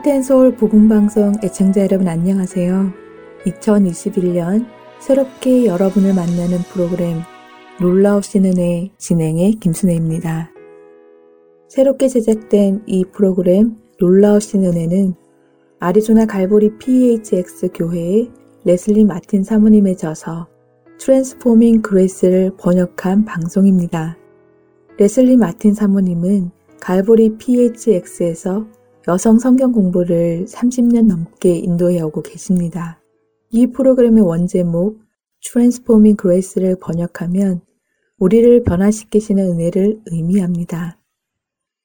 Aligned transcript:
할텐 0.00 0.22
서울 0.22 0.56
복음방송 0.56 1.34
애청자 1.44 1.82
여러분 1.82 2.08
안녕하세요. 2.08 2.90
2021년 3.44 4.66
새롭게 4.98 5.66
여러분을 5.66 6.14
만나는 6.14 6.58
프로그램 6.72 7.18
놀라우신 7.78 8.46
은혜 8.46 8.88
진행의 8.96 9.56
김순혜입니다. 9.60 10.52
새롭게 11.68 12.08
제작된 12.08 12.84
이 12.86 13.04
프로그램 13.12 13.76
놀라우신 13.98 14.64
은혜는 14.64 15.12
아리조나 15.80 16.24
갈보리 16.24 16.78
PHX 16.78 17.68
교회의 17.74 18.30
레슬리 18.64 19.04
마틴 19.04 19.44
사모님의 19.44 19.98
저서 19.98 20.48
Transforming 20.98 21.82
Grace를 21.82 22.52
번역한 22.58 23.26
방송입니다. 23.26 24.16
레슬리 24.96 25.36
마틴 25.36 25.74
사모님은 25.74 26.52
갈보리 26.80 27.36
PHX에서 27.36 28.66
여성 29.08 29.38
성경 29.38 29.72
공부를 29.72 30.44
30년 30.46 31.06
넘게 31.06 31.56
인도해 31.56 32.00
오고 32.02 32.22
계십니다. 32.22 33.00
이 33.50 33.66
프로그램의 33.66 34.22
원제목 34.22 35.00
Transforming 35.40 36.20
Grace를 36.20 36.76
번역하면 36.78 37.62
우리를 38.18 38.62
변화시키시는 38.62 39.42
은혜를 39.52 40.02
의미합니다. 40.06 40.98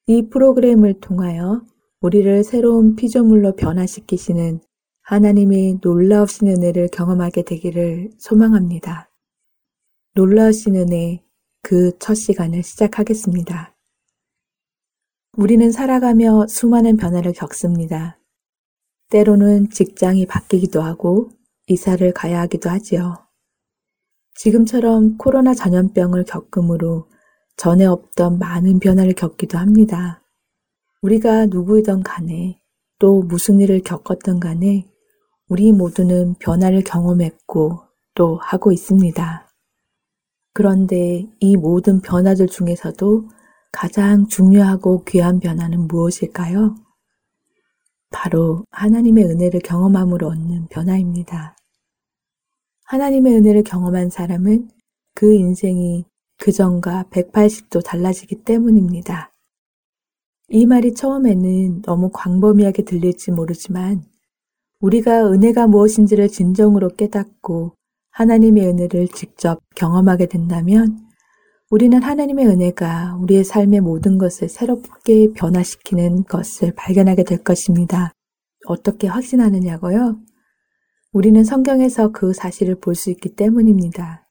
이 0.06 0.28
프로그램을 0.28 1.00
통하여 1.00 1.62
우리를 2.00 2.44
새로운 2.44 2.94
피조물로 2.96 3.56
변화시키시는 3.56 4.60
하나님의 5.02 5.78
놀라우신 5.82 6.48
은혜를 6.48 6.88
경험하게 6.88 7.42
되기를 7.42 8.10
소망합니다. 8.18 9.10
놀라우신 10.14 10.76
은혜 10.76 11.22
그 11.62 11.92
첫 11.98 12.14
시간을 12.14 12.62
시작하겠습니다. 12.62 13.75
우리는 15.36 15.70
살아가며 15.70 16.46
수많은 16.48 16.96
변화를 16.96 17.34
겪습니다. 17.34 18.18
때로는 19.10 19.68
직장이 19.68 20.24
바뀌기도 20.24 20.80
하고 20.80 21.28
이사를 21.66 22.10
가야 22.14 22.40
하기도 22.40 22.70
하지요. 22.70 23.16
지금처럼 24.36 25.18
코로나 25.18 25.52
전염병을 25.52 26.24
겪음으로 26.24 27.10
전에 27.58 27.84
없던 27.84 28.38
많은 28.38 28.80
변화를 28.80 29.12
겪기도 29.12 29.58
합니다. 29.58 30.22
우리가 31.02 31.46
누구이던 31.46 32.02
간에 32.02 32.58
또 32.98 33.20
무슨 33.20 33.60
일을 33.60 33.82
겪었던 33.82 34.40
간에 34.40 34.86
우리 35.50 35.70
모두는 35.70 36.36
변화를 36.38 36.82
경험했고 36.82 37.82
또 38.14 38.38
하고 38.40 38.72
있습니다. 38.72 39.46
그런데 40.54 41.28
이 41.40 41.56
모든 41.56 42.00
변화들 42.00 42.46
중에서도 42.46 43.35
가장 43.72 44.26
중요하고 44.26 45.04
귀한 45.04 45.40
변화는 45.40 45.86
무엇일까요? 45.88 46.76
바로 48.10 48.64
하나님의 48.70 49.24
은혜를 49.24 49.60
경험함으로 49.60 50.28
얻는 50.28 50.68
변화입니다. 50.68 51.56
하나님의 52.84 53.34
은혜를 53.36 53.64
경험한 53.64 54.10
사람은 54.10 54.70
그 55.14 55.34
인생이 55.34 56.04
그전과 56.38 57.04
180도 57.10 57.84
달라지기 57.84 58.44
때문입니다. 58.44 59.32
이 60.48 60.66
말이 60.66 60.94
처음에는 60.94 61.82
너무 61.82 62.10
광범위하게 62.12 62.84
들릴지 62.84 63.32
모르지만 63.32 64.04
우리가 64.80 65.26
은혜가 65.32 65.66
무엇인지를 65.66 66.28
진정으로 66.28 66.90
깨닫고 66.90 67.74
하나님의 68.10 68.68
은혜를 68.68 69.08
직접 69.08 69.60
경험하게 69.74 70.26
된다면 70.26 71.05
우리는 71.68 72.00
하나님의 72.00 72.46
은혜가 72.46 73.16
우리의 73.20 73.42
삶의 73.42 73.80
모든 73.80 74.18
것을 74.18 74.48
새롭게 74.48 75.32
변화시키는 75.32 76.22
것을 76.24 76.72
발견하게 76.76 77.24
될 77.24 77.42
것입니다. 77.42 78.12
어떻게 78.66 79.08
확신하느냐고요? 79.08 80.16
우리는 81.12 81.42
성경에서 81.42 82.12
그 82.12 82.32
사실을 82.32 82.76
볼 82.76 82.94
수 82.94 83.10
있기 83.10 83.34
때문입니다. 83.34 84.28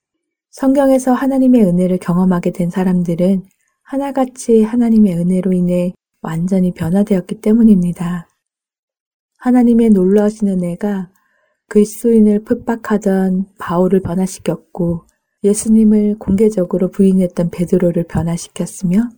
성경에서 0.51 1.11
하나님의 1.11 1.63
은혜를 1.63 1.97
경험하게 1.97 2.51
된 2.51 2.69
사람들은 2.69 3.43
하나같이 3.83 4.63
하나님의 4.63 5.17
은혜로 5.17 5.51
인해 5.51 5.93
완전히 6.21 6.71
변화되었기 6.71 7.41
때문입니다. 7.41 8.29
하나님의 9.39 9.89
놀라우신 9.89 10.47
은혜가 10.47 11.11
그리스도인을 11.67 12.45
핍박하던 12.45 13.47
바울을 13.59 13.99
변화시켰고 13.99 15.05
예수님을 15.45 16.17
공개적으로 16.17 16.89
부인했던 16.89 17.51
베드로를 17.51 18.05
변화시켰으며 18.05 19.09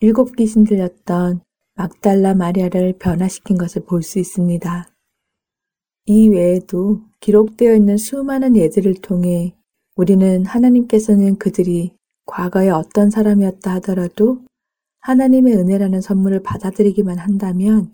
일곱 0.00 0.36
귀신 0.36 0.64
들렸던 0.64 1.40
막달라 1.74 2.34
마리아를 2.34 2.94
변화시킨 2.98 3.58
것을 3.58 3.84
볼 3.84 4.02
수 4.02 4.18
있습니다. 4.18 4.88
이 6.06 6.28
외에도 6.28 7.02
기록되어 7.20 7.74
있는 7.74 7.96
수많은 7.96 8.56
예들을 8.56 8.94
통해 9.02 9.54
우리는 9.96 10.46
하나님께서는 10.46 11.36
그들이 11.38 11.92
과거에 12.24 12.70
어떤 12.70 13.10
사람이었다 13.10 13.74
하더라도 13.74 14.42
하나님의 15.00 15.54
은혜라는 15.56 16.00
선물을 16.00 16.42
받아들이기만 16.42 17.18
한다면 17.18 17.92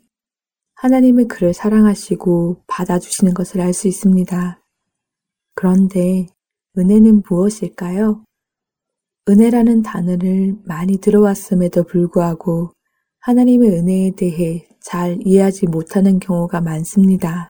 하나님은 0.75 1.29
그를 1.29 1.55
사랑하시고 1.55 2.65
받아주시는 2.67 3.33
것을 3.33 3.61
알 3.63 3.73
수 3.73 3.89
있습니다. 3.89 4.61
그런데 5.55 6.27
은혜는 6.77 7.23
무엇일까요? 7.29 8.25
은혜라는 9.29 9.83
단어를 9.83 10.57
많이 10.65 10.99
들어왔음에도 10.99 11.85
불구하고 11.85 12.73
하나님의 13.21 13.71
은혜에 13.71 14.11
대해 14.17 14.67
잘 14.81 15.19
이해하지 15.25 15.67
못하는 15.67 16.19
경우가 16.19 16.61
많습니다. 16.61 17.49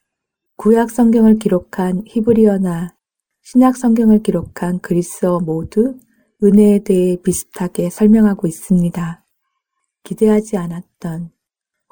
구약 0.56 0.90
성경을 0.90 1.38
기록한 1.38 2.02
히브리어나 2.06 2.94
신약 3.42 3.76
성경을 3.78 4.22
기록한 4.22 4.78
그리스어 4.80 5.40
모두 5.40 5.98
은혜에 6.42 6.80
대해 6.80 7.16
비슷하게 7.16 7.88
설명하고 7.88 8.46
있습니다. 8.46 9.24
기대하지 10.02 10.58
않았던 10.58 11.30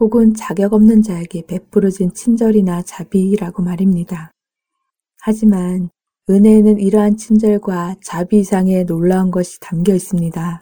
혹은 0.01 0.35
자격 0.35 0.75
없는 0.75 1.01
자에게 1.01 1.47
베풀어진 1.47 2.13
친절이나 2.13 2.83
자비라고 2.83 3.63
말입니다. 3.63 4.33
하지만 5.23 5.89
은혜에는 6.31 6.79
이러한 6.79 7.17
친절과 7.17 7.97
자비 8.01 8.39
이상의 8.39 8.85
놀라운 8.85 9.33
것이 9.33 9.59
담겨 9.59 9.93
있습니다. 9.93 10.61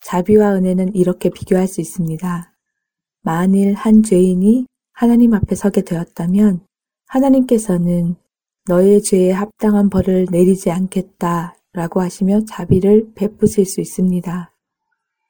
자비와 0.00 0.54
은혜는 0.54 0.94
이렇게 0.94 1.30
비교할 1.30 1.66
수 1.66 1.80
있습니다. 1.80 2.54
만일 3.22 3.74
한 3.74 4.04
죄인이 4.04 4.66
하나님 4.92 5.34
앞에 5.34 5.56
서게 5.56 5.82
되었다면 5.82 6.60
하나님께서는 7.08 8.14
너의 8.66 9.02
죄에 9.02 9.32
합당한 9.32 9.90
벌을 9.90 10.26
내리지 10.30 10.70
않겠다 10.70 11.56
라고 11.72 12.00
하시며 12.00 12.44
자비를 12.44 13.14
베푸실 13.14 13.64
수 13.64 13.80
있습니다. 13.80 14.54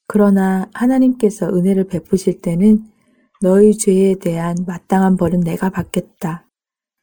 그러나 0.07 0.69
하나님께서 0.75 1.49
은혜를 1.49 1.85
베푸실 1.85 2.43
때는 2.43 2.85
너의 3.41 3.79
죄에 3.79 4.17
대한 4.17 4.57
마땅한 4.67 5.17
벌은 5.17 5.41
내가 5.41 5.71
받겠다. 5.71 6.49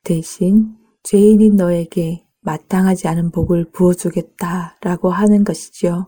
대신 0.04 0.76
죄인인 1.04 1.56
너에게 1.56 2.25
마땅하지 2.46 3.08
않은 3.10 3.32
복을 3.32 3.66
부어주겠다라고 3.72 5.10
하는 5.10 5.44
것이지요. 5.44 6.08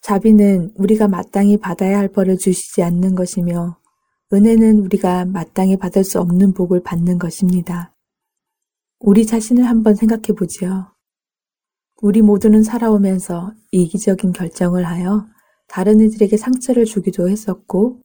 자비는 0.00 0.72
우리가 0.76 1.08
마땅히 1.08 1.58
받아야 1.58 1.98
할 1.98 2.08
벌을 2.08 2.38
주시지 2.38 2.82
않는 2.82 3.14
것이며 3.14 3.76
은혜는 4.32 4.78
우리가 4.78 5.26
마땅히 5.26 5.76
받을 5.76 6.04
수 6.04 6.20
없는 6.20 6.54
복을 6.54 6.82
받는 6.82 7.18
것입니다. 7.18 7.92
우리 9.00 9.26
자신을 9.26 9.64
한번 9.64 9.94
생각해 9.96 10.34
보지요. 10.38 10.92
우리 12.00 12.22
모두는 12.22 12.62
살아오면서 12.62 13.52
이기적인 13.72 14.32
결정을 14.32 14.86
하여 14.86 15.26
다른 15.66 16.00
이들에게 16.00 16.36
상처를 16.36 16.84
주기도 16.84 17.28
했었고 17.28 18.00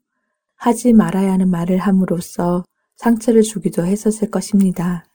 하지 0.55 0.93
말아야 0.93 1.31
하는 1.33 1.49
말을 1.49 1.77
함으로써 1.77 2.63
상처를 2.97 3.43
주기도 3.43 3.85
했었을 3.85 4.31
것입니다. 4.31 5.05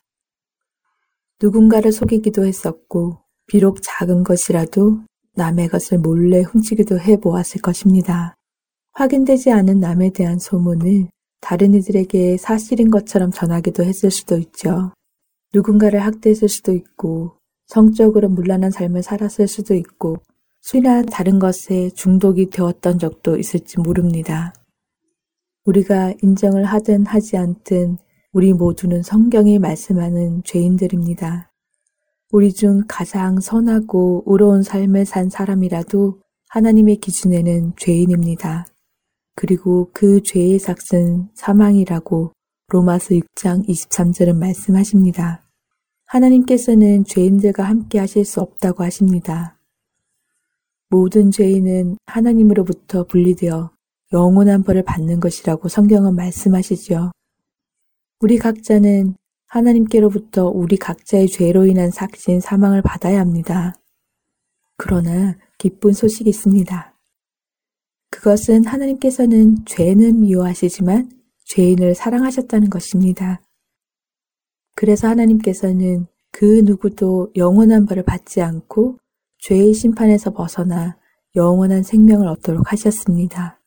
누군가를 1.43 1.93
속이기도 1.93 2.45
했었고, 2.45 3.19
비록 3.47 3.79
작은 3.83 4.25
것이라도 4.25 5.01
남의 5.35 5.69
것을 5.69 5.99
몰래 5.99 6.43
훔치기도 6.43 7.01
해 7.01 7.17
보았을 7.17 7.63
것입니다. 7.63 8.35
확인되지 8.93 9.51
않은 9.51 9.81
남에 9.81 10.11
대한 10.11 10.39
소문을 10.39 11.09
다른 11.41 11.75
이들에게 11.75 12.37
사실인 12.37 12.91
것처럼 12.91 13.31
전하기도 13.31 13.83
했을 13.85 14.11
수도 14.11 14.37
있죠. 14.37 14.93
누군가를 15.55 16.01
학대했을 16.01 16.49
수도 16.49 16.73
있고, 16.73 17.37
성적으로 17.67 18.29
문란한 18.29 18.71
삶을 18.71 19.03
살았을 19.03 19.49
수도 19.49 19.75
있고, 19.75 20.19
술이나 20.61 21.03
다른 21.03 21.39
것에 21.39 21.91
중독이 21.91 22.51
되었던 22.51 22.99
적도 22.99 23.39
있을지 23.39 23.79
모릅니다. 23.81 24.53
우리가 25.65 26.13
인정을 26.23 26.65
하든 26.65 27.07
하지 27.07 27.37
않든 27.37 27.97
우리 28.33 28.53
모두는 28.53 29.03
성경이 29.03 29.59
말씀하는 29.59 30.45
죄인들입니다. 30.45 31.51
우리 32.31 32.53
중 32.53 32.85
가장 32.87 33.41
선하고 33.41 34.23
의로운 34.25 34.63
삶을 34.63 35.05
산 35.05 35.29
사람이라도 35.29 36.21
하나님의 36.49 36.97
기준에는 36.99 37.73
죄인입니다. 37.77 38.67
그리고 39.35 39.91
그 39.93 40.23
죄의 40.23 40.61
삭은 40.61 41.31
사망이라고 41.35 42.33
로마서 42.69 43.17
6장 43.17 43.67
23절은 43.67 44.37
말씀하십니다. 44.37 45.43
하나님께서는 46.07 47.05
죄인들과 47.05 47.65
함께 47.65 47.99
하실 47.99 48.25
수 48.25 48.41
없다고 48.41 48.85
하십니다. 48.85 49.59
모든 50.89 51.33
죄인은 51.33 51.97
하나님으로부터 52.07 53.05
분리되어 53.09 53.73
영원한 54.13 54.63
벌을 54.63 54.85
받는 54.85 55.19
것이라고 55.19 55.69
성경은 55.69 56.15
말씀하시죠. 56.15 57.11
우리 58.23 58.37
각자는 58.37 59.15
하나님께로부터 59.47 60.47
우리 60.47 60.77
각자의 60.77 61.29
죄로 61.29 61.65
인한 61.65 61.91
삭신 61.91 62.41
사망을 62.41 62.83
받아야 62.83 63.19
합니다. 63.19 63.75
그러나 64.77 65.37
기쁜 65.57 65.95
소식이 65.95 66.29
있습니다. 66.29 66.95
그것은 68.11 68.67
하나님께서는 68.67 69.65
죄는 69.65 70.21
미워하시지만 70.21 71.11
죄인을 71.47 71.95
사랑하셨다는 71.95 72.69
것입니다. 72.69 73.41
그래서 74.77 75.09
하나님께서는 75.09 76.07
그 76.31 76.61
누구도 76.65 77.33
영원한 77.37 77.87
벌을 77.87 78.03
받지 78.03 78.43
않고 78.43 78.99
죄의 79.39 79.73
심판에서 79.73 80.33
벗어나 80.35 80.99
영원한 81.37 81.83
생명을 81.83 82.29
얻도록 82.29 82.71
하셨습니다. 82.71 83.59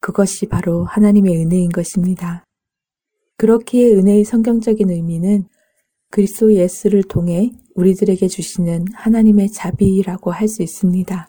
그것이 0.00 0.46
바로 0.46 0.84
하나님의 0.84 1.36
은혜인 1.36 1.70
것입니다. 1.70 2.43
그렇기에 3.36 3.92
은혜의 3.94 4.24
성경적인 4.24 4.90
의미는 4.90 5.44
그리스도 6.10 6.54
예수를 6.54 7.02
통해 7.02 7.50
우리들에게 7.74 8.28
주시는 8.28 8.86
하나님의 8.94 9.50
자비라고 9.50 10.30
할 10.30 10.48
수 10.48 10.62
있습니다. 10.62 11.28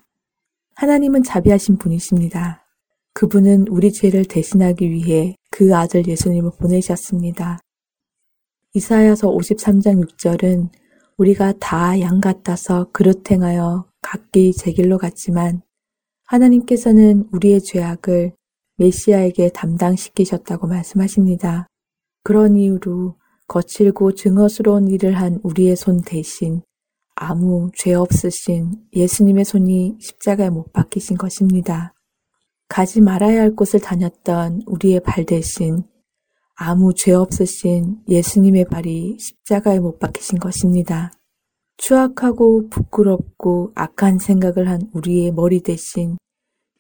하나님은 0.76 1.24
자비하신 1.24 1.78
분이십니다. 1.78 2.64
그분은 3.14 3.68
우리 3.70 3.92
죄를 3.92 4.26
대신하기 4.26 4.92
위해 4.92 5.36
그 5.50 5.76
아들 5.76 6.06
예수님을 6.08 6.52
보내셨습니다. 6.60 7.60
이사야서 8.74 9.30
53장 9.32 10.06
6절은 10.06 10.70
우리가 11.18 11.54
다 11.60 11.98
양 12.00 12.20
같아서 12.20 12.90
그릇 12.92 13.32
행하여 13.32 13.86
각기 14.02 14.52
제 14.54 14.72
길로 14.74 14.98
갔지만 14.98 15.62
하나님께서는 16.26 17.30
우리의 17.32 17.62
죄악을 17.62 18.34
메시아에게 18.78 19.50
담당시키셨다고 19.50 20.68
말씀하십니다. 20.68 21.68
그런 22.26 22.58
이유로 22.58 23.20
거칠고 23.48 24.14
증오스러운 24.14 24.88
일을 24.88 25.14
한 25.14 25.40
우리의 25.44 25.76
손 25.76 26.02
대신 26.02 26.64
아무 27.14 27.70
죄 27.76 27.94
없으신 27.94 28.72
예수님의 28.94 29.46
손이 29.46 29.98
십자가에 30.02 30.50
못 30.50 30.74
박히신 30.74 31.18
것입니다. 31.18 31.94
가지 32.68 33.00
말아야 33.00 33.42
할 33.42 33.56
곳을 33.56 33.80
다녔던 33.80 34.64
우리의 34.66 35.02
발 35.02 35.24
대신 35.26 35.84
아무 36.56 36.96
죄 36.96 37.14
없으신 37.14 38.00
예수님의 38.10 38.66
발이 38.72 39.18
십자가에 39.20 39.80
못 39.80 40.00
박히신 40.00 40.40
것입니다. 40.40 41.12
추악하고 41.78 42.70
부끄럽고 42.70 43.72
악한 43.76 44.18
생각을 44.18 44.68
한 44.68 44.90
우리의 44.94 45.32
머리 45.32 45.62
대신 45.62 46.18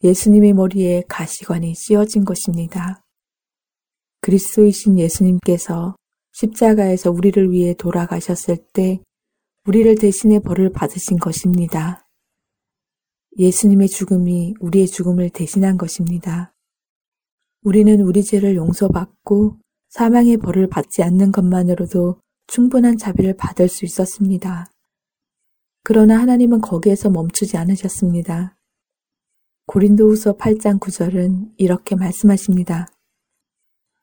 예수님의 0.04 0.54
머리에 0.54 1.04
가시관이 1.08 1.76
씌어진 1.76 2.26
것입니다. 2.26 3.05
그리스도이신 4.26 4.98
예수님께서 4.98 5.96
십자가에서 6.32 7.12
우리를 7.12 7.52
위해 7.52 7.76
돌아가셨을 7.76 8.58
때 8.74 9.00
우리를 9.68 9.94
대신해 9.96 10.40
벌을 10.40 10.72
받으신 10.72 11.18
것입니다. 11.20 12.08
예수님의 13.38 13.88
죽음이 13.88 14.56
우리의 14.60 14.88
죽음을 14.88 15.30
대신한 15.30 15.78
것입니다. 15.78 16.56
우리는 17.62 18.02
우리 18.02 18.24
죄를 18.24 18.56
용서받고 18.56 19.60
사망의 19.90 20.38
벌을 20.38 20.70
받지 20.70 21.04
않는 21.04 21.32
것만으로도 21.32 22.20
충분한 22.48 22.98
자비를 22.98 23.38
받을 23.38 23.70
수 23.70 23.86
있었습니다. 23.86 24.66
그러나 25.84 26.20
하나님은 26.20 26.62
거기에서 26.62 27.12
멈추지 27.12 27.58
않으셨습니다. 27.58 28.58
고린도후서 29.68 30.38
8장 30.38 30.80
9절은 30.80 31.52
이렇게 31.58 31.96
말씀하십니다. 31.96 32.88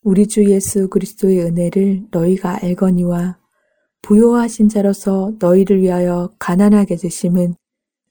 우리 0.04 0.26
주 0.26 0.44
예수 0.50 0.88
그리스도의 0.88 1.42
은혜를 1.42 2.06
너희가 2.10 2.58
알거니와 2.62 3.38
부요하신 4.02 4.68
자로서 4.68 5.32
너희를 5.38 5.80
위하여 5.80 6.28
가난하게 6.40 6.96
되심은 6.96 7.54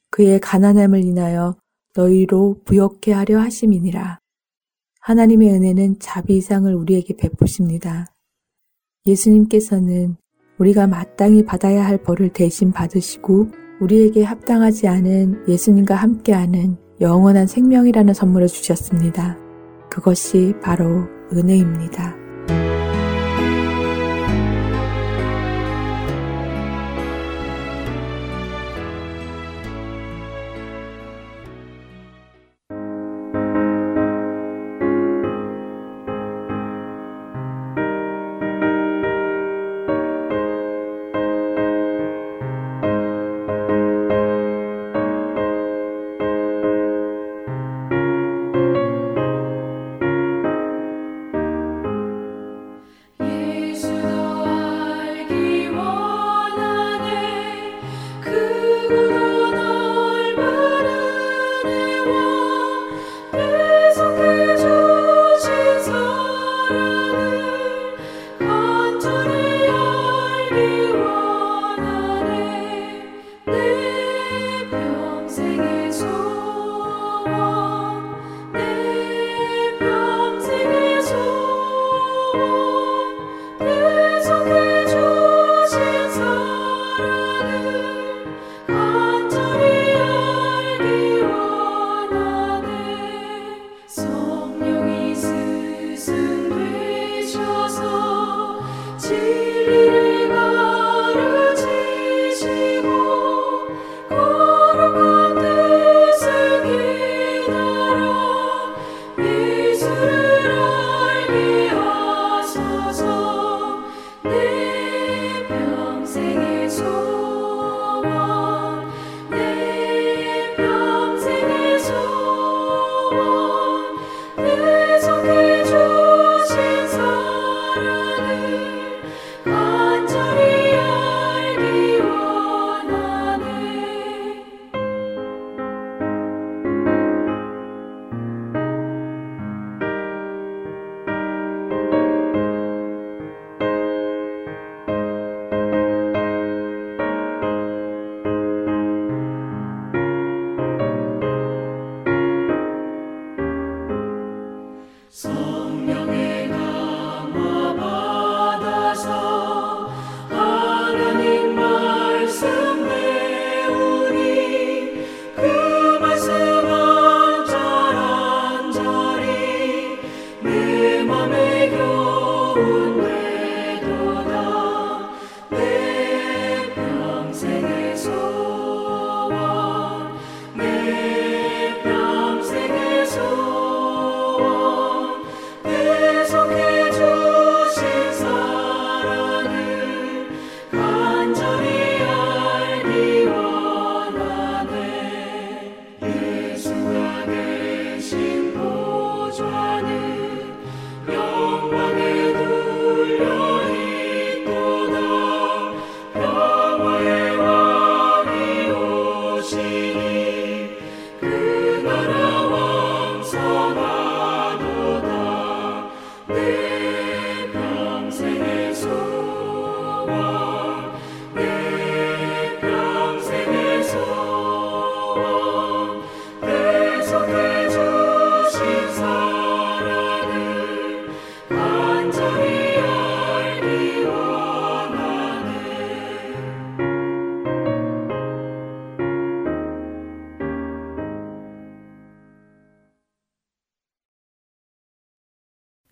그의 0.09 0.39
가난함을 0.39 1.03
인하여 1.03 1.57
너희로 1.93 2.61
부욕해 2.63 3.11
하려 3.11 3.39
하심이니라. 3.41 4.19
하나님의 5.01 5.49
은혜는 5.49 5.99
자비 5.99 6.37
이상을 6.37 6.73
우리에게 6.73 7.17
베푸십니다. 7.17 8.05
예수님께서는 9.05 10.15
우리가 10.59 10.87
마땅히 10.87 11.43
받아야 11.43 11.85
할 11.85 12.01
벌을 12.01 12.29
대신 12.29 12.71
받으시고 12.71 13.49
우리에게 13.81 14.23
합당하지 14.23 14.87
않은 14.87 15.49
예수님과 15.49 15.95
함께하는 15.95 16.77
영원한 17.01 17.47
생명이라는 17.47 18.13
선물을 18.13 18.47
주셨습니다. 18.47 19.37
그것이 19.89 20.53
바로 20.61 21.20
은혜입니다. 21.33 22.15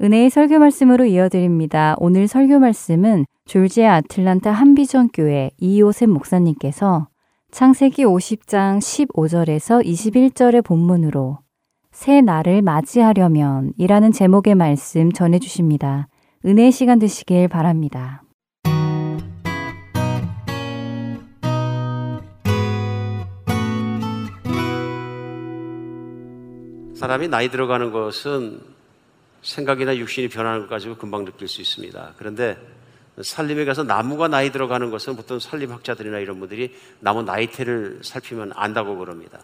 은혜의 0.10 0.32
설교 0.32 0.58
말씀으로 0.58 1.06
이어드립니다. 1.06 1.94
오늘 2.00 2.28
설교 2.28 2.58
말씀은 2.58 3.26
졸지아 3.46 3.98
아틀란타 3.98 4.52
한비전 4.52 5.10
교회 5.10 5.52
이요셉 5.60 6.10
목사님께서 6.10 7.10
창세기 7.52 8.06
50장 8.06 8.80
15절에서 8.80 9.86
21절의 9.86 10.66
본문으로 10.66 11.38
새 11.92 12.22
날을 12.22 12.64
맞이하려면 12.64 13.72
이라는 13.78 14.12
제목의 14.12 14.56
말씀 14.56 15.12
전해 15.12 15.38
주십니다. 15.38 16.08
은혜의 16.44 16.72
시간 16.72 16.98
되시길 16.98 17.48
바랍니다. 17.48 18.24
사람이 26.96 27.28
나이 27.28 27.50
들어가는 27.50 27.92
것은 27.92 28.79
생각이나 29.42 29.96
육신이 29.96 30.30
변하는 30.30 30.62
것 30.62 30.70
가지고 30.70 30.96
금방 30.96 31.26
느낄 31.26 31.48
수 31.48 31.62
있습니다. 31.62 32.14
그런데 32.18 32.58
산림에 33.22 33.66
가서 33.66 33.84
나무가 33.84 34.28
나이 34.28 34.52
들어가는 34.52 34.90
것은 34.92 35.16
보통 35.16 35.40
산림학자들이나 35.40 36.20
이런 36.20 36.40
분들이 36.40 36.76
나무 37.00 37.24
나이테를 37.24 38.00
살피면 38.04 38.54
안다고 38.56 38.98
그럽니다. 38.98 39.40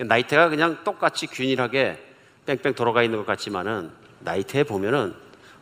나이테가 0.00 0.48
그냥 0.48 0.78
똑같이 0.82 1.26
균일하게 1.26 1.98
뺑뺑 2.46 2.74
돌아가 2.74 3.02
있는 3.02 3.18
것 3.18 3.26
같지만은 3.26 3.90
나이테에 4.20 4.64
보면은 4.64 5.14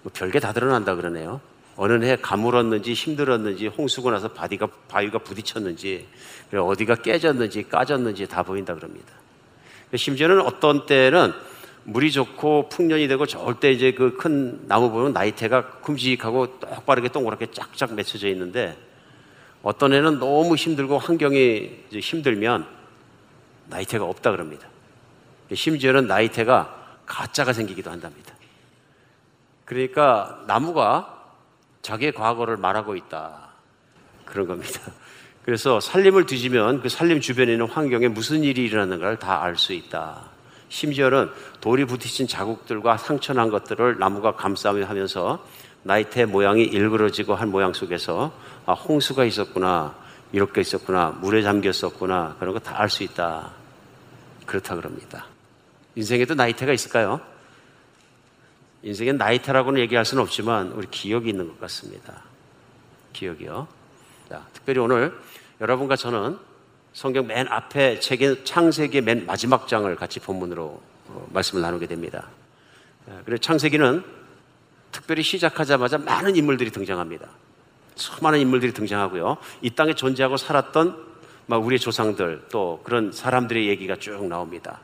뭐 0.03 0.13
별게 0.15 0.41
다 0.41 0.53
드러난다 0.53 0.95
그러네요. 0.95 1.41
어느 1.77 2.05
해 2.05 2.17
가물었는지 2.17 2.93
힘들었는지 2.93 3.69
홍수가 3.69 4.11
나서 4.11 4.29
바디가 4.29 4.67
바위가 4.89 5.19
부딪혔는지 5.19 6.09
어디가 6.53 6.97
깨졌는지 6.97 7.69
까졌는지 7.69 8.27
다 8.27 8.43
보인다 8.43 8.75
그럽니다. 8.75 9.13
심지어는 9.95 10.41
어떤 10.41 10.87
때는 10.87 11.33
물이 11.85 12.13
좋고 12.13 12.69
풍년이 12.69 13.09
되고 13.09 13.25
때 13.61 13.73
이제 13.73 13.93
그 13.93 14.17
큰 14.19 14.67
나무 14.69 14.91
보면 14.91 15.13
나이테가 15.13 15.81
큼직하고 15.81 16.61
똑바르게 16.61 17.09
동그랗게 17.09 17.47
쫙쫙 17.53 17.95
맺혀져 17.95 18.29
있는데 18.29 18.77
어떤 19.63 19.93
애는 19.93 20.19
너무 20.19 20.55
힘들고 20.55 20.99
환경이 20.99 21.85
힘들면 21.93 22.67
나이테가 23.67 24.05
없다 24.05 24.31
그럽니다. 24.31 24.69
심지어는 25.53 26.07
나이테가 26.07 26.75
가짜가 27.07 27.53
생기기도 27.53 27.91
한답니다. 27.91 28.35
그러니까 29.65 30.45
나무가 30.47 31.33
자기의 31.83 32.13
과거를 32.13 32.57
말하고 32.59 32.97
있다. 32.97 33.49
그런 34.25 34.47
겁니다. 34.47 34.81
그래서 35.45 35.81
살림을 35.81 36.27
뒤지면 36.27 36.83
그 36.83 36.91
살림 36.91 37.21
주변에 37.21 37.53
있는 37.53 37.67
환경에 37.67 38.09
무슨 38.09 38.43
일이 38.45 38.65
일어나는가를 38.65 39.19
다 39.19 39.43
알 39.43 39.57
수 39.57 39.73
있다. 39.73 40.38
심지어는 40.69 41.31
돌이 41.61 41.85
부딪힌 41.87 42.27
자국들과 42.29 42.97
상처난 42.99 43.51
것들을 43.51 43.99
나무가 43.99 44.33
감싸며 44.35 44.85
하면서 44.87 45.45
나이테 45.83 46.27
모양이 46.27 46.63
일그러지고 46.63 47.35
한 47.35 47.51
모양 47.51 47.73
속에서 47.73 48.33
아, 48.67 48.73
홍수가 48.75 49.25
있었구나, 49.25 49.95
이렇게 50.33 50.61
있었구나, 50.61 51.11
물에 51.21 51.43
잠겼었구나, 51.43 52.37
그런 52.39 52.53
거 52.53 52.61
다 52.61 52.77
알 52.81 52.91
수 52.91 53.03
있다. 53.03 53.51
그렇다 54.45 54.75
그럽니다. 54.77 55.27
인생에도 55.95 56.35
나이테가 56.35 56.73
있을까요? 56.73 57.21
인생엔 58.83 59.17
나이테라고는 59.17 59.81
얘기할 59.81 60.05
수는 60.05 60.23
없지만 60.23 60.73
우리 60.73 60.87
기억이 60.91 61.31
있는 61.31 61.49
것 61.49 61.61
같습니다. 61.61 62.23
기억이요. 63.13 63.67
자, 64.29 64.47
특별히 64.53 64.81
오늘 64.81 65.19
여러분과 65.61 65.97
저는 65.97 66.39
성경 66.99 67.29
맨 67.29 67.47
앞에 67.47 68.01
책인 68.01 68.45
창세기 68.45 69.03
맨 69.03 69.25
마지막 69.25 69.69
장을 69.69 69.95
같이 69.95 70.19
본문으로 70.19 70.83
어, 71.07 71.29
말씀을 71.33 71.63
나누게 71.63 71.87
됩니다. 71.87 72.27
그래서 73.25 73.41
창세기는 73.41 74.03
특별히 74.91 75.23
시작하자마자 75.23 75.99
많은 75.99 76.35
인물들이 76.35 76.73
등장합니다. 76.73 77.29
수많은 77.95 78.41
인물들이 78.41 78.73
등장하고요. 78.73 79.37
이 79.63 79.71
땅에 79.71 79.95
존재하고 79.95 80.37
살았던 80.37 80.97
우리의 81.47 81.79
조상들 81.79 82.47
또 82.51 82.81
그런 82.83 83.13
사람들의 83.13 83.69
얘기가 83.69 83.95
쭉 83.95 84.27
나옵니다. 84.27 84.81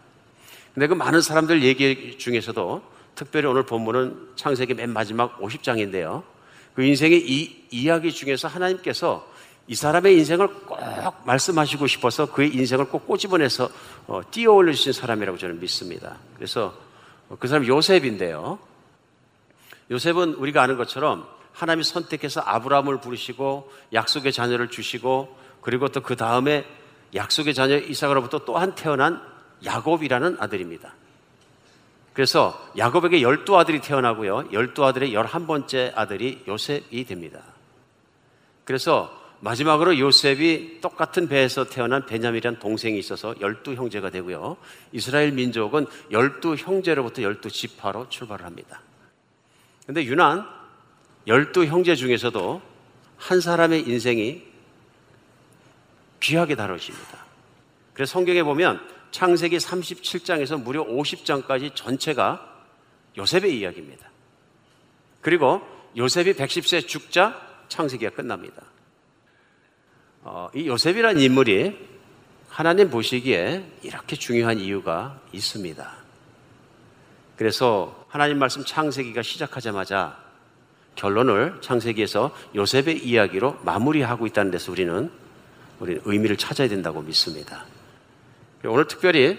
근데 0.72 0.86
그 0.86 0.94
많은 0.94 1.20
사람들 1.20 1.64
얘기 1.64 2.16
중에서도 2.16 2.80
특별히 3.16 3.48
오늘 3.48 3.66
본문은 3.66 4.34
창세기 4.36 4.74
맨 4.74 4.90
마지막 4.90 5.40
50장인데요. 5.40 6.22
그 6.74 6.84
인생의 6.84 7.28
이 7.28 7.66
이야기 7.72 8.12
중에서 8.12 8.46
하나님께서 8.46 9.33
이 9.66 9.74
사람의 9.74 10.16
인생을 10.18 10.48
꼭 10.66 10.78
말씀하시고 11.24 11.86
싶어서 11.86 12.26
그의 12.26 12.54
인생을 12.54 12.86
꼭 12.86 13.06
꼬집어내서 13.06 13.68
어, 14.06 14.20
띄어 14.30 14.52
올려주신 14.52 14.92
사람이라고 14.92 15.38
저는 15.38 15.60
믿습니다. 15.60 16.16
그래서 16.36 16.74
그 17.38 17.48
사람 17.48 17.66
요셉인데요. 17.66 18.58
요셉은 19.90 20.34
우리가 20.34 20.62
아는 20.62 20.76
것처럼 20.76 21.26
하나님이 21.52 21.84
선택해서 21.84 22.40
아브라함을 22.40 23.00
부르시고 23.00 23.70
약속의 23.92 24.32
자녀를 24.32 24.68
주시고 24.68 25.38
그리고 25.62 25.88
또 25.88 26.02
그 26.02 26.16
다음에 26.16 26.66
약속의 27.14 27.54
자녀 27.54 27.76
이삭으로부터 27.76 28.44
또한 28.44 28.74
태어난 28.74 29.22
야곱이라는 29.64 30.36
아들입니다. 30.40 30.92
그래서 32.12 32.70
야곱에게 32.76 33.22
열두 33.22 33.56
아들이 33.56 33.80
태어나고요. 33.80 34.50
열두 34.52 34.84
아들의 34.84 35.14
열한 35.14 35.46
번째 35.46 35.92
아들이 35.96 36.42
요셉이 36.46 37.04
됩니다. 37.04 37.40
그래서 38.64 39.23
마지막으로 39.44 39.98
요셉이 39.98 40.80
똑같은 40.80 41.28
배에서 41.28 41.66
태어난 41.66 42.06
베냐민이라는 42.06 42.58
동생이 42.60 42.98
있어서 42.98 43.34
열두 43.42 43.74
형제가 43.74 44.08
되고요. 44.08 44.56
이스라엘 44.92 45.32
민족은 45.32 45.86
열두 46.10 46.54
형제로부터 46.54 47.20
열두 47.20 47.50
지파로 47.50 48.08
출발을 48.08 48.46
합니다. 48.46 48.80
근데 49.84 50.02
유난 50.06 50.48
열두 51.26 51.66
형제 51.66 51.94
중에서도 51.94 52.62
한 53.18 53.40
사람의 53.42 53.82
인생이 53.86 54.42
귀하게 56.20 56.56
다뤄집니다. 56.56 57.26
그래서 57.92 58.12
성경에 58.12 58.42
보면 58.42 58.80
창세기 59.10 59.58
37장에서 59.58 60.62
무려 60.62 60.82
50장까지 60.86 61.74
전체가 61.74 62.64
요셉의 63.18 63.58
이야기입니다. 63.58 64.08
그리고 65.20 65.60
요셉이 65.98 66.32
110세 66.32 66.88
죽자 66.88 67.38
창세기가 67.68 68.12
끝납니다. 68.12 68.73
어, 70.26 70.48
이 70.54 70.66
요셉이라는 70.66 71.20
인물이 71.20 71.76
하나님 72.48 72.88
보시기에 72.88 73.62
이렇게 73.82 74.16
중요한 74.16 74.58
이유가 74.58 75.20
있습니다. 75.32 75.92
그래서 77.36 78.06
하나님 78.08 78.38
말씀 78.38 78.64
창세기가 78.64 79.20
시작하자마자 79.20 80.16
결론을 80.94 81.58
창세기에서 81.60 82.34
요셉의 82.54 83.06
이야기로 83.06 83.58
마무리하고 83.64 84.26
있다는 84.26 84.50
데서 84.50 84.72
우리는 84.72 85.10
우리는 85.78 86.00
의미를 86.06 86.38
찾아야 86.38 86.68
된다고 86.68 87.02
믿습니다. 87.02 87.66
오늘 88.64 88.86
특별히 88.86 89.38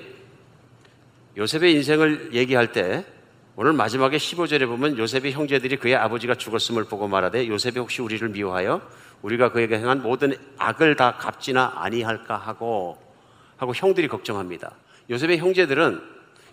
요셉의 1.35 1.73
인생을 1.73 2.35
얘기할 2.35 2.73
때 2.73 3.03
오늘 3.55 3.73
마지막에 3.73 4.17
15절에 4.17 4.67
보면 4.67 4.99
요셉의 4.99 5.31
형제들이 5.31 5.77
그의 5.77 5.95
아버지가 5.95 6.35
죽었음을 6.35 6.83
보고 6.83 7.07
말하되 7.07 7.47
요셉이 7.47 7.79
혹시 7.79 8.03
우리를 8.03 8.29
미워하여 8.29 8.81
우리가 9.25 9.51
그에게 9.51 9.77
행한 9.77 10.03
모든 10.03 10.35
악을 10.57 10.95
다 10.95 11.17
갚지나 11.17 11.73
아니할까 11.77 12.37
하고 12.37 12.97
하고 13.57 13.73
형들이 13.73 14.07
걱정합니다. 14.07 14.71
요셉의 15.09 15.39
형제들은 15.39 15.99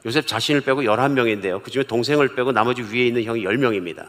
요셉 0.07 0.27
자신을 0.27 0.63
빼고 0.63 0.83
11명인데요. 0.83 1.63
그 1.63 1.71
중에 1.71 1.83
동생을 1.83 2.35
빼고 2.35 2.53
나머지 2.53 2.83
위에 2.83 3.07
있는 3.07 3.25
형이 3.25 3.43
10명입니다. 3.43 4.09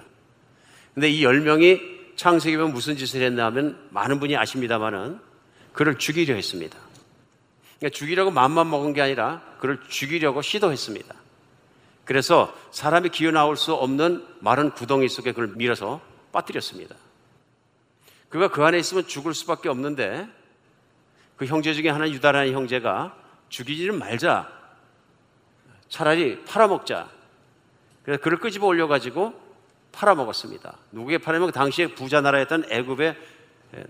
근데 0.94 1.10
이 1.10 1.24
10명이 1.24 2.16
창세기 2.16 2.56
보면 2.56 2.74
무슨 2.74 2.96
짓을 2.96 3.22
했나 3.22 3.46
하면 3.48 3.78
많은 3.90 4.20
분이 4.20 4.38
아십니다만은 4.38 5.20
그를 5.74 5.98
죽이려 5.98 6.36
했습니다. 6.36 6.78
그러니까 7.80 7.98
죽이려고 7.98 8.32
마음만 8.32 8.70
먹은 8.70 8.94
게 8.94 9.02
아니라 9.02 9.42
그를 9.60 9.80
죽이려고 9.90 10.42
시도했습니다. 10.42 11.14
그래서 12.06 12.56
사람이 12.72 13.10
기어 13.10 13.32
나올 13.32 13.58
수 13.58 13.74
없는 13.74 14.24
마른 14.40 14.72
구덩이 14.72 15.10
속에 15.10 15.34
그를 15.34 15.50
밀어서 15.56 16.00
빠뜨렸습니다. 16.32 16.96
그가 18.34 18.48
그 18.48 18.64
안에 18.64 18.80
있으면 18.80 19.06
죽을 19.06 19.36
수밖에 19.36 19.70
없는데 19.70 20.28
그 21.38 21.46
형제 21.46 21.72
중에 21.76 21.90
하나 21.90 22.10
유다라는 22.10 22.52
형제가 22.52 23.16
죽이지는 23.50 24.00
말자. 24.00 24.52
차라리 25.88 26.44
팔아먹자. 26.44 27.12
그래서 28.02 28.20
그를 28.24 28.40
끄집어 28.40 28.66
올려가지고 28.66 29.40
팔아먹었습니다. 29.92 30.78
누구에게 30.94 31.24
팔아먹 31.24 31.54
당시에 31.54 31.94
부자 31.94 32.22
나라였던 32.22 32.72
애굽의 32.72 33.16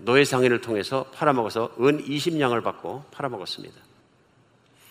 노예 0.00 0.26
상인을 0.26 0.60
통해서 0.60 1.04
팔아먹어서 1.14 1.76
은 1.80 2.04
20냥을 2.04 2.62
받고 2.62 3.06
팔아먹었습니다. 3.12 3.74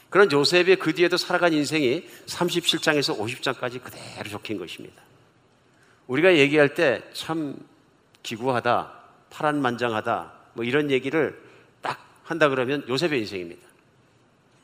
그런 0.10 0.31
요셉의 0.31 0.77
그 0.77 0.95
뒤에도 0.95 1.15
살아간 1.15 1.53
인생이 1.53 2.07
37장에서 2.25 3.19
50장까지 3.19 3.83
그대로 3.83 4.29
적힌 4.31 4.57
것입니다. 4.57 5.03
우리가 6.07 6.38
얘기할 6.38 6.74
때 6.74 7.03
참 7.13 7.55
기구하다, 8.24 9.02
파란만장하다 9.34 10.32
뭐 10.54 10.63
이런 10.63 10.92
얘기를 10.92 11.42
딱 11.82 12.00
한다 12.24 12.50
그러면 12.50 12.86
요셉의 12.88 13.20
인생입니다. 13.20 13.62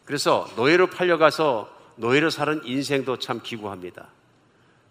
그래서 0.05 0.47
노예로 0.55 0.87
팔려가서 0.87 1.77
노예로 1.97 2.29
사는 2.29 2.61
인생도 2.63 3.19
참 3.19 3.41
기구합니다. 3.43 4.07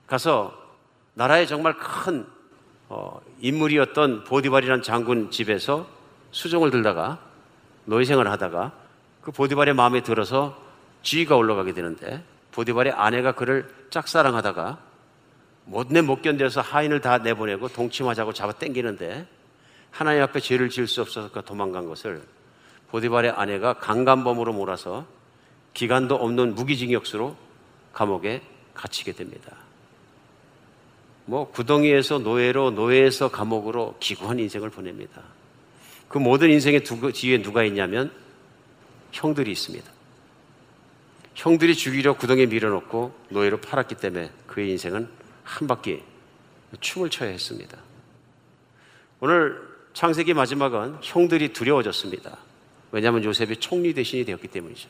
가서 0.07 0.57
나라의 1.15 1.47
정말 1.47 1.77
큰 1.77 2.27
어, 2.89 3.21
인물이었던 3.41 4.25
보디발이라는 4.25 4.83
장군 4.83 5.31
집에서 5.31 5.87
수종을 6.31 6.71
들다가 6.71 7.19
노예 7.85 8.05
생활을 8.05 8.31
하다가 8.31 8.73
그 9.23 9.33
보디발의 9.33 9.75
마음에 9.75 10.03
들어서 10.03 10.59
지위가 11.03 11.37
올라가게 11.37 11.73
되는데 11.73 12.23
보디발의 12.53 12.93
아내가 12.93 13.33
그를 13.33 13.69
짝사랑하다가 13.91 14.79
못내 15.65 16.01
못 16.01 16.23
견뎌서 16.23 16.61
하인을 16.61 17.01
다 17.01 17.19
내보내고 17.19 17.69
동침하자고 17.69 18.33
잡아 18.33 18.53
당기는데 18.53 19.27
하나님 19.91 20.23
앞에 20.23 20.41
죄를 20.41 20.71
지을 20.71 20.87
수 20.87 21.01
없어서 21.01 21.31
그 21.31 21.43
도망간 21.45 21.87
것을 21.87 22.23
보디발의 22.91 23.33
아내가 23.33 23.75
강간범으로 23.75 24.53
몰아서 24.53 25.07
기간도 25.75 26.17
없는 26.17 26.55
무기징역수로 26.55 27.37
감옥에 27.93 28.43
갇히게 28.75 29.13
됩니다. 29.13 29.57
뭐 31.25 31.51
구덩이에서 31.51 32.21
노예로 32.21 32.71
노예에서 32.71 33.31
감옥으로 33.31 33.97
기구한 34.01 34.39
인생을 34.39 34.71
보냅니다. 34.71 35.23
그 36.09 36.17
모든 36.17 36.51
인생의 36.51 36.85
두, 36.85 37.13
뒤에 37.13 37.43
누가 37.43 37.65
있냐면 37.65 38.11
형들이 39.13 39.53
있습니다. 39.53 39.91
형들이 41.35 41.75
죽이려 41.75 42.17
구덩이에 42.17 42.47
밀어넣고 42.47 43.15
노예로 43.29 43.61
팔았기 43.61 43.97
때문에 43.97 44.31
그의 44.47 44.71
인생은 44.71 45.09
한 45.45 45.69
바퀴 45.69 46.03
춤을 46.81 47.11
춰야 47.11 47.29
했습니다. 47.29 47.79
오늘 49.21 49.68
창세기 49.95 50.35
마지막은 50.35 50.99
형들이 51.03 51.53
두려워졌습니다. 51.53 52.39
왜냐하면 52.93 53.25
요셉이 53.25 53.57
총리 53.59 53.93
대신이 53.93 54.25
되었기 54.25 54.49
때문이죠. 54.49 54.89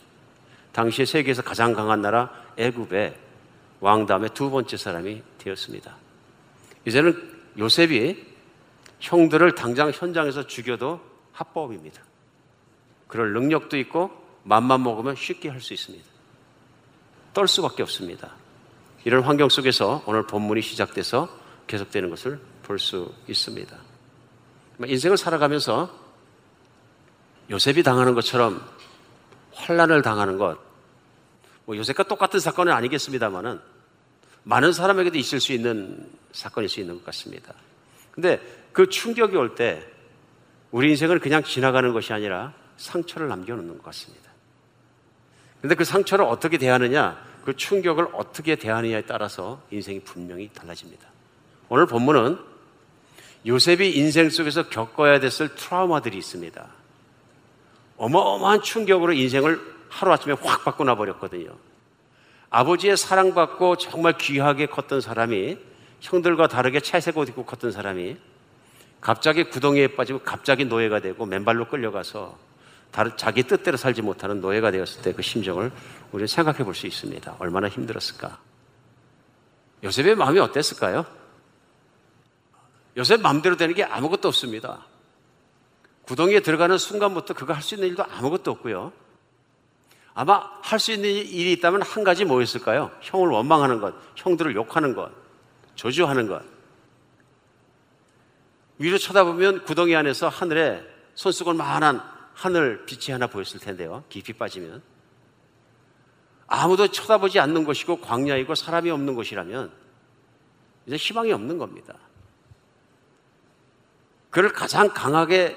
당시에 0.73 1.05
세계에서 1.05 1.43
가장 1.43 1.73
강한 1.73 2.03
나라 2.03 2.31
애굽의 2.57 3.17
왕 3.81 4.07
다음에 4.07 4.29
두 4.29 4.51
번째 4.51 4.77
사람이 4.77 5.23
되었습니다. 5.39 5.97
이제는 6.87 7.33
요셉이 7.59 8.27
형들을 9.01 9.55
당장 9.55 9.91
현장에서 9.93 10.47
죽여도 10.47 11.01
합법입니다. 11.33 12.03
그럴 13.07 13.33
능력도 13.33 13.77
있고 13.79 14.11
맘만 14.45 14.83
먹으면 14.83 15.17
쉽게 15.17 15.49
할 15.49 15.61
수 15.61 15.73
있습니다. 15.75 16.05
떨 17.35 17.47
수밖에 17.49 17.83
없습니다. 17.83 18.33
이런 19.05 19.23
환경 19.23 19.49
속에서 19.49 20.03
오늘 20.07 20.27
본문이 20.27 20.61
시작돼서 20.63 21.29
계속되는 21.67 22.11
것을 22.11 22.41
볼 22.63 22.79
수 22.79 23.13
있습니다. 23.29 23.77
인생을 24.87 25.17
살아가면서 25.17 25.91
요셉이 27.51 27.83
당하는 27.83 28.15
것처럼 28.15 28.63
환란을 29.53 30.03
당하는 30.03 30.39
것, 30.39 30.59
뭐 31.65 31.77
요셉과 31.77 32.05
똑같은 32.05 32.39
사건은 32.41 32.73
아니겠습니다만은 32.73 33.61
많은 34.45 34.73
사람에게도 34.73 35.19
있을 35.19 35.41
수 35.41 35.53
있는 35.53 36.09
사건일 36.33 36.69
수 36.69 36.81
있는 36.81 36.95
것 36.95 37.05
같습니다. 37.07 37.55
근데 38.13 38.41
그 38.73 38.89
충격이 38.89 39.37
올 39.37 39.55
때 39.55 39.85
우리 40.71 40.91
인생을 40.91 41.19
그냥 41.19 41.43
지나가는 41.43 41.93
것이 41.93 42.13
아니라 42.13 42.53
상처를 42.77 43.29
남겨놓는 43.29 43.79
것 43.79 43.85
같습니다. 43.85 44.31
근데 45.61 45.75
그 45.75 45.85
상처를 45.85 46.25
어떻게 46.25 46.59
대하느냐, 46.59 47.21
그 47.45 47.57
충격을 47.57 48.09
어떻게 48.13 48.55
대하느냐에 48.55 49.03
따라서 49.03 49.61
인생이 49.71 50.01
분명히 50.01 50.51
달라집니다. 50.53 51.09
오늘 51.69 51.87
본문은 51.87 52.39
요셉이 53.47 53.91
인생 53.97 54.31
속에서 54.31 54.69
겪어야 54.69 55.21
됐을 55.21 55.55
트라우마들이 55.55 56.19
있습니다. 56.19 56.67
어마어마한 57.97 58.63
충격으로 58.63 59.13
인생을 59.13 59.61
하루아침에 59.89 60.35
확 60.43 60.65
바꿔놔 60.65 60.97
버렸거든요. 60.97 61.55
아버지의 62.51 62.97
사랑받고 62.97 63.77
정말 63.77 64.17
귀하게 64.19 64.67
컸던 64.67 65.01
사람이 65.01 65.59
형들과 66.01 66.47
다르게 66.49 66.81
채색 66.81 67.17
옷 67.19 67.29
입고 67.29 67.45
컸던 67.45 67.73
사람이 67.73 68.17
갑자기 69.01 69.45
구덩이에 69.45 69.89
빠지고 69.89 70.21
갑자기 70.21 70.65
노예가 70.65 71.01
되고 71.01 71.25
맨발로 71.27 71.69
끌려가서 71.69 72.37
다른 72.91 73.13
자기 73.17 73.43
뜻대로 73.43 73.77
살지 73.77 74.03
못하는 74.03 74.41
노예가 74.41 74.71
되었을 74.71 75.03
때 75.03 75.13
그 75.13 75.23
심정을 75.23 75.71
우리는 76.11 76.27
생각해 76.27 76.65
볼 76.65 76.75
수 76.75 76.87
있습니다. 76.87 77.37
얼마나 77.39 77.69
힘들었을까? 77.69 78.39
요셉의 79.85 80.17
마음이 80.17 80.39
어땠을까요? 80.41 81.05
요셉 82.97 83.21
마음대로 83.21 83.57
되는 83.57 83.75
게 83.75 83.85
아무것도 83.85 84.29
없습니다. 84.29 84.87
구덩이에 86.03 86.41
들어가는 86.41 86.79
순간부터 86.79 87.35
그가 87.35 87.55
할수 87.55 87.75
있는 87.75 87.89
일도 87.89 88.05
아무것도 88.05 88.51
없고요. 88.51 88.93
아마 90.15 90.51
할 90.63 90.81
수 90.81 90.91
있는 90.91 91.09
일이 91.09 91.53
있다면 91.53 91.83
한 91.83 92.03
가지 92.03 92.25
뭐였을까요? 92.25 92.91
형을 93.03 93.29
원망하는 93.29 93.81
것, 93.81 93.95
형들을 94.17 94.55
욕하는 94.57 94.95
것, 94.95 95.13
조주하는 95.77 96.27
것. 96.27 96.43
위로 98.79 98.99
쳐다보면 98.99 99.65
구덩이 99.65 99.95
안에서 99.95 100.29
하늘에 100.29 100.83
손수건 101.15 101.57
만한 101.57 102.01
하늘 102.35 102.87
빛이 102.87 103.13
하나 103.13 103.27
보였을 103.27 103.61
텐데요. 103.61 104.05
깊이 104.09 104.33
빠지면. 104.33 104.83
아무도 106.47 106.89
쳐다보지 106.89 107.39
않는 107.41 107.65
곳이고 107.65 108.01
광야이고 108.01 108.55
사람이 108.55 108.91
없는 108.91 109.15
곳이라면 109.15 109.71
이제 110.87 110.97
희망이 110.97 111.33
없는 111.33 111.59
겁니다. 111.59 111.95
그를 114.31 114.53
가장 114.53 114.89
강하게 114.89 115.57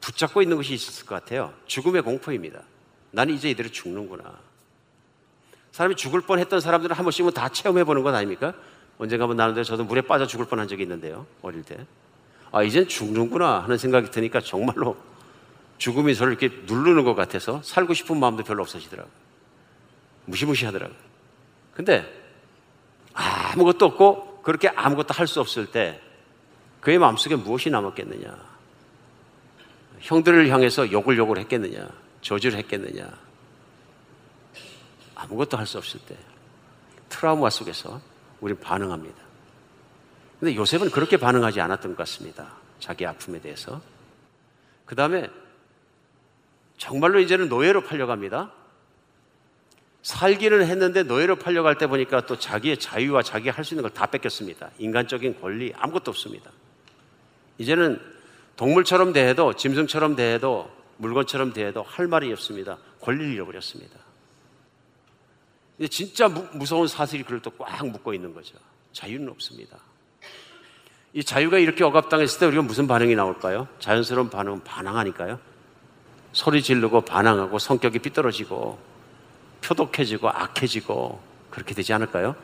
붙잡고 0.00 0.42
있는 0.42 0.56
것이 0.56 0.74
있었을 0.74 1.06
것 1.06 1.14
같아요. 1.16 1.52
죽음의 1.66 2.02
공포입니다. 2.02 2.62
나는 3.10 3.34
이제 3.34 3.50
이대로 3.50 3.68
죽는구나. 3.68 4.38
사람이 5.72 5.96
죽을 5.96 6.20
뻔 6.20 6.38
했던 6.38 6.60
사람들은 6.60 6.94
한 6.96 7.04
번씩은 7.04 7.32
다 7.32 7.48
체험해 7.48 7.84
보는 7.84 8.02
것 8.02 8.14
아닙니까? 8.14 8.54
언젠가 8.98 9.24
한번 9.24 9.36
나는데 9.36 9.64
저도 9.64 9.84
물에 9.84 10.00
빠져 10.02 10.26
죽을 10.26 10.46
뻔한 10.46 10.66
적이 10.68 10.82
있는데요. 10.82 11.26
어릴 11.42 11.62
때. 11.62 11.86
아, 12.50 12.62
이젠 12.62 12.88
죽는구나 12.88 13.60
하는 13.60 13.76
생각이 13.78 14.10
드니까 14.10 14.40
정말로 14.40 14.96
죽음이 15.78 16.14
저를 16.14 16.32
이렇게 16.32 16.62
누르는 16.66 17.04
것 17.04 17.14
같아서 17.14 17.60
살고 17.62 17.94
싶은 17.94 18.18
마음도 18.18 18.42
별로 18.42 18.62
없어지더라고요. 18.62 19.12
무시무시하더라고요. 20.24 20.96
근데 21.74 22.04
아무것도 23.12 23.86
없고 23.86 24.42
그렇게 24.42 24.68
아무것도 24.68 25.14
할 25.14 25.26
수 25.26 25.40
없을 25.40 25.66
때 25.66 26.00
그의 26.80 26.98
마음속에 26.98 27.36
무엇이 27.36 27.70
남았겠느냐? 27.70 28.58
형들을 30.00 30.48
향해서 30.48 30.92
욕을 30.92 31.18
욕을 31.18 31.38
했겠느냐? 31.38 31.88
저주를 32.22 32.58
했겠느냐? 32.58 33.08
아무것도 35.14 35.56
할 35.56 35.66
수 35.66 35.78
없을 35.78 36.00
때 36.00 36.16
트라우마 37.08 37.50
속에서 37.50 38.00
우리는 38.40 38.60
반응합니다. 38.60 39.16
근데 40.38 40.54
요셉은 40.54 40.90
그렇게 40.90 41.16
반응하지 41.16 41.60
않았던 41.60 41.92
것 41.92 41.98
같습니다. 41.98 42.52
자기 42.78 43.04
아픔에 43.04 43.40
대해서. 43.40 43.80
그 44.86 44.94
다음에 44.94 45.28
정말로 46.76 47.18
이제는 47.18 47.48
노예로 47.48 47.82
팔려갑니다. 47.82 48.52
살기는 50.02 50.62
했는데 50.64 51.02
노예로 51.02 51.36
팔려갈 51.36 51.76
때 51.76 51.88
보니까 51.88 52.24
또 52.24 52.38
자기의 52.38 52.78
자유와 52.78 53.22
자기 53.24 53.48
할 53.48 53.64
수 53.64 53.74
있는 53.74 53.82
걸 53.82 53.90
다 53.92 54.06
뺏겼습니다. 54.06 54.70
인간적인 54.78 55.40
권리 55.40 55.72
아무것도 55.76 56.12
없습니다. 56.12 56.52
이제는 57.58 58.00
동물처럼 58.56 59.12
대해도 59.12 59.52
짐승처럼 59.54 60.16
대해도 60.16 60.70
물건처럼 60.96 61.52
대해도 61.52 61.82
할 61.82 62.06
말이 62.08 62.32
없습니다. 62.32 62.78
권리를 63.00 63.32
잃어버렸습니다. 63.34 63.98
이제 65.78 65.88
진짜 65.88 66.28
무, 66.28 66.46
무서운 66.52 66.88
사슬이 66.88 67.22
그를 67.22 67.40
또 67.40 67.52
꽉 67.56 67.86
묶고 67.86 68.14
있는 68.14 68.34
거죠. 68.34 68.56
자유는 68.92 69.28
없습니다. 69.28 69.76
이 71.12 71.22
자유가 71.22 71.58
이렇게 71.58 71.84
억압당했을 71.84 72.40
때 72.40 72.46
우리가 72.46 72.62
무슨 72.62 72.86
반응이 72.86 73.14
나올까요? 73.14 73.68
자연스러운 73.78 74.28
반응은 74.30 74.64
반항하니까요. 74.64 75.38
소리 76.32 76.62
지르고 76.62 77.00
반항하고 77.02 77.58
성격이 77.58 78.00
삐뚤어지고 78.00 78.78
표독해지고 79.62 80.28
악해지고 80.28 81.20
그렇게 81.50 81.74
되지 81.74 81.92
않을까요? 81.92 82.36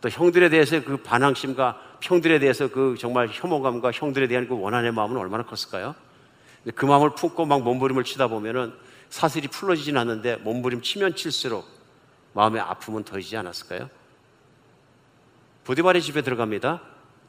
또 0.00 0.08
형들에 0.08 0.48
대해서 0.48 0.82
그 0.82 0.98
반항심과 0.98 1.80
형들에 2.02 2.38
대해서 2.38 2.68
그 2.68 2.96
정말 2.98 3.28
혐오감과 3.30 3.92
형들에 3.92 4.28
대한 4.28 4.46
그 4.46 4.58
원한의 4.58 4.92
마음은 4.92 5.16
얼마나 5.16 5.44
컸을까요? 5.44 5.94
그 6.74 6.84
마음을 6.84 7.10
품고 7.14 7.46
막 7.46 7.62
몸부림을 7.62 8.04
치다 8.04 8.26
보면은 8.28 8.72
사슬이 9.08 9.48
풀어지진 9.48 9.96
않는데 9.96 10.36
몸부림 10.36 10.82
치면 10.82 11.14
칠수록 11.14 11.66
마음의 12.32 12.60
아픔은 12.60 13.04
더해지지 13.04 13.36
않았을까요? 13.36 13.88
보디발의 15.64 16.02
집에 16.02 16.22
들어갑니다. 16.22 16.82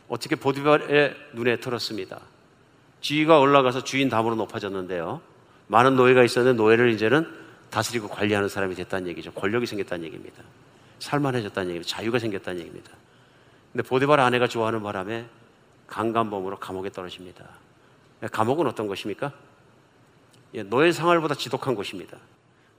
어떻게 0.07 0.35
보디발의 0.35 1.15
눈에 1.33 1.59
들었습니다. 1.59 2.19
지위가 3.01 3.39
올라가서 3.39 3.83
주인 3.83 4.09
담으로 4.09 4.35
높아졌는데요. 4.35 5.21
많은 5.67 5.95
노예가 5.95 6.23
있었는데 6.23 6.57
노예를 6.57 6.91
이제는 6.91 7.27
다스리고 7.69 8.07
관리하는 8.07 8.49
사람이 8.49 8.75
됐다는 8.75 9.07
얘기죠. 9.09 9.31
권력이 9.33 9.65
생겼다는 9.65 10.05
얘기입니다. 10.05 10.43
살만해졌다는 10.99 11.69
얘기입니다. 11.69 11.89
자유가 11.89 12.19
생겼다는 12.19 12.59
얘기입니다. 12.61 12.91
근데 13.71 13.87
보디발 13.87 14.19
아내가 14.19 14.47
좋아하는 14.47 14.81
바람에 14.81 15.27
강간범으로 15.87 16.59
감옥에 16.59 16.89
떨어집니다. 16.89 17.45
감옥은 18.31 18.67
어떤 18.67 18.87
것입니까? 18.87 19.31
예, 20.55 20.63
노예 20.63 20.91
생활보다 20.91 21.35
지독한 21.35 21.75
곳입니다. 21.75 22.17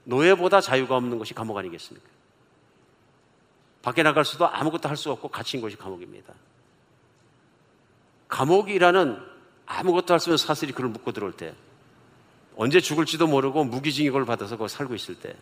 노예보다 0.03 0.59
자유가 0.61 0.95
없는 0.97 1.17
것이 1.19 1.33
감옥 1.33 1.57
아니겠습니까? 1.57 2.07
밖에 3.81 4.03
나갈 4.03 4.25
수도 4.25 4.47
아무것도 4.47 4.89
할 4.89 4.97
수 4.97 5.11
없고 5.11 5.29
갇힌 5.29 5.61
곳이 5.61 5.77
감옥입니다. 5.77 6.33
감옥이라는 8.27 9.17
아무것도 9.65 10.13
할 10.13 10.19
수 10.19 10.29
없는 10.29 10.37
사슬이 10.37 10.71
그를 10.71 10.89
묶고 10.89 11.11
들어올 11.11 11.31
때 11.33 11.53
언제 12.57 12.81
죽을지도 12.81 13.27
모르고 13.27 13.63
무기징역을 13.63 14.25
받아서 14.25 14.57
거기 14.57 14.69
살고 14.69 14.95
있을 14.95 15.15
때 15.15 15.35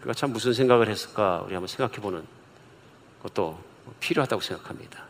그가 0.00 0.14
참 0.14 0.32
무슨 0.32 0.52
생각을 0.52 0.88
했을까 0.88 1.42
우리 1.44 1.54
한번 1.54 1.68
생각해 1.68 1.96
보는 2.00 2.24
것도 3.22 3.58
필요하다고 4.00 4.40
생각합니다. 4.40 5.04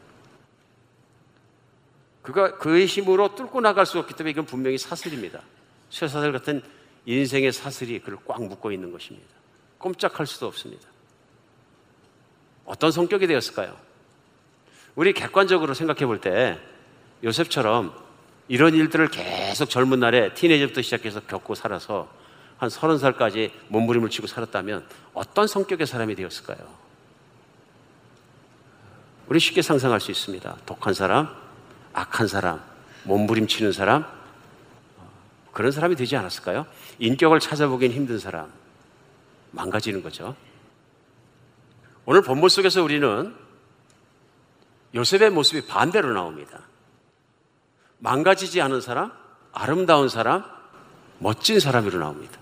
그가 2.22 2.58
그의 2.58 2.86
힘으로 2.86 3.34
뚫고 3.34 3.60
나갈 3.60 3.86
수 3.86 3.98
없기 3.98 4.14
때문에 4.14 4.32
이건 4.32 4.46
분명히 4.46 4.78
사슬입니다. 4.78 5.42
쇠사슬 5.90 6.32
같은 6.32 6.62
인생의 7.06 7.52
사슬이 7.52 7.98
그를 8.00 8.18
꽉 8.26 8.42
묶고 8.42 8.72
있는 8.72 8.92
것입니다. 8.92 9.28
꼼짝할 9.78 10.26
수도 10.26 10.46
없습니다. 10.46 10.88
어떤 12.64 12.92
성격이 12.92 13.26
되었을까요? 13.26 13.76
우리 14.94 15.12
객관적으로 15.12 15.72
생각해 15.74 16.04
볼 16.06 16.20
때 16.20 16.58
요셉처럼 17.22 17.94
이런 18.48 18.74
일들을 18.74 19.08
계속 19.08 19.70
젊은 19.70 20.00
날에 20.00 20.34
티네이저부터 20.34 20.82
시작해서 20.82 21.20
겪고 21.20 21.54
살아서 21.54 22.08
한 22.60 22.68
서른 22.68 22.98
살까지 22.98 23.50
몸부림을 23.68 24.10
치고 24.10 24.26
살았다면 24.26 24.86
어떤 25.14 25.46
성격의 25.46 25.86
사람이 25.86 26.14
되었을까요? 26.14 26.58
우리 29.28 29.40
쉽게 29.40 29.62
상상할 29.62 29.98
수 29.98 30.10
있습니다. 30.10 30.58
독한 30.66 30.92
사람, 30.92 31.34
악한 31.94 32.28
사람, 32.28 32.62
몸부림치는 33.04 33.72
사람, 33.72 34.04
그런 35.52 35.72
사람이 35.72 35.96
되지 35.96 36.16
않았을까요? 36.16 36.66
인격을 36.98 37.40
찾아보기엔 37.40 37.92
힘든 37.92 38.18
사람, 38.18 38.52
망가지는 39.52 40.02
거죠. 40.02 40.36
오늘 42.04 42.20
본문 42.20 42.50
속에서 42.50 42.82
우리는 42.82 43.34
요셉의 44.94 45.30
모습이 45.30 45.66
반대로 45.66 46.12
나옵니다. 46.12 46.60
망가지지 48.00 48.60
않은 48.60 48.82
사람, 48.82 49.12
아름다운 49.52 50.10
사람, 50.10 50.44
멋진 51.20 51.58
사람으로 51.58 51.98
나옵니다. 51.98 52.38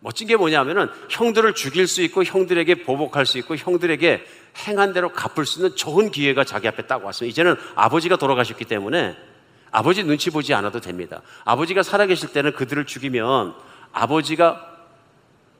멋진 0.00 0.28
게 0.28 0.36
뭐냐면은 0.36 0.88
형들을 1.10 1.54
죽일 1.54 1.86
수 1.86 2.02
있고 2.02 2.22
형들에게 2.22 2.84
보복할 2.84 3.26
수 3.26 3.38
있고 3.38 3.56
형들에게 3.56 4.24
행한 4.66 4.92
대로 4.92 5.10
갚을 5.10 5.46
수 5.46 5.58
있는 5.60 5.76
좋은 5.76 6.10
기회가 6.10 6.44
자기 6.44 6.68
앞에 6.68 6.86
딱 6.86 7.04
왔어요. 7.04 7.28
이제는 7.28 7.56
아버지가 7.74 8.16
돌아가셨기 8.16 8.64
때문에 8.64 9.16
아버지 9.70 10.04
눈치 10.04 10.30
보지 10.30 10.54
않아도 10.54 10.80
됩니다. 10.80 11.22
아버지가 11.44 11.82
살아계실 11.82 12.32
때는 12.32 12.52
그들을 12.52 12.86
죽이면 12.86 13.54
아버지가 13.92 14.74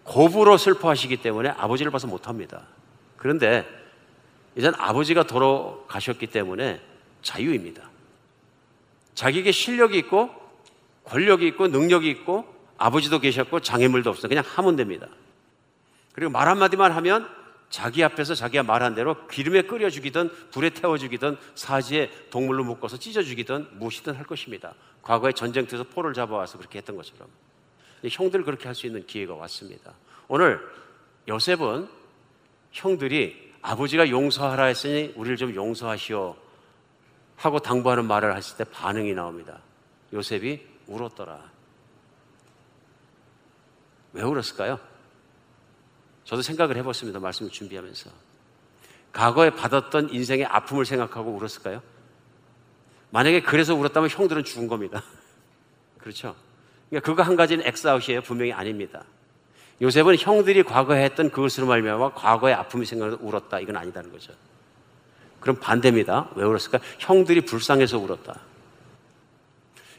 고부로 0.05 0.57
슬퍼하시기 0.57 1.17
때문에 1.19 1.51
아버지를 1.51 1.91
봐서 1.91 2.07
못합니다. 2.07 2.63
그런데 3.17 3.67
이젠 4.55 4.73
아버지가 4.77 5.25
돌아가셨기 5.25 6.29
때문에 6.29 6.81
자유입니다. 7.23 7.83
자기에게 9.15 9.51
실력이 9.51 9.99
있고 9.99 10.31
권력이 11.05 11.47
있고 11.49 11.69
능력이 11.69 12.09
있고 12.11 12.56
아버지도 12.79 13.19
계셨고 13.21 13.61
장애물도 13.61 14.11
없어 14.11 14.29
그냥 14.29 14.45
하면 14.47 14.77
됩니다. 14.77 15.07
그리고 16.13 16.31
말 16.31 16.49
한마디만 16.49 16.93
하면 16.93 17.29
자기 17.69 18.05
앞에서 18.05 18.35
자기가 18.35 18.63
말한 18.63 18.95
대로 18.95 19.27
기름에 19.27 19.63
끓여 19.63 19.91
죽이든 19.91 20.31
불에 20.51 20.71
태워 20.71 20.97
죽이든 20.99 21.37
사지에 21.55 22.11
동물로 22.31 22.65
묶어서 22.65 22.97
찢어 22.97 23.23
죽이든 23.23 23.79
무엇이든 23.79 24.15
할 24.15 24.25
것입니다. 24.25 24.75
과거에 25.03 25.33
전쟁터에서 25.33 25.85
포를 25.85 26.15
잡아와서 26.15 26.59
그렇게 26.59 26.79
했던 26.79 26.97
것처럼 26.97 27.29
형들 28.09 28.45
그렇게 28.45 28.67
할 28.67 28.75
수 28.75 28.87
있는 28.87 29.07
기회가 29.07 29.35
왔습니다. 29.35 29.95
오늘 30.29 30.61
요셉은 31.29 31.89
형들이 32.73 33.53
아버지가 33.63 34.11
용서하라 34.11 34.65
했으니 34.67 35.13
우리를 35.17 35.37
좀 35.37 35.55
용서하시오 35.55 36.37
하고 37.37 37.59
당부하는 37.59 38.07
말을 38.07 38.37
했을 38.37 38.57
때 38.57 38.65
반응이 38.65 39.13
나옵니다. 39.15 39.61
요셉이 40.13 40.63
울었더라. 40.87 41.56
왜 44.17 44.23
울었을까요? 44.23 44.81
저도 46.25 46.41
생각을 46.41 46.77
해봤습니다. 46.79 47.21
말씀을 47.21 47.51
준비하면서. 47.51 48.11
과거에 49.13 49.51
받았던 49.51 50.11
인생의 50.11 50.47
아픔을 50.47 50.87
생각하고 50.87 51.31
울었을까요? 51.33 51.83
만약에 53.11 53.43
그래서 53.43 53.75
울었다면 53.75 54.09
형들은 54.09 54.45
죽은 54.45 54.69
겁니다. 54.69 55.03
그렇죠? 55.99 56.35
그러니까 56.89 57.07
그거 57.07 57.23
한 57.23 57.37
가지는 57.37 57.67
X-out이에요. 57.67 58.23
분명히 58.23 58.53
아닙니다. 58.53 59.05
요셉은 59.83 60.17
형들이 60.19 60.63
과거에 60.63 61.05
했던 61.05 61.31
그것으로 61.31 61.67
말미암아 61.67 62.15
과거의 62.15 62.55
아픔이 62.55 62.87
생각나서 62.87 63.23
울었다. 63.23 63.61
이건 63.61 63.77
아니다는 63.77 64.11
거죠. 64.11 64.33
그럼 65.41 65.57
반대입니다. 65.61 66.31
왜 66.35 66.45
울었을까? 66.45 66.79
형들이 66.99 67.43
불쌍해서 67.43 67.99
울었다. 67.99 68.41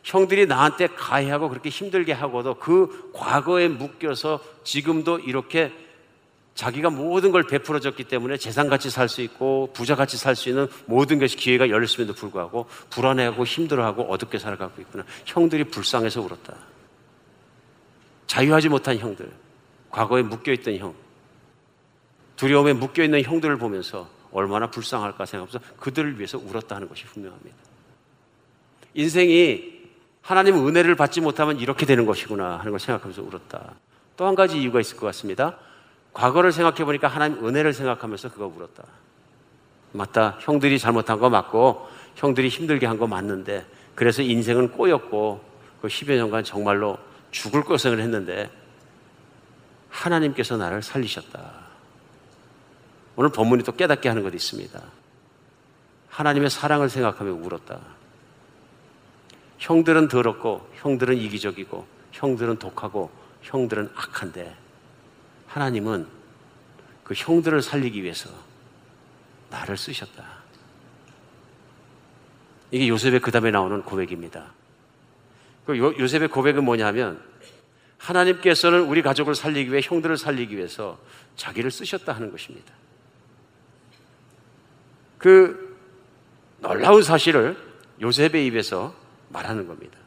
형들이 0.08 0.46
나한테 0.46 0.88
가해하고 0.88 1.50
그렇게 1.50 1.68
힘들게 1.68 2.14
하고도 2.14 2.54
그 2.56 3.12
과거에 3.14 3.68
묶여서 3.68 4.40
지금도 4.64 5.20
이렇게 5.20 5.74
자기가 6.56 6.90
모든 6.90 7.34
걸 7.34 7.44
베풀어줬기 7.44 8.06
때문에 8.06 8.38
재상같이 8.38 8.90
살 8.90 9.10
수 9.10 9.22
있고 9.22 9.70
부자같이 9.74 10.16
살 10.16 10.38
수 10.38 10.48
있는 10.48 10.70
모든 10.86 11.20
것이 11.20 11.36
기회가 11.36 11.68
열렸음에도 11.70 12.14
불구하고 12.14 12.68
불안해하고 12.90 13.44
힘들어하고 13.44 14.04
어둡게 14.04 14.40
살아가고 14.40 14.82
있구나. 14.82 15.04
형들이 15.26 15.66
불쌍해서 15.66 16.22
울었다. 16.22 16.56
자유하지 18.28 18.70
못한 18.70 18.98
형들, 18.98 19.30
과거에 19.90 20.22
묶여있던 20.22 20.78
형, 20.78 20.96
두려움에 22.38 22.72
묶여있는 22.72 23.24
형들을 23.24 23.58
보면서 23.58 24.08
얼마나 24.32 24.70
불쌍할까 24.72 25.26
생각하면서 25.26 25.76
그들을 25.82 26.18
위해서 26.18 26.38
울었다 26.38 26.78
하는 26.78 26.88
것이 26.88 27.04
분명합니다. 27.06 27.58
인생이 28.94 29.77
하나님의 30.28 30.68
은혜를 30.68 30.96
받지 30.96 31.22
못하면 31.22 31.58
이렇게 31.58 31.86
되는 31.86 32.06
것이구나 32.06 32.58
하는 32.60 32.72
걸 32.72 32.80
생각하면서 32.82 33.22
울었다. 33.22 33.76
또 34.18 34.26
한 34.28 34.36
가지 34.36 34.60
이유가 34.62 34.82
있을 34.82 34.98
것 34.98 35.06
같습니다. 35.08 35.56
과거를 36.14 36.52
생각해 36.52 36.84
보니까 36.84 37.08
하나님 37.08 37.46
은혜를 37.48 37.72
생각하면서 37.72 38.32
그거 38.32 38.46
울었다. 38.48 38.84
맞다. 39.94 40.38
형들이 40.42 40.80
잘못한 40.80 41.20
거 41.20 41.30
맞고 41.30 41.88
형들이 42.16 42.50
힘들게 42.50 42.86
한 42.88 42.98
거 42.98 43.08
맞는데 43.08 43.66
그래서 43.96 44.22
인생은 44.22 44.72
꼬였고 44.72 45.42
그 45.82 45.88
10여 45.88 46.18
년간 46.18 46.44
정말로 46.44 46.98
죽을 47.32 47.64
고생을 47.64 48.00
했는데 48.02 48.50
하나님께서 49.90 50.58
나를 50.58 50.84
살리셨다. 50.84 51.40
오늘 53.16 53.30
본문이 53.32 53.64
또 53.64 53.72
깨닫게 53.72 54.10
하는 54.10 54.24
것이 54.24 54.36
있습니다. 54.36 54.82
하나님의 56.10 56.50
사랑을 56.50 56.90
생각하며 56.90 57.32
울었다. 57.32 57.80
형들은 59.58 60.08
더럽고 60.08 60.70
형들은 60.76 61.18
이기적이고 61.18 61.88
형들은 62.12 62.60
독하고 62.60 63.12
형들은 63.42 63.90
악한데 63.96 64.56
하나님은 65.48 66.08
그 67.04 67.14
형들을 67.16 67.62
살리기 67.62 68.04
위해서 68.04 68.30
나를 69.50 69.78
쓰셨다. 69.78 70.26
이게 72.72 72.88
요셉의 72.90 73.22
그 73.22 73.32
다음에 73.32 73.50
나오는 73.52 73.82
고백입니다. 73.82 74.52
그 75.66 75.78
요셉의 75.78 76.28
고백은 76.30 76.64
뭐냐면 76.64 77.22
하나님께서는 77.98 78.84
우리 78.84 79.02
가족을 79.02 79.36
살리기 79.36 79.72
위해 79.72 79.82
형들을 79.84 80.18
살리기 80.18 80.56
위해서 80.56 81.00
자기를 81.36 81.72
쓰셨다 81.72 82.14
하는 82.14 82.32
것입니다. 82.32 82.74
그 85.18 85.78
놀라운 86.60 87.02
사실을 87.02 87.58
요셉의 88.02 88.46
입에서 88.48 88.94
말하는 89.30 89.68
겁니다. 89.68 89.98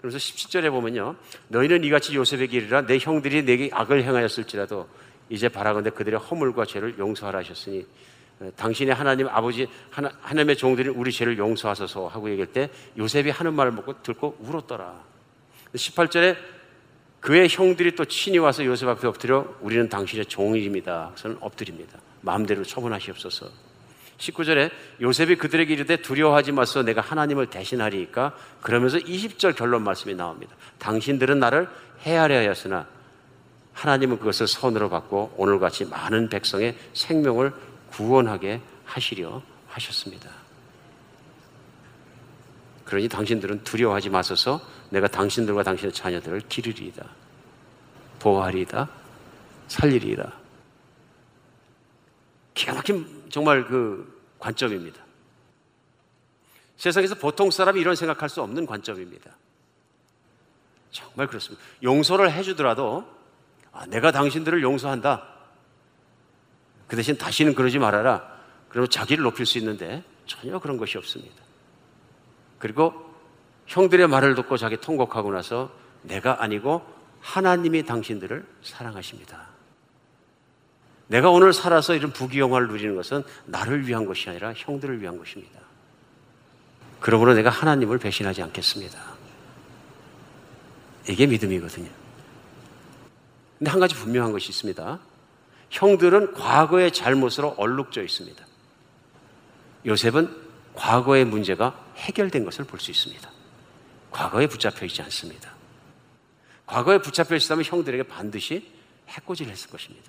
그래서 0.00 0.16
17절에 0.16 0.70
보면요. 0.70 1.16
너희는 1.48 1.84
이같이 1.84 2.14
요셉에게 2.14 2.56
이르라 2.56 2.86
내 2.86 2.98
형들이 2.98 3.44
내게 3.44 3.68
악을 3.72 4.02
행하였을지라도 4.02 4.88
이제 5.28 5.48
바라건대 5.48 5.90
그들의 5.90 6.18
허물과 6.18 6.64
죄를 6.64 6.98
용서하라 6.98 7.40
하셨으니 7.40 7.86
어, 8.40 8.50
당신의 8.56 8.94
하나님 8.94 9.28
아버지 9.28 9.66
하나, 9.90 10.10
하나님의 10.22 10.56
종들이 10.56 10.88
우리 10.88 11.12
죄를 11.12 11.36
용서하소서 11.36 12.08
하고 12.08 12.30
얘기할 12.30 12.52
때 12.52 12.70
요셉이 12.96 13.30
하는 13.30 13.54
말을 13.54 13.72
먹고 13.72 14.02
듣고 14.02 14.36
울었더라. 14.40 15.04
18절에 15.74 16.36
그의 17.20 17.48
형들이 17.50 17.94
또 17.94 18.06
친히 18.06 18.38
와서 18.38 18.64
요셉 18.64 18.88
앞에 18.88 19.06
엎드려 19.06 19.54
우리는 19.60 19.88
당신의 19.88 20.26
종입니다. 20.26 21.12
그래서 21.14 21.38
엎드립니다. 21.40 21.98
마음대로 22.22 22.64
처분하시옵소서. 22.64 23.69
19절에 24.20 24.70
요셉이 25.00 25.36
그들에게 25.36 25.72
이르되 25.72 25.96
두려워하지 25.96 26.52
마소 26.52 26.82
내가 26.82 27.00
하나님을 27.00 27.46
대신하리니까 27.48 28.36
그러면서 28.60 28.98
20절 28.98 29.56
결론 29.56 29.82
말씀이 29.82 30.14
나옵니다. 30.14 30.54
당신들은 30.78 31.40
나를 31.40 31.68
헤아려 32.02 32.36
하였으나 32.36 32.86
하나님은 33.72 34.18
그것을 34.18 34.46
선으로 34.46 34.90
받고 34.90 35.34
오늘같이 35.36 35.86
많은 35.86 36.28
백성의 36.28 36.76
생명을 36.92 37.52
구원하게 37.90 38.60
하시려 38.84 39.42
하셨습니다. 39.68 40.28
그러니 42.84 43.08
당신들은 43.08 43.64
두려워하지 43.64 44.10
마소서 44.10 44.60
내가 44.90 45.06
당신들과 45.06 45.62
당신의 45.62 45.92
자녀들을 45.92 46.42
기르리이다. 46.48 47.06
보호하리이다. 48.18 48.88
살리리이다. 49.68 50.32
기가 52.52 52.74
막힌 52.74 53.19
정말 53.30 53.66
그 53.66 54.20
관점입니다. 54.38 55.02
세상에서 56.76 57.14
보통 57.14 57.50
사람이 57.50 57.80
이런 57.80 57.94
생각할 57.94 58.28
수 58.28 58.42
없는 58.42 58.66
관점입니다. 58.66 59.30
정말 60.90 61.26
그렇습니다. 61.26 61.64
용서를 61.82 62.32
해주더라도 62.32 63.06
아, 63.72 63.86
내가 63.86 64.10
당신들을 64.10 64.62
용서한다. 64.62 65.26
그 66.88 66.96
대신 66.96 67.16
다시는 67.16 67.54
그러지 67.54 67.78
말아라. 67.78 68.40
그러면 68.68 68.90
자기를 68.90 69.22
높일 69.22 69.46
수 69.46 69.58
있는데 69.58 70.02
전혀 70.26 70.58
그런 70.58 70.76
것이 70.76 70.98
없습니다. 70.98 71.36
그리고 72.58 73.14
형들의 73.66 74.08
말을 74.08 74.34
듣고 74.34 74.56
자기 74.56 74.76
통곡하고 74.76 75.30
나서 75.32 75.70
내가 76.02 76.42
아니고 76.42 76.84
하나님이 77.20 77.84
당신들을 77.84 78.46
사랑하십니다. 78.62 79.59
내가 81.10 81.28
오늘 81.28 81.52
살아서 81.52 81.96
이런 81.96 82.12
부귀영화를 82.12 82.68
누리는 82.68 82.94
것은 82.94 83.24
나를 83.46 83.88
위한 83.88 84.06
것이 84.06 84.30
아니라 84.30 84.52
형들을 84.56 85.00
위한 85.02 85.18
것입니다. 85.18 85.58
그러므로 87.00 87.34
내가 87.34 87.50
하나님을 87.50 87.98
배신하지 87.98 88.42
않겠습니다. 88.42 88.96
이게 91.08 91.26
믿음이거든요. 91.26 91.90
근데 93.58 93.70
한 93.72 93.80
가지 93.80 93.96
분명한 93.96 94.30
것이 94.30 94.50
있습니다. 94.50 95.00
형들은 95.70 96.34
과거의 96.34 96.92
잘못으로 96.92 97.56
얼룩져 97.58 98.04
있습니다. 98.04 98.46
요셉은 99.86 100.32
과거의 100.74 101.24
문제가 101.24 101.76
해결된 101.96 102.44
것을 102.44 102.64
볼 102.66 102.78
수 102.78 102.92
있습니다. 102.92 103.28
과거에 104.12 104.46
붙잡혀 104.46 104.86
있지 104.86 105.02
않습니다. 105.02 105.50
과거에 106.66 106.98
붙잡혀 106.98 107.34
있었다면 107.34 107.64
형들에게 107.64 108.04
반드시 108.04 108.70
해코지를 109.08 109.50
했을 109.50 109.70
것입니다. 109.70 110.08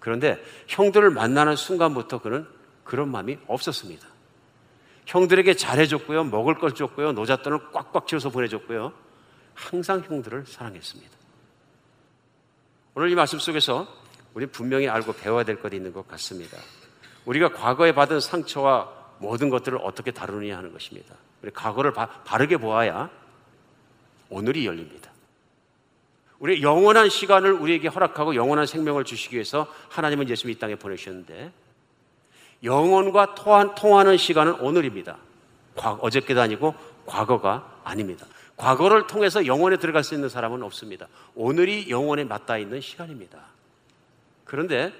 그런데 0.00 0.42
형들을 0.66 1.10
만나는 1.10 1.56
순간부터 1.56 2.18
그는 2.18 2.46
그런 2.84 3.10
마음이 3.10 3.38
없었습니다. 3.46 4.08
형들에게 5.06 5.54
잘해줬고요, 5.54 6.24
먹을 6.24 6.54
걸 6.58 6.74
줬고요, 6.74 7.12
노잣돈을 7.12 7.70
꽉꽉 7.72 8.06
채워서 8.06 8.30
보내줬고요. 8.30 8.92
항상 9.54 10.02
형들을 10.06 10.46
사랑했습니다. 10.46 11.10
오늘 12.94 13.10
이 13.10 13.14
말씀 13.14 13.38
속에서 13.38 13.86
우리 14.34 14.46
분명히 14.46 14.88
알고 14.88 15.12
배워야 15.14 15.44
될 15.44 15.60
것이 15.60 15.76
있는 15.76 15.92
것 15.92 16.06
같습니다. 16.08 16.56
우리가 17.24 17.52
과거에 17.52 17.92
받은 17.92 18.20
상처와 18.20 18.88
모든 19.18 19.50
것들을 19.50 19.78
어떻게 19.82 20.10
다루느냐 20.10 20.56
하는 20.56 20.72
것입니다. 20.72 21.14
우리 21.42 21.50
과거를 21.50 21.92
바, 21.92 22.06
바르게 22.24 22.56
보아야 22.56 23.10
오늘이 24.28 24.66
열립니다. 24.66 25.09
우리 26.40 26.62
영원한 26.62 27.10
시간을 27.10 27.52
우리에게 27.52 27.88
허락하고 27.88 28.34
영원한 28.34 28.66
생명을 28.66 29.04
주시기 29.04 29.36
위해서 29.36 29.66
하나님은 29.90 30.28
예수님 30.28 30.56
이 30.56 30.58
땅에 30.58 30.74
보내주셨는데 30.74 31.52
영혼과 32.64 33.34
통하는 33.34 34.16
시간은 34.16 34.60
오늘입니다. 34.60 35.18
어저께도 35.76 36.40
아니고 36.40 36.74
과거가 37.06 37.80
아닙니다. 37.84 38.26
과거를 38.56 39.06
통해서 39.06 39.46
영혼에 39.46 39.76
들어갈 39.76 40.02
수 40.02 40.14
있는 40.14 40.28
사람은 40.28 40.62
없습니다. 40.62 41.08
오늘이 41.34 41.90
영혼에 41.90 42.24
맞닿아 42.24 42.58
있는 42.58 42.80
시간입니다. 42.80 43.38
그런데 44.44 44.92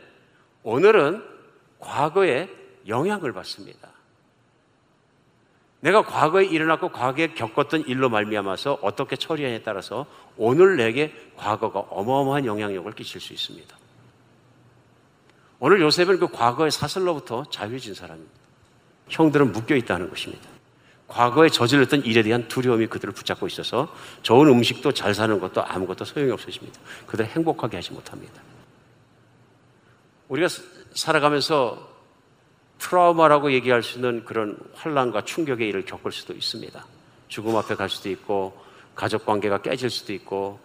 오늘은 0.62 1.24
과거에 1.79 2.48
영향을 2.87 3.33
받습니다. 3.33 3.88
내가 5.81 6.03
과거에 6.03 6.45
일어났고 6.45 6.90
과거에 6.90 7.29
겪었던 7.29 7.87
일로 7.87 8.11
말미암아서 8.11 8.81
어떻게 8.83 9.16
처리하냐에 9.16 9.62
따라서 9.62 10.07
오늘 10.37 10.77
내게 10.77 11.14
과거가 11.37 11.81
어마어마한 11.81 12.45
영향력을 12.45 12.93
끼칠 12.93 13.21
수 13.21 13.33
있습니다. 13.33 13.77
오늘 15.59 15.81
요셉은 15.81 16.19
그 16.19 16.29
과거의 16.29 16.71
사슬로부터 16.71 17.45
자유해진 17.51 17.95
사람입니다. 17.95 18.35
형들은 19.09 19.53
묶여 19.53 19.75
있다는 19.75 20.09
것입니다. 20.09 20.49
과거에 21.09 21.49
저질렀던 21.49 22.05
일에 22.05 22.23
대한 22.23 22.47
두려움이 22.47 22.87
그들을 22.87 23.12
붙잡고 23.12 23.47
있어서 23.49 23.93
좋은 24.23 24.49
음식도 24.49 24.93
잘 24.93 25.12
사는 25.12 25.40
것도 25.40 25.64
아무것도 25.64 26.05
소용이 26.05 26.31
없으십니다. 26.31 26.79
그들을 27.07 27.31
행복하게 27.31 27.79
하지 27.79 27.93
못합니다. 27.93 28.40
우리가 30.29 30.49
살아가면서 30.95 31.89
트라우마라고 32.81 33.53
얘기할 33.53 33.83
수 33.83 33.99
있는 33.99 34.25
그런 34.25 34.57
환란과 34.75 35.25
충격의 35.25 35.69
일을 35.69 35.85
겪을 35.85 36.11
수도 36.11 36.33
있습니다. 36.33 36.85
죽음 37.29 37.55
앞에 37.57 37.77
갈 37.77 37.88
수도 37.88 38.09
있고 38.11 38.59
가족 38.95 39.25
관계가 39.25 39.62
깨질 39.62 39.88
수도 39.90 40.12
있고 40.12 40.59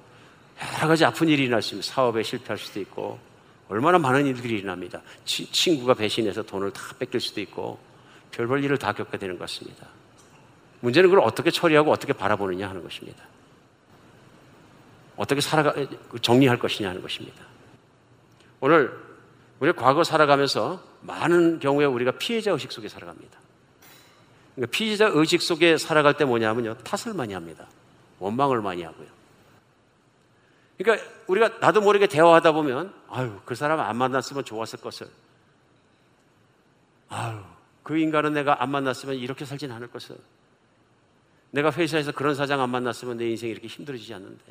여러 0.79 0.87
가지 0.87 1.05
아픈 1.05 1.27
일이 1.27 1.43
일어날 1.43 1.61
수 1.61 1.75
있습니다. 1.75 1.93
사업에 1.93 2.23
실패할 2.23 2.57
수도 2.57 2.79
있고 2.79 3.19
얼마나 3.67 3.99
많은 3.99 4.25
일들이 4.25 4.59
일어납니다. 4.59 5.01
치, 5.25 5.49
친구가 5.51 5.93
배신해서 5.93 6.43
돈을 6.43 6.71
다 6.71 6.81
뺏길 6.97 7.19
수도 7.19 7.41
있고 7.41 7.77
별별 8.31 8.63
일을 8.63 8.77
다 8.77 8.93
겪게 8.93 9.17
되는 9.17 9.37
것 9.37 9.41
같습니다. 9.41 9.87
문제는 10.79 11.09
그걸 11.09 11.25
어떻게 11.25 11.51
처리하고 11.51 11.91
어떻게 11.91 12.13
바라보느냐 12.13 12.69
하는 12.69 12.81
것입니다. 12.81 13.23
어떻게 15.17 15.41
살아가 15.41 15.73
정리할 16.21 16.59
것이냐 16.59 16.89
하는 16.89 17.01
것입니다. 17.01 17.43
오늘 18.59 19.04
우리 19.59 19.71
과거 19.73 20.03
살아가면서 20.03 20.83
많은 21.01 21.59
경우에 21.59 21.85
우리가 21.85 22.11
피해자 22.11 22.51
의식 22.51 22.71
속에 22.71 22.87
살아갑니다. 22.87 23.39
그러니까 24.55 24.71
피해자 24.71 25.07
의식 25.07 25.41
속에 25.41 25.77
살아갈 25.77 26.15
때 26.15 26.25
뭐냐면요 26.25 26.77
탓을 26.79 27.13
많이 27.15 27.33
합니다. 27.33 27.67
원망을 28.19 28.61
많이 28.61 28.83
하고요. 28.83 29.07
그러니까 30.77 31.05
우리가 31.27 31.59
나도 31.59 31.81
모르게 31.81 32.07
대화하다 32.07 32.51
보면 32.51 32.93
아유 33.09 33.39
그 33.45 33.55
사람 33.55 33.79
안 33.79 33.95
만났으면 33.95 34.43
좋았을 34.43 34.79
것을 34.81 35.07
아유 37.09 37.39
그 37.83 37.97
인간은 37.97 38.33
내가 38.33 38.61
안 38.61 38.71
만났으면 38.71 39.15
이렇게 39.15 39.45
살진 39.45 39.71
않을 39.71 39.87
것을 39.87 40.17
내가 41.51 41.71
회사에서 41.71 42.11
그런 42.11 42.35
사장 42.35 42.59
안 42.61 42.69
만났으면 42.69 43.17
내 43.17 43.29
인생이 43.29 43.51
이렇게 43.51 43.67
힘들어지지 43.67 44.13
않는데 44.13 44.43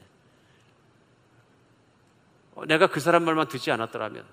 어, 2.55 2.65
내가 2.67 2.87
그 2.87 3.01
사람 3.01 3.25
말만 3.25 3.49
듣지 3.49 3.71
않았더라면 3.71 4.25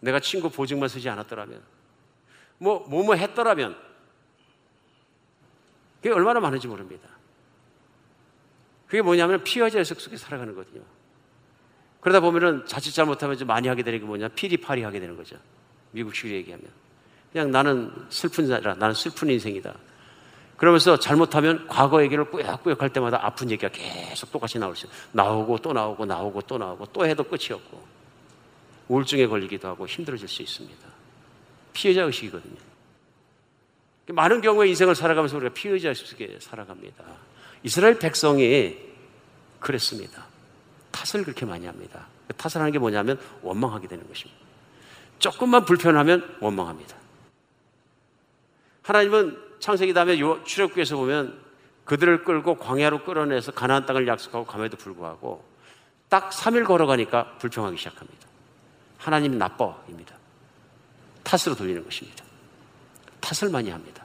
내가 0.00 0.20
친구 0.20 0.50
보증만 0.50 0.88
쓰지 0.88 1.08
않았더라면 1.08 1.62
뭐 2.58 2.86
뭐뭐 2.88 3.04
뭐 3.06 3.14
했더라면 3.14 3.76
그게 6.02 6.14
얼마나 6.14 6.40
많은지 6.40 6.68
모릅니다. 6.68 7.08
그게 8.86 9.02
뭐냐면 9.02 9.42
피해자 9.42 9.78
의식 9.78 10.00
속에 10.00 10.16
살아가는 10.16 10.54
거거든요. 10.54 10.82
그러다 12.00 12.20
보면은 12.20 12.64
자칫 12.66 12.92
잘못하면 12.92 13.36
좀 13.36 13.48
많이 13.48 13.66
하게 13.66 13.82
되는 13.82 13.98
게 13.98 14.04
뭐냐? 14.04 14.28
피리파리 14.28 14.82
하게 14.84 15.00
되는 15.00 15.16
거죠. 15.16 15.36
미국식으로 15.90 16.36
얘기하면. 16.36 16.68
그냥 17.32 17.50
나는 17.50 17.92
슬픈 18.10 18.46
자라, 18.46 18.74
나는 18.74 18.94
슬픈 18.94 19.28
인생이다. 19.28 19.74
그러면서 20.56 20.98
잘못하면 20.98 21.66
과거 21.66 22.02
얘기를 22.02 22.24
꾸역꾸역 22.30 22.80
할 22.80 22.90
때마다 22.90 23.18
아픈 23.26 23.50
얘기가 23.50 23.70
계속 23.72 24.30
똑같이 24.30 24.58
나올 24.58 24.76
수 24.76 24.86
나오고 25.12 25.58
또 25.58 25.72
나오고 25.72 26.06
나오고 26.06 26.42
또 26.42 26.56
나오고 26.56 26.86
또 26.92 27.06
해도 27.06 27.24
끝이 27.24 27.52
없고 27.52 27.95
우울증에 28.88 29.26
걸리기도 29.26 29.68
하고 29.68 29.86
힘들어질 29.86 30.28
수 30.28 30.42
있습니다. 30.42 30.86
피해자 31.72 32.02
의식이거든요. 32.02 32.56
많은 34.08 34.40
경우에 34.40 34.68
인생을 34.68 34.94
살아가면서 34.94 35.36
우리가 35.36 35.52
피해자 35.52 35.88
의식에 35.88 36.38
살아갑니다. 36.40 37.04
이스라엘 37.62 37.98
백성이 37.98 38.78
그랬습니다. 39.58 40.26
탓을 40.92 41.24
그렇게 41.24 41.44
많이 41.44 41.66
합니다. 41.66 42.06
그 42.28 42.34
탓을 42.34 42.60
하는 42.60 42.72
게 42.72 42.78
뭐냐면 42.78 43.18
원망하게 43.42 43.88
되는 43.88 44.06
것입니다. 44.06 44.40
조금만 45.18 45.64
불편하면 45.64 46.36
원망합니다. 46.40 46.96
하나님은 48.82 49.36
창세기 49.58 49.94
다음에 49.94 50.16
출애굽기에서 50.44 50.96
보면 50.96 51.40
그들을 51.84 52.24
끌고 52.24 52.58
광야로 52.58 53.04
끌어내서 53.04 53.52
가나안 53.52 53.86
땅을 53.86 54.06
약속하고 54.06 54.44
감에도 54.44 54.76
불구하고 54.76 55.44
딱 56.08 56.30
3일 56.30 56.64
걸어가니까 56.64 57.38
불평하기 57.38 57.76
시작합니다. 57.76 58.25
하나님 59.06 59.38
나빠입니다. 59.38 60.16
탓으로 61.22 61.54
돌리는 61.54 61.84
것입니다. 61.84 62.24
탓을 63.20 63.52
많이 63.52 63.70
합니다. 63.70 64.04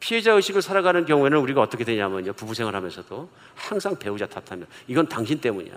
피해자 0.00 0.32
의식을 0.32 0.62
살아가는 0.62 1.04
경우에는 1.04 1.36
우리가 1.36 1.60
어떻게 1.60 1.84
되냐면요. 1.84 2.32
부부 2.32 2.54
생활하면서도 2.54 3.28
항상 3.54 3.98
배우자 3.98 4.26
탓하면 4.26 4.66
이건 4.86 5.10
당신 5.10 5.38
때문이야. 5.38 5.74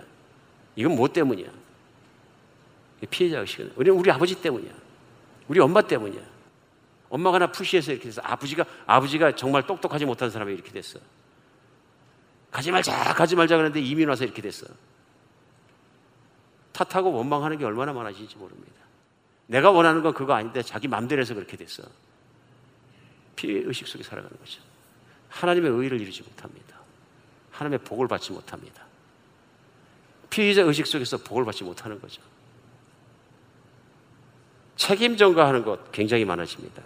이건 0.76 0.96
뭐 0.96 1.08
때문이야. 1.08 1.50
피해자 3.10 3.40
의식은 3.40 3.72
우리 3.76 3.90
우리 3.90 4.10
아버지 4.10 4.34
때문이야. 4.40 4.72
우리 5.48 5.60
엄마 5.60 5.82
때문이야. 5.82 6.22
엄마가 7.10 7.38
나 7.38 7.52
푸시해서 7.52 7.92
이렇게 7.92 8.06
됐어. 8.06 8.22
아버지가 8.24 8.64
아버지가 8.86 9.36
정말 9.36 9.66
똑똑하지 9.66 10.06
못한 10.06 10.30
사람이 10.30 10.54
이렇게 10.54 10.72
됐어. 10.72 10.98
가지 12.50 12.70
말자, 12.70 13.12
가지 13.12 13.36
말자 13.36 13.58
그랬는데 13.58 13.86
이민 13.86 14.08
와서 14.08 14.24
이렇게 14.24 14.40
됐어. 14.40 14.68
탓하고 16.72 17.12
원망하는 17.12 17.58
게 17.58 17.64
얼마나 17.64 17.92
많아지는지 17.92 18.36
모릅니다. 18.36 18.72
내가 19.46 19.70
원하는 19.70 20.02
건 20.02 20.14
그거 20.14 20.32
아닌데 20.32 20.62
자기 20.62 20.88
맘대로 20.88 21.20
해서 21.20 21.34
그렇게 21.34 21.56
됐어. 21.56 21.82
피해 23.36 23.62
의식 23.64 23.86
속에 23.86 24.02
살아가는 24.02 24.36
거죠. 24.38 24.60
하나님의 25.28 25.70
의를 25.70 26.00
이루지 26.00 26.22
못합니다. 26.22 26.78
하나님의 27.50 27.80
복을 27.80 28.08
받지 28.08 28.32
못합니다. 28.32 28.84
피해자 30.30 30.62
의식 30.62 30.86
속에서 30.86 31.18
복을 31.18 31.44
받지 31.44 31.64
못하는 31.64 32.00
거죠. 32.00 32.22
책임 34.76 35.16
전가하는 35.16 35.64
것 35.64 35.92
굉장히 35.92 36.24
많아집니다. 36.24 36.82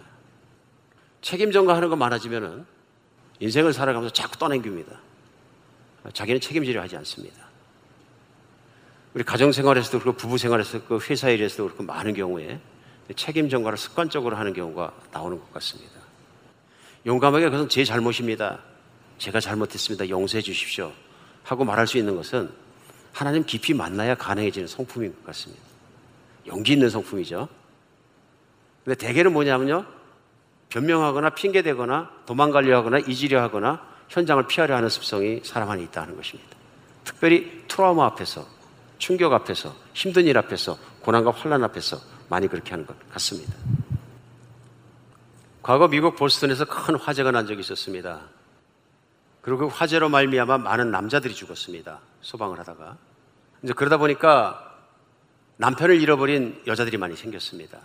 책임 1.22 1.52
전가하는 1.52 1.88
것 1.88 1.96
많아지면은 1.96 2.66
인생을 3.40 3.72
살아가면서 3.72 4.12
자꾸 4.12 4.36
떠넘깁니다. 4.38 5.00
자기는 6.12 6.40
책임지려 6.40 6.82
하지 6.82 6.96
않습니다. 6.96 7.45
우리 9.16 9.24
가정 9.24 9.50
생활에서도 9.50 10.00
그렇고 10.00 10.18
부부 10.18 10.36
생활에서도 10.36 10.84
그렇고 10.84 11.02
회사 11.06 11.30
일에서도 11.30 11.64
그렇고 11.64 11.82
많은 11.84 12.12
경우에 12.12 12.60
책임 13.14 13.48
전가를 13.48 13.78
습관적으로 13.78 14.36
하는 14.36 14.52
경우가 14.52 14.92
나오는 15.10 15.38
것 15.38 15.50
같습니다. 15.54 15.94
용감하게 17.06 17.46
그것은 17.46 17.70
제 17.70 17.82
잘못입니다. 17.82 18.58
제가 19.16 19.40
잘못했습니다. 19.40 20.10
용서해 20.10 20.42
주십시오. 20.42 20.92
하고 21.44 21.64
말할 21.64 21.86
수 21.86 21.96
있는 21.96 22.14
것은 22.14 22.50
하나님 23.14 23.42
깊이 23.46 23.72
만나야 23.72 24.16
가능해지는 24.16 24.68
성품인 24.68 25.14
것 25.14 25.24
같습니다. 25.24 25.62
용기 26.46 26.74
있는 26.74 26.90
성품이죠. 26.90 27.48
근데 28.84 28.98
대개는 28.98 29.32
뭐냐면요. 29.32 29.86
변명하거나 30.68 31.30
핑계대거나 31.30 32.10
도망가려 32.26 32.76
하거나 32.76 32.98
잊으려 32.98 33.40
하거나 33.40 33.82
현장을 34.10 34.46
피하려 34.46 34.76
하는 34.76 34.90
습성이 34.90 35.40
사람 35.42 35.70
안에 35.70 35.84
있다는 35.84 36.16
것입니다. 36.16 36.50
특별히 37.02 37.64
트라우마 37.66 38.04
앞에서, 38.04 38.55
충격 38.98 39.32
앞에서, 39.32 39.74
힘든 39.92 40.26
일 40.26 40.38
앞에서, 40.38 40.78
고난과 41.00 41.30
환란 41.30 41.62
앞에서 41.64 41.98
많이 42.28 42.48
그렇게 42.48 42.70
하는 42.70 42.86
것 42.86 42.96
같습니다. 43.10 43.52
과거 45.62 45.88
미국 45.88 46.16
보스턴에서 46.16 46.64
큰 46.64 46.96
화재가 46.96 47.30
난 47.32 47.46
적이 47.46 47.60
있었습니다. 47.60 48.20
그리고 49.42 49.68
그 49.68 49.74
화재로 49.74 50.08
말미암아 50.08 50.58
많은 50.58 50.90
남자들이 50.90 51.34
죽었습니다. 51.34 52.00
소방을 52.20 52.58
하다가. 52.60 52.96
이제 53.62 53.72
그러다 53.72 53.96
보니까 53.96 54.74
남편을 55.56 56.00
잃어버린 56.00 56.62
여자들이 56.66 56.98
많이 56.98 57.16
생겼습니다. 57.16 57.78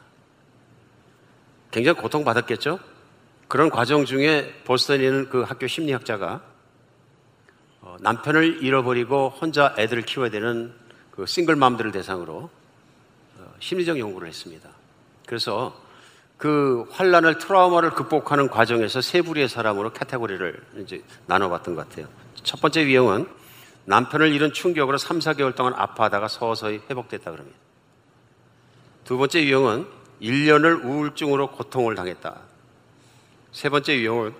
굉장히 1.71 1.99
고통받았겠죠? 1.99 2.79
그런 3.47 3.69
과정 3.69 4.05
중에 4.05 4.61
보스턴에 4.65 5.03
있는 5.03 5.29
그 5.29 5.41
학교 5.41 5.67
심리학자가 5.67 6.41
어, 7.81 7.97
남편을 7.99 8.63
잃어버리고 8.63 9.29
혼자 9.29 9.73
애들을 9.77 10.03
키워야 10.03 10.29
되는 10.29 10.73
그 11.21 11.27
싱글맘들을 11.27 11.91
대상으로 11.91 12.49
어, 13.37 13.53
심리적 13.59 13.99
연구를 13.99 14.27
했습니다. 14.27 14.67
그래서 15.27 15.79
그 16.35 16.87
환란을 16.89 17.37
트라우마를 17.37 17.91
극복하는 17.91 18.47
과정에서 18.47 19.01
세 19.01 19.21
부류의 19.21 19.47
사람으로 19.47 19.93
카테고리를 19.93 20.63
이제 20.79 21.03
나눠봤던 21.27 21.75
것 21.75 21.87
같아요. 21.87 22.07
첫 22.41 22.59
번째 22.59 22.85
유형은 22.85 23.27
남편을 23.85 24.33
잃은 24.33 24.51
충격으로 24.51 24.97
3, 24.97 25.19
4개월 25.19 25.55
동안 25.55 25.75
아파하다가 25.75 26.27
서서히 26.27 26.81
회복됐다 26.89 27.29
그럽니다. 27.29 27.55
두 29.03 29.19
번째 29.19 29.43
유형은 29.43 29.85
1년을 30.23 30.83
우울증으로 30.83 31.51
고통을 31.51 31.93
당했다. 31.93 32.35
세 33.51 33.69
번째 33.69 33.95
유형은 33.95 34.33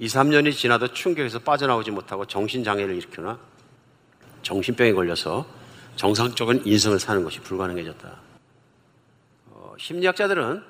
2, 0.00 0.08
3년이 0.08 0.52
지나도 0.52 0.88
충격에서 0.88 1.38
빠져나오지 1.38 1.92
못하고 1.92 2.24
정신장애를 2.26 2.96
일으키거나 2.96 3.38
정신병에 4.42 4.92
걸려서 4.92 5.46
정상적인 5.96 6.62
인생을 6.64 6.98
사는 6.98 7.24
것이 7.24 7.40
불가능해졌다. 7.40 8.08
어, 9.50 9.74
심리학자들은 9.78 10.62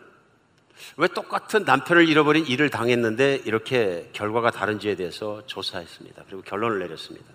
왜 0.99 1.09
똑같은 1.09 1.65
남편을 1.65 2.09
잃어버린 2.09 2.47
일을 2.47 2.71
당했는데 2.71 3.43
이렇게 3.45 4.09
결과가 4.12 4.51
다른지에 4.51 4.95
대해서 4.95 5.43
조사했습니다. 5.47 6.25
그리고 6.27 6.43
결론을 6.43 6.79
내렸습니다. 6.79 7.27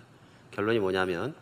결론이 0.51 0.79
뭐냐면 0.79 1.33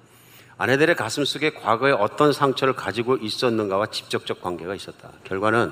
아내들의 0.57 0.95
가슴 0.95 1.23
속에 1.23 1.53
과거에 1.53 1.91
어떤 1.91 2.33
상처를 2.33 2.75
가지고 2.75 3.17
있었는가와 3.17 3.87
직접적 3.87 4.41
관계가 4.41 4.75
있었다. 4.75 5.11
결과는 5.23 5.71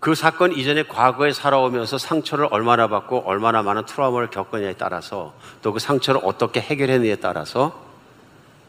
그 0.00 0.14
사건 0.14 0.52
이전에 0.52 0.84
과거에 0.84 1.32
살아오면서 1.32 1.98
상처를 1.98 2.46
얼마나 2.52 2.86
받고 2.86 3.22
얼마나 3.26 3.62
많은 3.62 3.84
트라우마를 3.86 4.30
겪었냐에 4.30 4.74
따라서 4.74 5.34
또 5.62 5.72
그 5.72 5.80
상처를 5.80 6.20
어떻게 6.24 6.60
해결했느냐에 6.60 7.16
따라서 7.16 7.84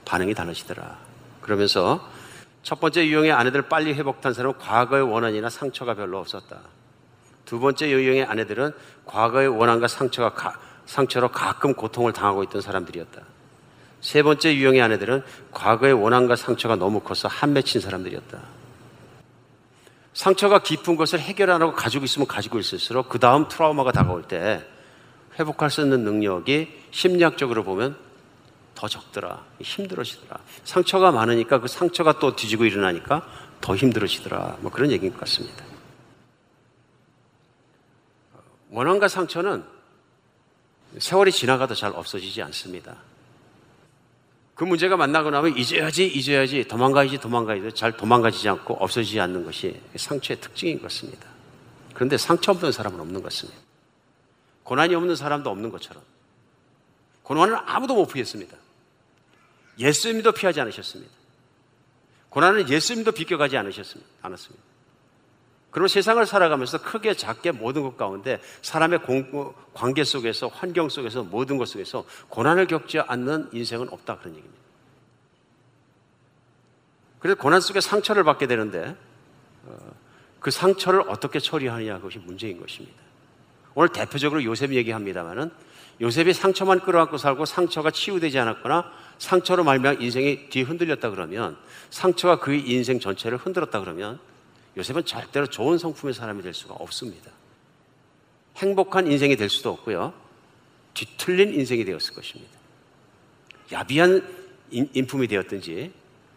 반응이 0.06 0.34
달라지더라. 0.34 1.09
그러면서 1.50 2.08
첫 2.62 2.80
번째 2.80 3.08
유형의 3.08 3.32
아내들 3.32 3.64
빨리 3.64 3.96
회복한 3.96 4.36
사람은 4.36 4.60
과거의 4.60 5.02
원한이나 5.02 5.50
상처가 5.50 5.96
별로 5.96 6.20
없었다. 6.20 6.60
두 7.46 7.60
번째 7.60 7.90
유형의 7.90 8.26
아내들은 8.26 8.72
과거의 9.06 9.48
원한과 9.48 9.88
상처가 9.88 10.36
가, 10.36 10.60
상처로 10.86 11.32
가끔 11.32 11.74
고통을 11.74 12.14
당하고 12.14 12.44
있던 12.44 12.62
사람들이었다. 12.62 13.24
세 14.00 14.22
번째 14.22 14.56
유형의 14.56 14.80
아내들은 14.80 15.24
과거의 15.50 15.94
원한과 15.94 16.36
상처가 16.36 16.76
너무 16.76 17.00
커서 17.00 17.28
한 17.28 17.54
맺힌 17.54 17.82
사람들이었다. 17.82 18.40
상처가 20.14 20.60
깊은 20.60 20.98
것을 20.98 21.20
해결 21.20 21.50
안 21.50 21.64
하고 21.64 21.74
가지고 21.74 22.06
있으면 22.06 22.28
가지고 22.28 22.60
있을수록 22.60 23.10
그 23.10 23.18
다음 23.18 23.48
트라우마가 23.48 23.92
다가올 23.92 24.22
때 24.24 24.64
회복할 25.40 25.72
수 25.72 25.82
있는 25.82 26.04
능력이 26.04 26.68
심리학적으로 26.92 27.64
보면 27.64 28.09
더 28.80 28.88
적더라. 28.88 29.46
힘들어지더라. 29.60 30.40
상처가 30.64 31.12
많으니까 31.12 31.60
그 31.60 31.68
상처가 31.68 32.18
또 32.18 32.38
뒤지고 32.38 32.64
일어나니까 32.64 33.28
더 33.60 33.76
힘들어지더라. 33.76 34.60
뭐 34.62 34.72
그런 34.72 34.90
얘기인 34.90 35.12
것 35.12 35.20
같습니다. 35.20 35.66
원한과 38.70 39.10
상처는 39.10 39.66
세월이 40.98 41.34
지나가도 41.34 41.76
잘 41.76 41.92
없어지지 41.94 42.42
않습니다. 42.44 42.96
그 44.56 44.64
문제가 44.64 44.96
만나고 44.96 45.30
나면 45.30 45.58
잊어야지, 45.58 46.08
잊어야지, 46.08 46.66
도망가야지, 46.66 47.18
도망가야지, 47.18 47.76
잘 47.76 47.98
도망가지지 47.98 48.48
않고 48.48 48.76
없어지지 48.76 49.20
않는 49.20 49.44
것이 49.44 49.78
상처의 49.98 50.40
특징인 50.40 50.78
것 50.78 50.84
같습니다. 50.84 51.28
그런데 51.94 52.18
상처 52.18 52.54
없는 52.54 52.72
사람은 52.72 52.98
없는 52.98 53.16
것 53.16 53.24
같습니다. 53.24 53.60
고난이 54.64 54.96
없는 54.96 55.18
사람도 55.18 55.50
없는 55.50 55.70
것처럼. 55.70 56.02
고난을 57.24 57.58
아무도 57.66 57.96
못 57.96 58.08
피했습니다. 58.08 58.59
예수님도 59.80 60.34
피하지 60.34 60.62
않으셨습니다. 60.62 61.12
고난은 62.30 62.70
예수님도 62.70 63.14
비껴가지 63.14 63.58
않으셨습니다. 63.58 64.12
그러면 65.72 65.88
세상을 65.88 66.24
살아가면서 66.26 66.82
크게 66.82 67.14
작게 67.14 67.52
모든 67.52 67.84
것 67.84 67.96
가운데 67.96 68.42
사람의 68.62 69.04
공, 69.04 69.54
관계 69.74 70.04
속에서 70.04 70.48
환경 70.48 70.90
속에서 70.90 71.24
모든 71.24 71.58
것 71.58 71.68
속에서 71.68 72.06
고난을 72.30 72.68
겪지 72.68 73.00
않는 73.00 73.50
인생은 73.54 73.90
없다 73.90 74.18
그런 74.18 74.36
얘기입니다. 74.36 74.60
그래서 77.20 77.40
고난 77.40 77.62
속에 77.62 77.82
상처를 77.82 78.24
받게 78.24 78.48
되는데 78.48 78.96
어, 79.66 79.78
그 80.40 80.52
상처를 80.52 81.02
어떻게 81.10 81.40
처리하느냐 81.40 81.98
그것이 81.98 82.18
문제인 82.20 82.60
것입니다. 82.60 82.98
오늘 83.76 83.90
대표적으로 83.90 84.44
요셉 84.44 84.74
얘기합니다만은 84.74 85.52
요셉이 86.02 86.34
상처만 86.34 86.80
끌어안고 86.80 87.18
살고 87.18 87.46
상처가 87.46 87.92
치유되지 87.92 88.40
않았거나 88.40 88.92
상처로 89.20 89.64
말미암아 89.64 90.02
인생이 90.02 90.50
뒤 90.50 90.64
흔들렸다 90.64 91.10
그러면 91.12 91.58
상처가 91.90 92.40
그의 92.40 92.62
인생 92.62 93.00
전체를 93.00 93.38
흔들었다 93.38 93.80
그러면 93.80 94.20
요셉은 94.78 95.06
절대로 95.06 95.46
좋은 95.48 95.78
성품의 95.78 96.14
사람이 96.14 96.42
될 96.42 96.54
수가 96.54 96.74
없습니다. 96.76 97.32
행복한 98.58 99.12
인생이 99.12 99.36
될 99.36 99.50
수도 99.50 99.72
없고요. 99.72 100.14
뒤틀린 100.94 101.54
인생이 101.54 101.86
되었을 101.86 102.14
것입니다. 102.14 102.52
야비한 103.72 104.40
인 104.72 105.08
품이 105.08 105.28
되었든지 105.28 105.92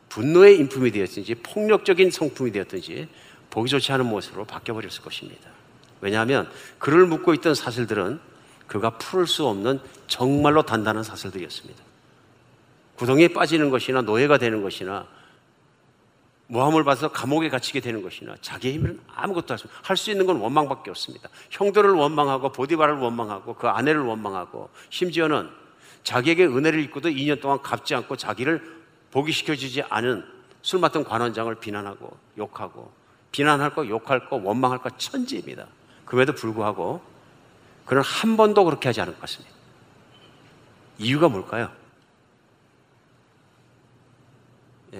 분노의 0.08 0.58
인품이 0.58 0.90
되었든지 0.90 1.36
폭력적인 1.36 2.10
성품이 2.10 2.52
되었든지 2.52 3.08
보기 3.50 3.70
좋지 3.70 3.92
않은 3.92 4.06
모습으로 4.06 4.44
바뀌어버렸을 4.44 5.02
것입니다. 5.02 5.50
왜냐하면 6.00 6.50
그를 6.78 7.06
묶고 7.06 7.32
있던 7.34 7.54
사슬들은 7.54 8.20
그가 8.66 8.98
풀을 8.98 9.26
수 9.26 9.46
없는 9.46 9.80
정말로 10.06 10.62
단단한 10.62 11.04
사슬들이었습니다. 11.04 11.91
구덩이에 12.96 13.28
빠지는 13.28 13.70
것이나 13.70 14.02
노예가 14.02 14.38
되는 14.38 14.62
것이나 14.62 15.06
모함을 16.48 16.84
받아서 16.84 17.08
감옥에 17.08 17.48
갇히게 17.48 17.80
되는 17.80 18.02
것이나 18.02 18.34
자기의 18.42 18.74
힘으로는 18.74 19.00
아무것도 19.14 19.56
할수 19.82 20.10
있는 20.10 20.26
건 20.26 20.36
원망밖에 20.36 20.90
없습니다. 20.90 21.30
형들을 21.50 21.90
원망하고 21.92 22.52
보디바를 22.52 22.96
원망하고 22.96 23.54
그 23.54 23.68
아내를 23.68 24.02
원망하고 24.02 24.68
심지어는 24.90 25.48
자기에게 26.04 26.44
은혜를 26.44 26.80
입고도 26.84 27.08
2년 27.08 27.40
동안 27.40 27.62
갚지 27.62 27.94
않고 27.94 28.16
자기를 28.16 28.82
복위시켜주지 29.12 29.82
않은 29.88 30.24
술 30.60 30.80
맡은 30.80 31.04
관원장을 31.04 31.54
비난하고 31.54 32.16
욕하고 32.36 32.92
비난할 33.30 33.74
거 33.74 33.86
욕할 33.88 34.28
거 34.28 34.36
원망할 34.36 34.78
거 34.78 34.90
천지입니다. 34.90 35.66
그럼에도 36.04 36.34
불구하고 36.34 37.00
그는 37.86 38.02
한 38.02 38.36
번도 38.36 38.64
그렇게 38.64 38.88
하지 38.88 39.00
않을 39.00 39.14
것 39.14 39.22
같습니다. 39.22 39.54
이유가 40.98 41.28
뭘까요? 41.28 41.64
예, 41.64 41.80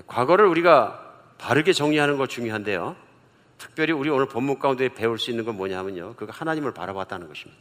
과거를 0.07 0.47
우리가 0.47 1.15
바르게 1.39 1.73
정리하는 1.73 2.17
것 2.17 2.29
중요한데요. 2.29 2.97
특별히 3.59 3.93
우리 3.93 4.11
오늘 4.11 4.27
본문 4.27 4.59
가운데 4.59 4.89
배울 4.89 5.19
수 5.19 5.31
있는 5.31 5.45
건 5.45 5.57
뭐냐면요. 5.57 6.15
그가 6.15 6.33
하나님을 6.33 6.73
바라봤다는 6.73 7.29
것입니다. 7.29 7.61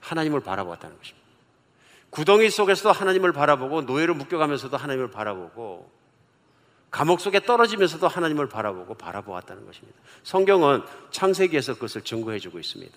하나님을 0.00 0.40
바라보았다는 0.40 0.96
것입니다. 0.96 1.26
구덩이 2.10 2.48
속에서도 2.48 2.92
하나님을 2.92 3.32
바라보고 3.32 3.82
노예로 3.82 4.14
묶여가면서도 4.14 4.76
하나님을 4.76 5.10
바라보고 5.10 5.90
감옥 6.90 7.20
속에 7.20 7.40
떨어지면서도 7.40 8.06
하나님을 8.06 8.48
바라보고 8.48 8.94
바라보았다는 8.94 9.66
것입니다. 9.66 9.98
성경은 10.22 10.82
창세기에서 11.10 11.74
그것을 11.74 12.02
증거해 12.02 12.38
주고 12.38 12.58
있습니다. 12.58 12.96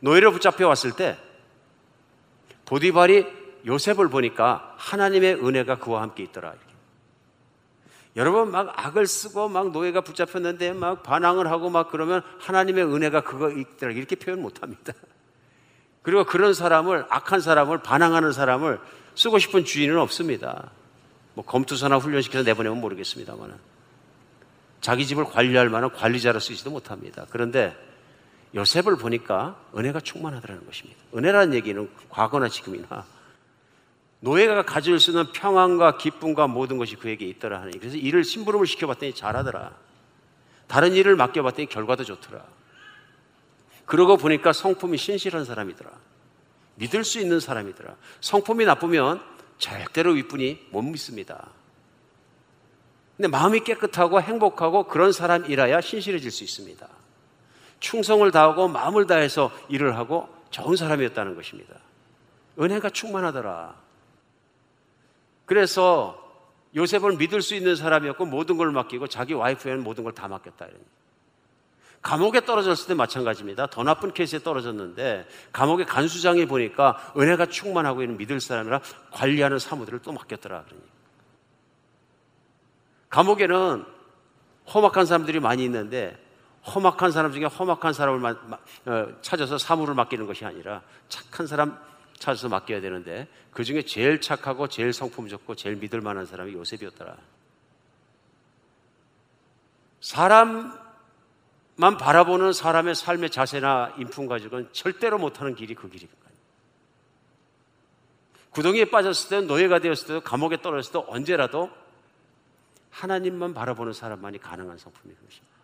노예로 0.00 0.32
붙잡혀 0.32 0.68
왔을 0.68 0.92
때 0.92 1.18
보디발이 2.64 3.26
요셉을 3.66 4.08
보니까 4.08 4.74
하나님의 4.76 5.34
은혜가 5.44 5.78
그와 5.78 6.02
함께 6.02 6.22
있더라. 6.24 6.54
여러분 8.16 8.50
막 8.50 8.72
악을 8.74 9.06
쓰고 9.06 9.48
막 9.48 9.70
노예가 9.70 10.00
붙잡혔는데 10.00 10.72
막 10.72 11.02
반항을 11.02 11.48
하고 11.50 11.70
막 11.70 11.90
그러면 11.90 12.22
하나님의 12.40 12.84
은혜가 12.84 13.20
그거 13.22 13.50
있더라 13.50 13.92
이렇게 13.92 14.16
표현 14.16 14.42
못 14.42 14.62
합니다. 14.62 14.92
그리고 16.02 16.24
그런 16.24 16.52
사람을 16.52 17.06
악한 17.08 17.40
사람을 17.40 17.78
반항하는 17.78 18.32
사람을 18.32 18.80
쓰고 19.14 19.38
싶은 19.38 19.64
주인은 19.64 19.98
없습니다. 19.98 20.70
뭐 21.34 21.44
검투사나 21.44 21.98
훈련시켜서 21.98 22.44
내보내면 22.44 22.80
모르겠습니다만 22.80 23.56
자기 24.80 25.06
집을 25.06 25.24
관리할 25.24 25.68
만한 25.68 25.92
관리자로 25.92 26.40
쓰지도 26.40 26.70
못합니다. 26.70 27.26
그런데 27.30 27.76
요셉을 28.54 28.96
보니까 28.96 29.60
은혜가 29.76 30.00
충만하더라는 30.00 30.66
것입니다. 30.66 31.00
은혜라는 31.14 31.54
얘기는 31.54 31.88
과거나 32.08 32.48
지금이나 32.48 33.04
노예가 34.20 34.62
가질 34.62 34.98
수 34.98 35.10
있는 35.10 35.30
평안과 35.32 35.96
기쁨과 35.98 36.48
모든 36.48 36.76
것이 36.76 36.96
그에게 36.96 37.26
있더라 37.26 37.60
하니 37.60 37.78
그래서 37.78 37.96
일을 37.96 38.24
심부름을 38.24 38.66
시켜봤더니 38.66 39.14
잘하더라. 39.14 39.72
다른 40.66 40.92
일을 40.92 41.16
맡겨봤더니 41.16 41.68
결과도 41.68 42.04
좋더라. 42.04 42.44
그러고 43.86 44.16
보니까 44.16 44.52
성품이 44.52 44.98
신실한 44.98 45.44
사람이더라. 45.44 45.90
믿을 46.74 47.04
수 47.04 47.20
있는 47.20 47.40
사람이더라. 47.40 47.96
성품이 48.20 48.64
나쁘면 48.64 49.20
절대로 49.58 50.12
윗분이 50.12 50.68
못 50.70 50.82
믿습니다. 50.82 51.48
근데 53.16 53.28
마음이 53.28 53.60
깨끗하고 53.60 54.20
행복하고 54.20 54.84
그런 54.84 55.10
사람이라야 55.10 55.80
신실해질 55.80 56.30
수 56.30 56.44
있습니다. 56.44 56.86
충성을 57.80 58.30
다하고 58.30 58.68
마음을 58.68 59.06
다해서 59.06 59.50
일을 59.68 59.96
하고 59.96 60.28
좋은 60.50 60.76
사람이었다는 60.76 61.34
것입니다. 61.34 61.74
은혜가 62.60 62.90
충만하더라. 62.90 63.87
그래서 65.48 66.22
요셉을 66.76 67.16
믿을 67.16 67.40
수 67.42 67.54
있는 67.54 67.74
사람이었고 67.74 68.26
모든 68.26 68.58
걸 68.58 68.70
맡기고 68.70 69.08
자기 69.08 69.32
와이프에는 69.32 69.82
모든 69.82 70.04
걸 70.04 70.12
다 70.12 70.28
맡겼다. 70.28 70.66
이런. 70.66 70.78
감옥에 72.02 72.44
떨어졌을 72.44 72.86
때 72.86 72.94
마찬가지입니다. 72.94 73.66
더 73.66 73.82
나쁜 73.82 74.12
케이스에 74.12 74.38
떨어졌는데 74.40 75.26
감옥의 75.52 75.86
간수장이 75.86 76.46
보니까 76.46 77.12
은혜가 77.16 77.46
충만하고 77.46 78.02
있는 78.02 78.16
믿을 78.18 78.40
사람이라 78.40 78.80
관리하는 79.10 79.58
사무들을 79.58 80.00
또 80.00 80.12
맡겼더라. 80.12 80.62
그러니. 80.64 80.82
감옥에는 83.08 83.84
험악한 84.72 85.06
사람들이 85.06 85.40
많이 85.40 85.64
있는데 85.64 86.22
험악한 86.74 87.10
사람 87.10 87.32
중에 87.32 87.44
험악한 87.46 87.94
사람을 87.94 88.36
어, 88.84 89.06
찾아서 89.22 89.56
사무를 89.56 89.94
맡기는 89.94 90.26
것이 90.26 90.44
아니라 90.44 90.82
착한 91.08 91.46
사람 91.46 91.78
찾아서 92.18 92.48
맡겨야 92.48 92.80
되는데 92.80 93.28
그 93.52 93.64
중에 93.64 93.82
제일 93.82 94.20
착하고 94.20 94.68
제일 94.68 94.92
성품 94.92 95.28
좋고 95.28 95.54
제일 95.54 95.76
믿을 95.76 96.00
만한 96.00 96.26
사람이 96.26 96.52
요셉이었더라. 96.52 97.16
사람만 100.00 100.78
바라보는 101.98 102.52
사람의 102.52 102.94
삶의 102.94 103.30
자세나 103.30 103.94
인품 103.98 104.26
가지고는 104.26 104.68
절대로 104.72 105.18
못하는 105.18 105.54
길이 105.54 105.74
그 105.74 105.88
길이거든요. 105.88 106.18
구덩이에 108.50 108.86
빠졌을 108.86 109.28
때도 109.28 109.46
노예가 109.46 109.78
되었을 109.78 110.06
때도 110.08 110.20
감옥에 110.22 110.60
떨어졌을 110.60 110.92
때도 110.92 111.06
언제라도 111.08 111.70
하나님만 112.90 113.54
바라보는 113.54 113.92
사람만이 113.92 114.38
가능한 114.38 114.78
성품이 114.78 115.14
그것입니다. 115.14 115.58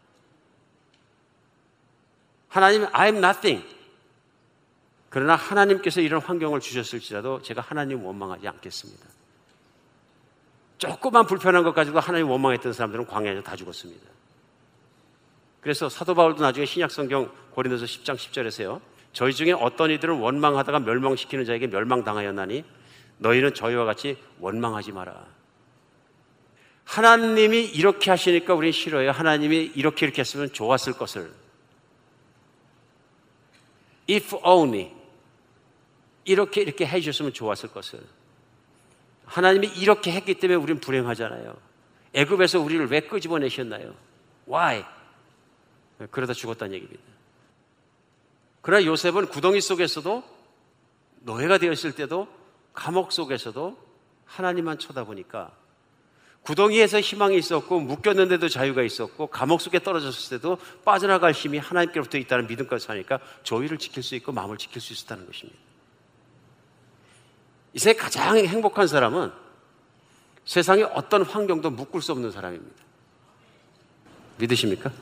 하나님, 2.49 2.87
I'm 2.87 3.17
nothing. 3.17 3.74
그러나 5.15 5.37
하나님께서 5.37 6.01
이런 6.01 6.21
환경을 6.21 6.59
주셨을지라도 6.59 7.41
제가 7.41 7.61
하나님 7.61 8.05
원망하지 8.05 8.49
않겠습니다. 8.49 9.07
조그만 10.77 11.25
불편한 11.25 11.63
것 11.63 11.73
가지고 11.73 12.01
하나님 12.01 12.29
원망했던 12.31 12.73
사람들은 12.73 13.07
광야에서 13.07 13.41
다 13.41 13.55
죽었습니다. 13.55 14.05
그래서 15.61 15.89
사도 15.89 16.17
바울도 16.17 16.43
나중에 16.43 16.67
신약 16.67 16.91
성경 16.91 17.31
고린도서 17.53 17.85
10장 17.85 18.17
10절에서요. 18.17 18.81
저희 19.13 19.33
중에 19.33 19.53
어떤 19.53 19.93
이들은 19.93 20.19
원망하다가 20.19 20.81
멸망시키는 20.81 21.45
자에게 21.45 21.69
멸망당하였나니 21.69 22.65
너희는 23.19 23.55
저희와 23.55 23.85
같이 23.85 24.19
원망하지 24.41 24.91
마라. 24.91 25.29
하나님이 26.87 27.67
이렇게 27.67 28.11
하시니까 28.11 28.53
우리는 28.55 28.73
싫어요. 28.73 29.13
하나님이 29.13 29.75
이렇게 29.77 30.07
이렇게 30.07 30.23
했으면 30.23 30.53
좋았을 30.53 30.95
것을. 30.95 31.33
if 34.11 34.37
only 34.43 35.04
이렇게 36.25 36.63
이렇게 36.63 36.87
해주셨으면 36.87 37.33
좋았을 37.33 37.71
것을 37.71 38.01
하나님이 39.27 39.69
이렇게 39.69 40.13
했기 40.13 40.35
때문에 40.35 40.57
우리는 40.57 40.81
불행하잖아요. 40.81 41.57
애굽에서 42.15 42.61
우리를 42.61 42.91
왜 42.91 43.01
끄집어내셨나요? 43.01 43.95
Why? 44.49 44.85
그러다 46.11 46.33
죽었다는 46.33 46.75
얘기입니다. 46.75 47.03
그러나 48.61 48.85
요셉은 48.85 49.27
구덩이 49.27 49.61
속에서도 49.61 50.23
노예가 51.21 51.59
되었을 51.59 51.93
때도 51.93 52.29
감옥 52.73 53.13
속에서도 53.13 53.79
하나님만 54.27 54.79
쳐다보니까 54.79 55.53
구덩이에서 56.43 57.01
희망이 57.01 57.39
있었고 57.39 57.81
묶였는데도 57.81 58.49
자유가 58.49 58.83
있었고 58.83 59.29
감옥 59.29 59.63
속에 59.63 59.79
떨어졌을 59.79 60.39
때도 60.39 60.59
빠져나갈 60.85 61.33
힘이 61.33 61.59
하나님께로부터 61.59 62.19
있다는 62.19 62.47
믿음까지 62.47 62.87
사니까 62.87 63.19
조의를 63.43 63.79
지킬 63.79 64.03
수 64.03 64.15
있고 64.17 64.33
마음을 64.33 64.59
지킬 64.59 64.83
수 64.83 64.93
있었다는 64.93 65.27
것입니다. 65.27 65.59
이 67.75 67.79
세계 67.79 67.99
가장 67.99 68.37
행복한 68.39 68.87
사람은 68.87 69.33
세상의 70.45 70.85
어떤 70.95 71.23
환경도 71.23 71.71
묶을 71.71 72.01
수 72.01 72.13
없는 72.13 72.31
사람입니다. 72.31 72.83
믿으십니까? 74.39 74.93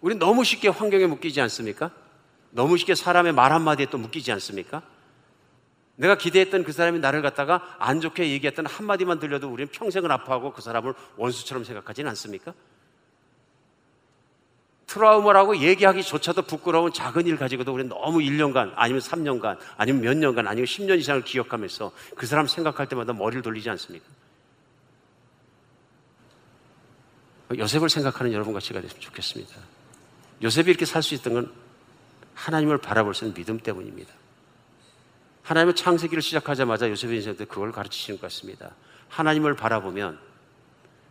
우리 0.00 0.14
너무 0.14 0.44
쉽게 0.44 0.68
환경에 0.68 1.06
묶이지 1.06 1.40
않습니까? 1.42 1.90
너무 2.50 2.76
쉽게 2.76 2.94
사람의 2.94 3.32
말 3.32 3.52
한마디에 3.52 3.86
또 3.86 3.98
묶이지 3.98 4.30
않습니까? 4.32 4.82
내가 5.96 6.16
기대했던 6.16 6.64
그 6.64 6.72
사람이 6.72 7.00
나를 7.00 7.22
갖다가 7.22 7.76
안 7.78 8.00
좋게 8.00 8.30
얘기했던 8.30 8.66
한마디만 8.66 9.18
들려도 9.18 9.48
우리는 9.48 9.70
평생을 9.70 10.10
아파하고 10.12 10.52
그 10.52 10.62
사람을 10.62 10.94
원수처럼 11.16 11.64
생각하지는 11.64 12.08
않습니까? 12.10 12.54
트라우마라고 14.86 15.58
얘기하기조차도 15.58 16.42
부끄러운 16.42 16.92
작은 16.92 17.26
일 17.26 17.36
가지고도 17.36 17.72
우리는 17.72 17.88
너무 17.88 18.18
1년간 18.18 18.72
아니면 18.76 19.00
3년간 19.00 19.58
아니면 19.76 20.02
몇 20.02 20.16
년간 20.16 20.46
아니면 20.46 20.66
10년 20.66 20.98
이상을 20.98 21.22
기억하면서 21.22 21.92
그 22.16 22.26
사람 22.26 22.46
생각할 22.46 22.88
때마다 22.88 23.12
머리를 23.12 23.42
돌리지 23.42 23.70
않습니까? 23.70 24.06
요셉을 27.56 27.88
생각하는 27.88 28.32
여러분 28.32 28.54
같이가 28.54 28.80
됐으면 28.80 29.00
좋겠습니다. 29.00 29.54
요셉이 30.42 30.70
이렇게 30.70 30.84
살 30.84 31.02
수 31.02 31.14
있던 31.14 31.34
건 31.34 31.52
하나님을 32.34 32.78
바라볼 32.78 33.14
수 33.14 33.24
있는 33.24 33.34
믿음 33.34 33.58
때문입니다. 33.58 34.12
하나님의 35.42 35.74
창세기를 35.74 36.22
시작하자마자 36.22 36.88
요셉의 36.88 37.16
인생때 37.16 37.44
그걸 37.44 37.72
가르치시는 37.72 38.20
것 38.20 38.26
같습니다. 38.26 38.74
하나님을 39.08 39.54
바라보면 39.54 40.18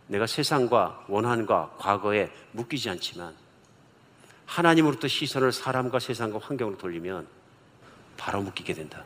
내가 0.08 0.26
세상과 0.26 1.04
원한과 1.08 1.76
과거에 1.78 2.30
묶이지 2.52 2.90
않지만 2.90 3.34
하나님으로부터 4.52 5.08
시선을 5.08 5.50
사람과 5.52 5.98
세상과 5.98 6.38
환경으로 6.38 6.76
돌리면 6.76 7.26
바로 8.18 8.42
묶이게 8.42 8.74
된다. 8.74 9.04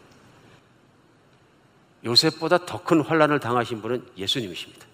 요셉보다 2.05 2.67
더 2.67 2.83
큰 2.83 3.01
환란을 3.01 3.41
당하신 3.41 3.81
분은 3.81 4.07
예수님이십니다. 4.17 4.87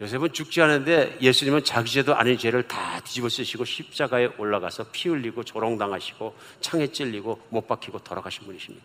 요셉은 0.00 0.32
죽지 0.32 0.60
않은데 0.60 1.18
예수님은 1.20 1.64
자기 1.64 1.90
죄도 1.90 2.14
아닌 2.14 2.38
죄를 2.38 2.68
다 2.68 3.00
뒤집어 3.00 3.28
쓰시고 3.28 3.64
십자가에 3.64 4.26
올라가서 4.38 4.90
피 4.92 5.08
흘리고 5.08 5.42
조롱당하시고 5.42 6.36
창에 6.60 6.86
찔리고 6.88 7.40
못 7.48 7.66
박히고 7.66 8.00
돌아가신 8.00 8.44
분이십니다. 8.44 8.84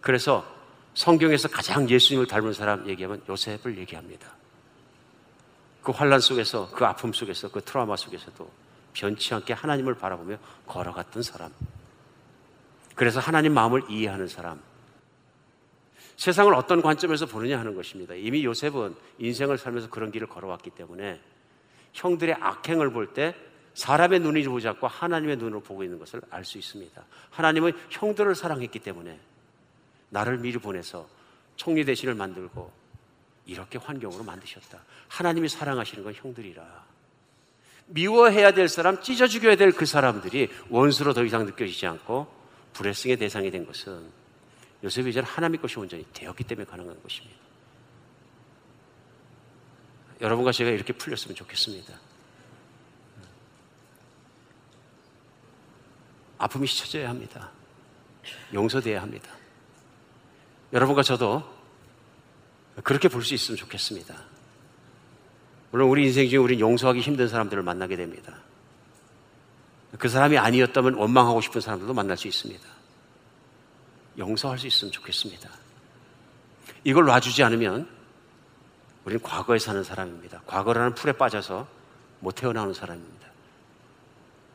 그래서 0.00 0.44
성경에서 0.94 1.48
가장 1.48 1.88
예수님을 1.88 2.26
닮은 2.26 2.52
사람 2.54 2.88
얘기하면 2.88 3.22
요셉을 3.28 3.78
얘기합니다. 3.78 4.34
그 5.84 5.92
환란 5.92 6.18
속에서 6.18 6.70
그 6.70 6.84
아픔 6.84 7.12
속에서 7.12 7.50
그 7.50 7.60
트라우마 7.60 7.96
속에서도 7.96 8.50
변치 8.94 9.34
않게 9.34 9.52
하나님을 9.52 9.94
바라보며 9.94 10.38
걸어갔던 10.66 11.22
사람. 11.22 11.52
그래서 12.94 13.20
하나님 13.20 13.52
마음을 13.52 13.82
이해하는 13.90 14.26
사람. 14.26 14.60
세상을 16.16 16.52
어떤 16.54 16.80
관점에서 16.80 17.26
보느냐 17.26 17.58
하는 17.58 17.74
것입니다. 17.74 18.14
이미 18.14 18.44
요셉은 18.44 18.94
인생을 19.18 19.58
살면서 19.58 19.90
그런 19.90 20.10
길을 20.10 20.28
걸어왔기 20.28 20.70
때문에 20.70 21.20
형들의 21.92 22.36
악행을 22.40 22.90
볼 22.92 23.12
때 23.12 23.34
사람의 23.74 24.20
눈이 24.20 24.44
보지 24.44 24.68
않고 24.68 24.86
하나님의 24.86 25.36
눈으로 25.36 25.60
보고 25.60 25.82
있는 25.82 25.98
것을 25.98 26.22
알 26.30 26.44
수 26.44 26.58
있습니다. 26.58 27.04
하나님은 27.30 27.72
형들을 27.90 28.34
사랑했기 28.36 28.78
때문에 28.78 29.18
나를 30.10 30.38
미리 30.38 30.58
보내서 30.58 31.08
총리 31.56 31.84
대신을 31.84 32.14
만들고 32.14 32.70
이렇게 33.46 33.78
환경으로 33.78 34.24
만드셨다. 34.24 34.82
하나님이 35.08 35.48
사랑하시는 35.48 36.02
건 36.02 36.14
형들이라. 36.14 36.84
미워해야 37.86 38.52
될 38.52 38.68
사람, 38.68 39.02
찢어 39.02 39.26
죽여야 39.26 39.56
될 39.56 39.72
그 39.72 39.84
사람들이 39.84 40.48
원수로 40.70 41.12
더 41.12 41.22
이상 41.24 41.44
느껴지지 41.44 41.86
않고 41.86 42.26
불의성의 42.72 43.18
대상이 43.18 43.50
된 43.50 43.66
것은 43.66 44.10
요셉이 44.82 45.10
이제 45.10 45.20
하나님의 45.20 45.60
것이 45.60 45.78
온전히 45.78 46.04
되었기 46.12 46.44
때문에 46.44 46.66
가능한 46.66 47.02
것입니다. 47.02 47.36
여러분과 50.20 50.52
제가 50.52 50.70
이렇게 50.70 50.92
풀렸으면 50.92 51.34
좋겠습니다. 51.34 51.94
아픔이 56.38 56.66
씻어져야 56.66 57.08
합니다. 57.08 57.50
용서돼야 58.52 59.02
합니다. 59.02 59.30
여러분과 60.72 61.02
저도 61.02 61.53
그렇게 62.82 63.08
볼 63.08 63.22
수 63.22 63.34
있으면 63.34 63.56
좋겠습니다. 63.56 64.14
물론 65.70 65.88
우리 65.88 66.04
인생 66.06 66.28
중에 66.28 66.38
우리 66.38 66.60
용서하기 66.60 67.00
힘든 67.00 67.28
사람들을 67.28 67.62
만나게 67.62 67.96
됩니다. 67.96 68.36
그 69.98 70.08
사람이 70.08 70.38
아니었다면 70.38 70.94
원망하고 70.94 71.40
싶은 71.40 71.60
사람들도 71.60 71.94
만날 71.94 72.16
수 72.16 72.26
있습니다. 72.26 72.62
용서할 74.18 74.58
수 74.58 74.66
있으면 74.66 74.92
좋겠습니다. 74.92 75.50
이걸 76.84 77.04
놔주지 77.06 77.42
않으면 77.42 77.88
우리는 79.04 79.22
과거에 79.22 79.58
사는 79.58 79.82
사람입니다. 79.82 80.42
과거라는 80.46 80.94
풀에 80.94 81.12
빠져서 81.12 81.66
못 82.20 82.32
태어나오는 82.32 82.74
사람입니다. 82.74 83.26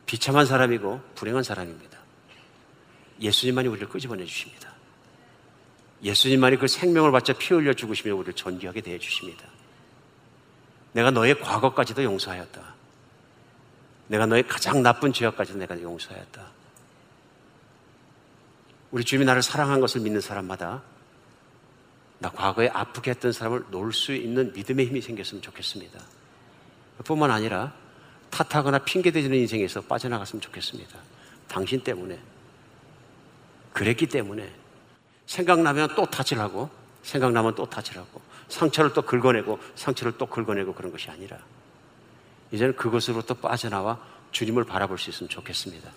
비참한 0.06 0.44
사람이고 0.46 1.00
불행한 1.14 1.42
사람입니다. 1.42 1.98
예수님만이 3.20 3.68
우리를 3.68 3.88
끄집어내 3.88 4.24
주십니다. 4.24 4.69
예수님만이 6.02 6.56
그 6.56 6.66
생명을 6.66 7.12
바쳐 7.12 7.34
피 7.34 7.54
흘려 7.54 7.74
죽으시며 7.74 8.14
우리를 8.14 8.34
존귀하게 8.34 8.80
대해 8.80 8.98
주십니다. 8.98 9.46
내가 10.92 11.10
너의 11.10 11.38
과거까지도 11.38 12.02
용서하였다. 12.02 12.74
내가 14.08 14.26
너의 14.26 14.46
가장 14.46 14.82
나쁜 14.82 15.12
죄악까지도 15.12 15.58
내가 15.58 15.80
용서하였다. 15.80 16.46
우리 18.90 19.04
주님이 19.04 19.24
나를 19.24 19.42
사랑한 19.42 19.80
것을 19.80 20.00
믿는 20.00 20.20
사람마다 20.20 20.82
나 22.18 22.28
과거에 22.30 22.68
아프게 22.68 23.12
했던 23.12 23.32
사람을 23.32 23.66
놓을 23.70 23.92
수 23.92 24.12
있는 24.12 24.52
믿음의 24.52 24.86
힘이 24.86 25.00
생겼으면 25.00 25.42
좋겠습니다. 25.42 26.00
뿐만 27.04 27.30
아니라 27.30 27.72
탓하거나 28.30 28.80
핑계대지는 28.80 29.38
인생에서 29.38 29.80
빠져나갔으면 29.82 30.40
좋겠습니다. 30.40 30.98
당신 31.48 31.80
때문에. 31.80 32.18
그랬기 33.72 34.06
때문에 34.06 34.52
생각나면 35.30 35.94
또 35.94 36.06
탓을 36.06 36.40
하고 36.40 36.68
생각나면 37.04 37.54
또 37.54 37.64
탓을 37.64 37.96
하고 37.98 38.20
상처를 38.48 38.92
또 38.92 39.02
긁어내고 39.02 39.60
상처를 39.76 40.18
또 40.18 40.26
긁어내고 40.26 40.74
그런 40.74 40.90
것이 40.90 41.08
아니라 41.08 41.38
이제는 42.50 42.74
그것으로부터 42.74 43.34
빠져나와 43.34 43.98
주님을 44.32 44.64
바라볼 44.64 44.98
수 44.98 45.08
있으면 45.10 45.28
좋겠습니다. 45.28 45.88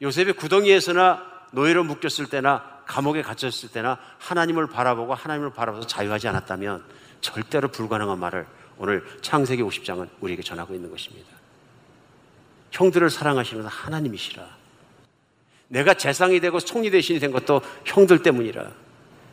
요셉이 0.00 0.32
구덩이에서나 0.34 1.48
노예로 1.50 1.82
묶였을 1.84 2.26
때나 2.26 2.82
감옥에 2.86 3.22
갇혔을 3.22 3.70
때나 3.70 3.98
하나님을 4.18 4.68
바라보고 4.68 5.12
하나님을 5.14 5.52
바라보서 5.52 5.88
자유하지 5.88 6.28
않았다면 6.28 6.84
절대로 7.20 7.68
불가능한 7.68 8.16
말을 8.16 8.46
오늘 8.78 9.04
창세기 9.22 9.62
50장은 9.64 10.08
우리에게 10.20 10.42
전하고 10.42 10.72
있는 10.72 10.88
것입니다. 10.90 11.28
형들을 12.70 13.10
사랑하시는 13.10 13.66
하나님이시라. 13.66 14.65
내가 15.68 15.94
재상이 15.94 16.40
되고 16.40 16.60
총리 16.60 16.90
대신이 16.90 17.18
된 17.18 17.32
것도 17.32 17.60
형들 17.84 18.22
때문이라. 18.22 18.70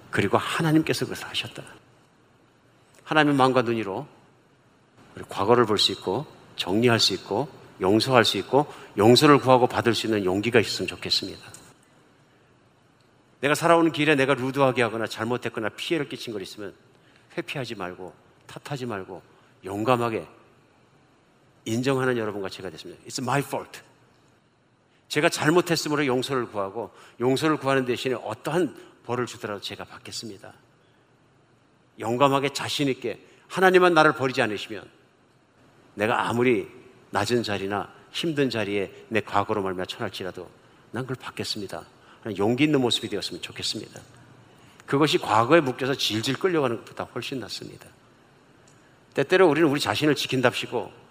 그리고 0.09 0.37
하나님께서 0.37 1.05
그것을 1.05 1.27
하셨다. 1.27 1.63
하나님의 3.03 3.35
마음과 3.35 3.63
눈으로 3.63 4.07
우리 5.15 5.23
과거를 5.27 5.65
볼 5.65 5.77
수 5.77 5.91
있고 5.91 6.25
정리할 6.55 6.99
수 6.99 7.13
있고 7.13 7.47
용서할 7.81 8.25
수 8.25 8.37
있고 8.37 8.71
용서를 8.97 9.39
구하고 9.39 9.67
받을 9.67 9.93
수 9.93 10.07
있는 10.07 10.23
용기가 10.25 10.59
있으면 10.59 10.87
좋겠습니다. 10.87 11.41
내가 13.41 13.55
살아오는 13.55 13.91
길에 13.91 14.15
내가 14.15 14.33
루드하게 14.35 14.81
하거나 14.83 15.05
잘못했거나 15.05 15.69
피해를 15.69 16.07
끼친 16.07 16.31
걸 16.33 16.41
있으면 16.41 16.73
회피하지 17.37 17.75
말고 17.75 18.13
탓하지 18.47 18.85
말고 18.85 19.21
용감하게 19.65 20.25
인정하는 21.65 22.17
여러분과 22.17 22.49
제가 22.49 22.69
됐습니다. 22.69 23.03
It's 23.05 23.21
my 23.21 23.39
fault. 23.41 23.81
제가 25.13 25.29
잘못했으므로 25.29 26.07
용서를 26.07 26.47
구하고 26.47 26.89
용서를 27.19 27.57
구하는 27.57 27.85
대신에 27.85 28.15
어떠한 28.15 28.75
벌을 29.05 29.27
주더라도 29.27 29.61
제가 29.61 29.83
받겠습니다. 29.83 30.51
용감하게 31.99 32.49
자신 32.53 32.87
있게 32.87 33.19
하나님은 33.47 33.93
나를 33.93 34.13
버리지 34.13 34.41
않으시면 34.41 34.89
내가 35.93 36.27
아무리 36.27 36.67
낮은 37.11 37.43
자리나 37.43 37.93
힘든 38.09 38.49
자리에 38.49 39.05
내 39.09 39.21
과거로 39.21 39.61
말미암아 39.61 39.85
처할지라도 39.85 40.49
난 40.89 41.03
그걸 41.03 41.17
받겠습니다. 41.21 41.85
용기 42.39 42.63
있는 42.63 42.81
모습이 42.81 43.07
되었으면 43.07 43.39
좋겠습니다. 43.43 44.01
그것이 44.87 45.19
과거에 45.19 45.61
묶여서 45.61 45.93
질질 45.93 46.39
끌려가는 46.39 46.77
것보다 46.77 47.03
훨씬 47.03 47.39
낫습니다. 47.39 47.87
때때로 49.13 49.47
우리는 49.47 49.69
우리 49.69 49.79
자신을 49.79 50.15
지킨답시고 50.15 51.02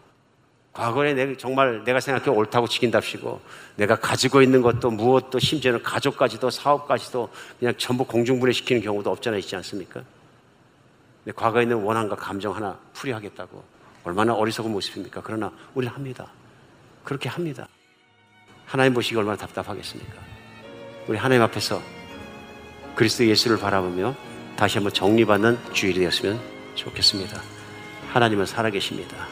과거에 0.73 1.13
내가 1.13 1.35
정말 1.37 1.85
내가 1.85 2.01
생각해 2.01 2.31
옳다고 2.31 2.67
지킨답시고 2.67 3.41
내가 3.77 3.97
가지고 3.97 4.41
있는 4.41 4.63
것도 4.63 4.91
무엇도 4.91 5.39
심지어는 5.39 5.83
가족까지도 5.83 6.49
사업까지도 6.49 7.29
그냥 7.59 7.75
전부 7.77 8.05
공중분해 8.05 8.53
시키는 8.53 8.81
경우도 8.81 9.11
없잖아 9.11 9.37
있지 9.37 9.55
않습니까? 9.57 10.03
내 11.25 11.33
과거에 11.33 11.65
있는 11.65 11.77
원한과 11.83 12.17
감정 12.17 12.57
하나 12.57 12.79
풀이하겠다고 12.95 13.63
얼마나 14.05 14.35
어리석은 14.35 14.73
모습입니까? 14.73 15.21
그러나 15.23 15.53
우리는 15.75 15.95
합니다. 15.95 16.27
그렇게 17.05 17.29
합니다. 17.29 17.69
하나님 18.65 18.95
보시기 18.95 19.17
얼마나 19.17 19.37
답답하겠습니까? 19.37 20.15
우리 21.07 21.19
하나님 21.19 21.43
앞에서 21.43 21.83
그리스도 22.95 23.27
예수를 23.27 23.59
바라보며 23.59 24.15
다시 24.57 24.79
한번 24.79 24.93
정리받는 24.93 25.59
주일이 25.73 26.01
되었으면 26.01 26.41
좋겠습니다. 26.75 27.41
하나님은 28.13 28.47
살아계십니다. 28.47 29.32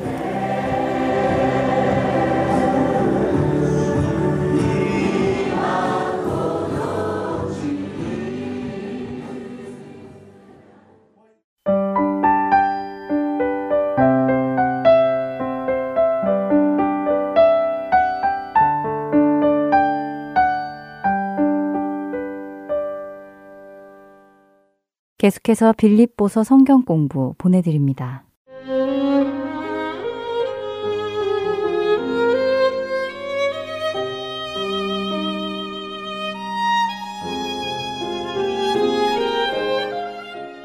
계속해서 25.21 25.73
빌립보서 25.73 26.43
성경 26.43 26.83
공부 26.83 27.35
보내드립니다. 27.37 28.23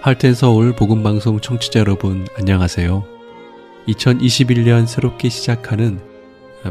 할텐 0.01 0.33
서울 0.33 0.75
복음 0.75 1.03
방송 1.03 1.39
청취자 1.39 1.81
여러분 1.81 2.27
안녕하세요. 2.39 3.05
2021년 3.89 4.87
새롭게 4.87 5.29
시작하는 5.29 6.01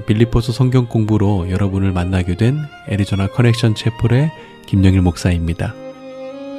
빌립보서 0.08 0.54
성경 0.54 0.88
공부로 0.88 1.52
여러분을 1.52 1.92
만나게 1.92 2.36
된 2.36 2.58
애리조나 2.90 3.28
커넥션 3.28 3.76
채플의 3.76 4.32
김영일 4.66 5.04
목사입니다. 5.04 5.85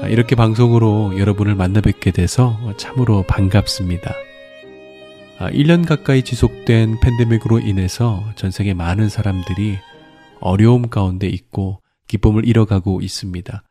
이렇게 0.04 0.36
방송으로 0.36 1.18
여러분을 1.18 1.54
만나 1.54 1.80
뵙게 1.80 2.10
돼서 2.10 2.58
참으로 2.76 3.24
반갑습니다. 3.24 4.14
1년 5.38 5.86
가까이 5.86 6.22
지속된 6.22 7.00
팬데믹으로 7.00 7.58
인해서 7.58 8.24
전 8.36 8.50
세계 8.50 8.72
많은 8.72 9.08
사람들이 9.08 9.78
어려움 10.40 10.88
가운데 10.88 11.26
있고 11.26 11.80
기쁨을 12.08 12.46
잃어가고 12.46 13.00
있습니다. 13.00 13.62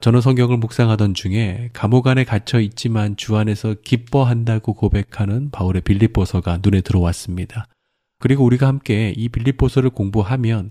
저는 0.00 0.20
성경을 0.20 0.56
묵상하던 0.58 1.14
중에 1.14 1.70
감옥 1.72 2.06
안에 2.06 2.24
갇혀 2.24 2.60
있지만 2.60 3.16
주 3.16 3.36
안에서 3.36 3.74
기뻐한다고 3.82 4.74
고백하는 4.74 5.50
바울의 5.50 5.82
빌립보서가 5.82 6.60
눈에 6.62 6.80
들어왔습니다. 6.80 7.66
그리고 8.20 8.44
우리가 8.44 8.68
함께 8.68 9.12
이 9.16 9.28
빌립보서를 9.28 9.90
공부하면 9.90 10.70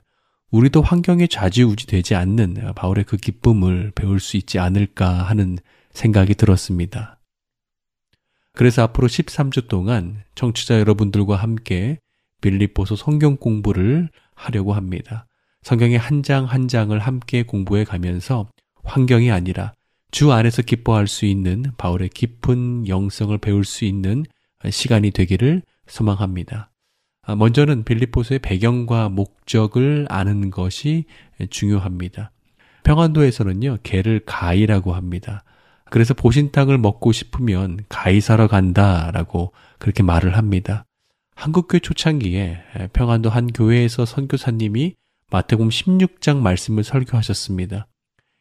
우리도 0.51 0.81
환경에 0.81 1.27
좌지우지 1.27 1.87
되지 1.87 2.15
않는 2.15 2.73
바울의 2.75 3.05
그 3.05 3.17
기쁨을 3.17 3.91
배울 3.95 4.19
수 4.19 4.35
있지 4.37 4.59
않을까 4.59 5.23
하는 5.23 5.57
생각이 5.91 6.35
들었습니다. 6.35 7.17
그래서 8.53 8.83
앞으로 8.83 9.07
13주 9.07 9.69
동안 9.69 10.23
청취자 10.35 10.79
여러분들과 10.79 11.37
함께 11.37 11.99
빌립보서 12.41 12.97
성경 12.97 13.37
공부를 13.37 14.09
하려고 14.35 14.73
합니다. 14.73 15.25
성경의 15.63 15.97
한 15.97 16.21
장한 16.21 16.67
장을 16.67 16.97
함께 16.97 17.43
공부해 17.43 17.85
가면서 17.85 18.49
환경이 18.83 19.31
아니라 19.31 19.73
주 20.09 20.33
안에서 20.33 20.63
기뻐할 20.63 21.07
수 21.07 21.25
있는 21.25 21.71
바울의 21.77 22.09
깊은 22.09 22.89
영성을 22.89 23.37
배울 23.37 23.63
수 23.63 23.85
있는 23.85 24.25
시간이 24.69 25.11
되기를 25.11 25.61
소망합니다. 25.87 26.70
먼저는 27.27 27.83
빌립보서의 27.83 28.39
배경과 28.39 29.09
목적을 29.09 30.07
아는 30.09 30.49
것이 30.49 31.05
중요합니다. 31.49 32.31
평안도에서는요, 32.83 33.77
개를 33.83 34.21
가이라고 34.25 34.93
합니다. 34.93 35.43
그래서 35.89 36.13
보신탕을 36.13 36.77
먹고 36.77 37.11
싶으면 37.11 37.79
가이 37.89 38.21
사러 38.21 38.47
간다 38.47 39.11
라고 39.11 39.51
그렇게 39.77 40.03
말을 40.03 40.35
합니다. 40.35 40.85
한국교회 41.35 41.79
초창기에 41.79 42.59
평안도 42.93 43.29
한 43.29 43.47
교회에서 43.47 44.05
선교사님이 44.05 44.95
마태복음 45.31 45.69
16장 45.69 46.37
말씀을 46.37 46.83
설교하셨습니다. 46.83 47.87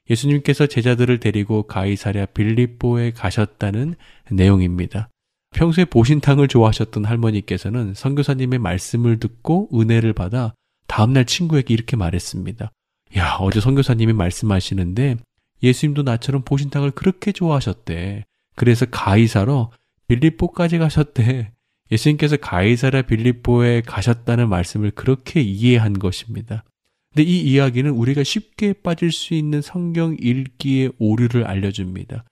예수님께서 0.08 0.66
제자들을 0.66 1.20
데리고 1.20 1.64
가이사랴 1.64 2.26
빌립보에 2.26 3.12
가셨다는 3.12 3.94
내용입니다. 4.30 5.08
평소에 5.54 5.84
보신탕을 5.84 6.48
좋아하셨던 6.48 7.04
할머니께서는 7.04 7.94
선교사님의 7.94 8.58
말씀을 8.58 9.18
듣고 9.18 9.68
은혜를 9.74 10.12
받아 10.12 10.54
다음날 10.86 11.24
친구에게 11.26 11.74
이렇게 11.74 11.96
말했습니다. 11.96 12.70
야, 13.16 13.36
어제 13.40 13.60
선교사님이 13.60 14.12
말씀하시는데 14.12 15.16
예수님도 15.62 16.02
나처럼 16.02 16.42
보신탕을 16.42 16.92
그렇게 16.92 17.32
좋아하셨대. 17.32 18.24
그래서 18.56 18.86
가이사로 18.86 19.72
빌립보까지 20.08 20.78
가셨대. 20.78 21.52
예수님께서 21.92 22.36
가이사라 22.36 23.02
빌립보에 23.02 23.82
가셨다는 23.82 24.48
말씀을 24.48 24.92
그렇게 24.92 25.40
이해한 25.40 25.98
것입니다. 25.98 26.64
근데 27.12 27.28
이 27.28 27.40
이야기는 27.42 27.90
우리가 27.90 28.22
쉽게 28.22 28.72
빠질 28.72 29.10
수 29.10 29.34
있는 29.34 29.60
성경 29.60 30.16
읽기의 30.20 30.92
오류를 30.98 31.44
알려줍니다. 31.44 32.24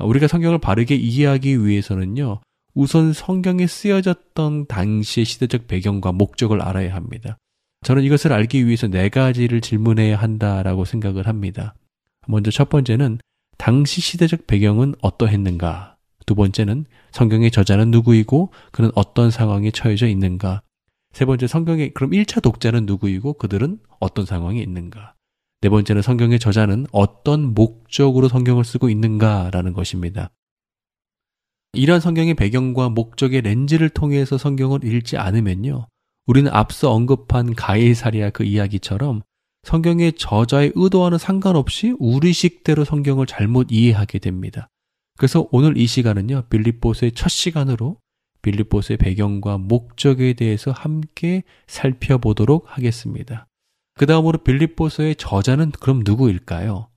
우리가 0.00 0.26
성경을 0.26 0.58
바르게 0.58 0.94
이해하기 0.94 1.64
위해서는요, 1.64 2.40
우선 2.74 3.12
성경에 3.12 3.66
쓰여졌던 3.66 4.66
당시의 4.66 5.26
시대적 5.26 5.66
배경과 5.66 6.12
목적을 6.12 6.62
알아야 6.62 6.94
합니다. 6.94 7.36
저는 7.84 8.02
이것을 8.04 8.32
알기 8.32 8.66
위해서 8.66 8.86
네 8.86 9.08
가지를 9.08 9.60
질문해야 9.60 10.16
한다라고 10.16 10.84
생각을 10.84 11.26
합니다. 11.26 11.74
먼저 12.26 12.50
첫 12.50 12.68
번째는 12.68 13.18
당시 13.58 14.00
시대적 14.00 14.46
배경은 14.46 14.94
어떠했는가? 15.02 15.96
두 16.24 16.34
번째는 16.34 16.86
성경의 17.10 17.50
저자는 17.50 17.90
누구이고 17.90 18.52
그는 18.70 18.90
어떤 18.94 19.30
상황에 19.30 19.70
처해져 19.70 20.06
있는가? 20.06 20.62
세 21.12 21.24
번째 21.24 21.46
성경의 21.46 21.92
그럼 21.92 22.12
1차 22.12 22.42
독자는 22.42 22.86
누구이고 22.86 23.34
그들은 23.34 23.78
어떤 24.00 24.24
상황에 24.24 24.60
있는가? 24.62 25.14
네 25.60 25.68
번째는 25.68 26.00
성경의 26.00 26.38
저자는 26.38 26.86
어떤 26.90 27.54
목적으로 27.54 28.28
성경을 28.28 28.64
쓰고 28.64 28.88
있는가라는 28.88 29.74
것입니다. 29.74 30.30
이러한 31.74 32.02
성경의 32.02 32.34
배경과 32.34 32.90
목적의 32.90 33.40
렌즈를 33.40 33.88
통해서 33.88 34.36
성경을 34.36 34.84
읽지 34.84 35.16
않으면요. 35.16 35.86
우리는 36.26 36.52
앞서 36.52 36.92
언급한 36.92 37.54
가이사리아 37.54 38.28
그 38.30 38.44
이야기처럼 38.44 39.22
성경의 39.62 40.14
저자의 40.14 40.72
의도와는 40.74 41.16
상관없이 41.16 41.94
우리식대로 41.98 42.84
성경을 42.84 43.26
잘못 43.26 43.68
이해하게 43.70 44.18
됩니다. 44.18 44.68
그래서 45.16 45.48
오늘 45.50 45.78
이 45.78 45.86
시간은요. 45.86 46.44
빌립보스의 46.50 47.12
첫 47.12 47.28
시간으로 47.28 47.96
빌립보스의 48.42 48.98
배경과 48.98 49.56
목적에 49.56 50.34
대해서 50.34 50.72
함께 50.72 51.42
살펴보도록 51.68 52.66
하겠습니다. 52.66 53.46
그 53.94 54.04
다음으로 54.04 54.38
빌립보스의 54.38 55.16
저자는 55.16 55.70
그럼 55.70 56.02
누구일까요? 56.04 56.88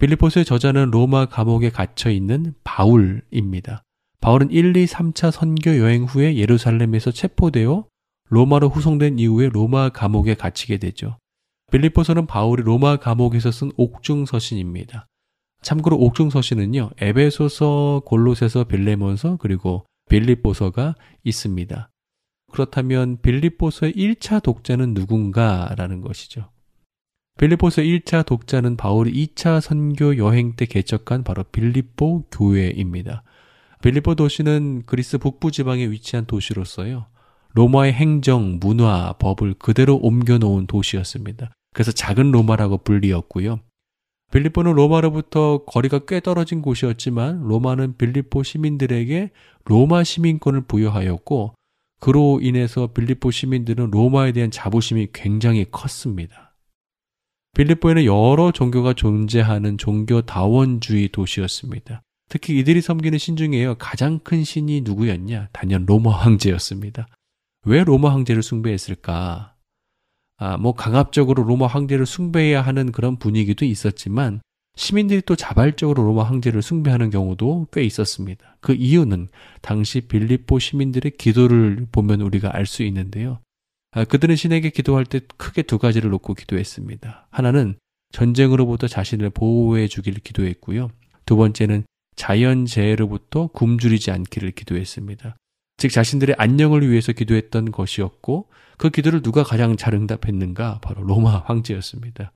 빌립보스의 0.00 0.46
저자는 0.46 0.90
로마 0.90 1.26
감옥에 1.26 1.68
갇혀 1.68 2.10
있는 2.10 2.54
바울입니다. 2.64 3.82
바울은 4.20 4.50
1, 4.50 4.76
2, 4.76 4.84
3차 4.84 5.30
선교 5.30 5.78
여행 5.78 6.04
후에 6.04 6.36
예루살렘에서 6.36 7.10
체포되어 7.10 7.86
로마로 8.28 8.68
후송된 8.68 9.18
이후에 9.18 9.48
로마 9.48 9.88
감옥에 9.88 10.34
갇히게 10.34 10.76
되죠. 10.76 11.16
빌립보서는 11.72 12.26
바울이 12.26 12.62
로마 12.62 12.96
감옥에서 12.96 13.50
쓴 13.50 13.72
옥중서신입니다. 13.76 15.06
참고로 15.62 15.96
옥중서신은요, 15.96 16.90
에베소서, 16.98 18.02
골로새서, 18.04 18.64
빌레몬서, 18.64 19.36
그리고 19.38 19.84
빌립보서가 20.10 20.96
있습니다. 21.24 21.90
그렇다면 22.52 23.20
빌립보서의 23.22 23.92
1차 23.94 24.42
독자는 24.42 24.94
누군가라는 24.94 26.02
것이죠. 26.02 26.50
빌립보서 27.38 27.82
1차 27.82 28.26
독자는 28.26 28.76
바울이 28.76 29.12
2차 29.28 29.60
선교 29.60 30.18
여행 30.18 30.56
때 30.56 30.66
개척한 30.66 31.24
바로 31.24 31.44
빌립보 31.44 32.24
교회입니다. 32.30 33.22
빌립보 33.82 34.14
도시는 34.14 34.82
그리스 34.84 35.16
북부 35.16 35.50
지방에 35.50 35.90
위치한 35.90 36.26
도시로서요. 36.26 37.06
로마의 37.54 37.94
행정, 37.94 38.58
문화, 38.60 39.14
법을 39.14 39.54
그대로 39.54 39.96
옮겨 39.96 40.38
놓은 40.38 40.66
도시였습니다. 40.66 41.50
그래서 41.72 41.90
작은 41.90 42.30
로마라고 42.30 42.78
불리었고요. 42.78 43.60
빌립보는 44.32 44.74
로마로부터 44.74 45.64
거리가 45.64 46.00
꽤 46.06 46.20
떨어진 46.20 46.62
곳이었지만 46.62 47.40
로마는 47.40 47.96
빌립보 47.96 48.42
시민들에게 48.42 49.30
로마 49.64 50.04
시민권을 50.04 50.62
부여하였고 50.62 51.54
그로 52.00 52.38
인해서 52.42 52.86
빌립보 52.88 53.30
시민들은 53.30 53.90
로마에 53.90 54.32
대한 54.32 54.50
자부심이 54.50 55.08
굉장히 55.12 55.66
컸습니다. 55.70 56.54
빌립보에는 57.56 58.04
여러 58.04 58.52
종교가 58.52 58.92
존재하는 58.92 59.76
종교다원주의 59.78 61.08
도시였습니다. 61.08 62.02
특히 62.30 62.58
이들이 62.60 62.80
섬기는 62.80 63.18
신 63.18 63.36
중에요. 63.36 63.74
가장 63.74 64.20
큰 64.20 64.44
신이 64.44 64.82
누구였냐? 64.82 65.48
단연 65.52 65.84
로마 65.84 66.12
황제였습니다. 66.12 67.08
왜 67.66 67.82
로마 67.82 68.12
황제를 68.12 68.42
숭배했을까? 68.42 69.56
아, 70.38 70.56
뭐 70.56 70.72
강압적으로 70.72 71.42
로마 71.42 71.66
황제를 71.66 72.06
숭배해야 72.06 72.62
하는 72.62 72.92
그런 72.92 73.18
분위기도 73.18 73.64
있었지만 73.66 74.40
시민들이 74.76 75.20
또 75.26 75.34
자발적으로 75.34 76.04
로마 76.04 76.22
황제를 76.22 76.62
숭배하는 76.62 77.10
경우도 77.10 77.66
꽤 77.72 77.82
있었습니다. 77.82 78.56
그 78.60 78.74
이유는 78.74 79.28
당시 79.60 80.00
빌립보 80.00 80.60
시민들의 80.60 81.16
기도를 81.18 81.88
보면 81.90 82.20
우리가 82.20 82.54
알 82.54 82.64
수 82.64 82.84
있는데요. 82.84 83.40
아, 83.90 84.04
그들은 84.04 84.36
신에게 84.36 84.70
기도할 84.70 85.04
때 85.04 85.20
크게 85.36 85.62
두 85.62 85.78
가지를 85.78 86.10
놓고 86.10 86.34
기도했습니다. 86.34 87.26
하나는 87.30 87.74
전쟁으로부터 88.12 88.86
자신을 88.86 89.30
보호해 89.30 89.88
주기를 89.88 90.20
기도했고요. 90.20 90.90
두 91.26 91.36
번째는 91.36 91.84
자연재해로부터 92.20 93.46
굶주리지 93.46 94.10
않기를 94.10 94.50
기도했습니다. 94.50 95.36
즉 95.78 95.90
자신들의 95.90 96.36
안녕을 96.38 96.86
위해서 96.86 97.12
기도했던 97.12 97.72
것이었고 97.72 98.50
그 98.76 98.90
기도를 98.90 99.22
누가 99.22 99.42
가장 99.42 99.78
잘 99.78 99.94
응답했는가? 99.94 100.80
바로 100.82 101.02
로마 101.02 101.38
황제였습니다. 101.38 102.32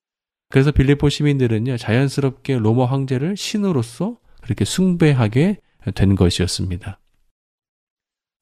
그래서 0.48 0.70
빌립보 0.72 1.10
시민들은요 1.10 1.76
자연스럽게 1.76 2.58
로마 2.58 2.86
황제를 2.86 3.36
신으로서 3.36 4.16
그렇게 4.40 4.64
숭배하게 4.64 5.58
된 5.94 6.14
것이었습니다. 6.16 6.98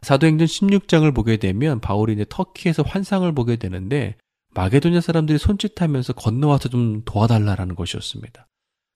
사도행전 0.02 0.46
16장을 0.46 1.12
보게 1.12 1.38
되면 1.38 1.80
바울이 1.80 2.12
이제 2.12 2.24
터키에서 2.28 2.84
환상을 2.84 3.30
보게 3.32 3.56
되는데 3.56 4.14
마게도냐 4.54 5.00
사람들이 5.00 5.38
손짓하면서 5.38 6.12
건너와서 6.12 6.68
좀 6.68 7.02
도와달라라는 7.04 7.74
것이었습니다. 7.74 8.46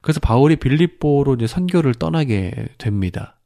그래서 0.06 0.20
바울이 0.20 0.54
빌립보로 0.54 1.34
이제 1.34 1.48
선교를 1.48 1.94
떠나게 1.94 2.68
됩니다. 2.78 3.40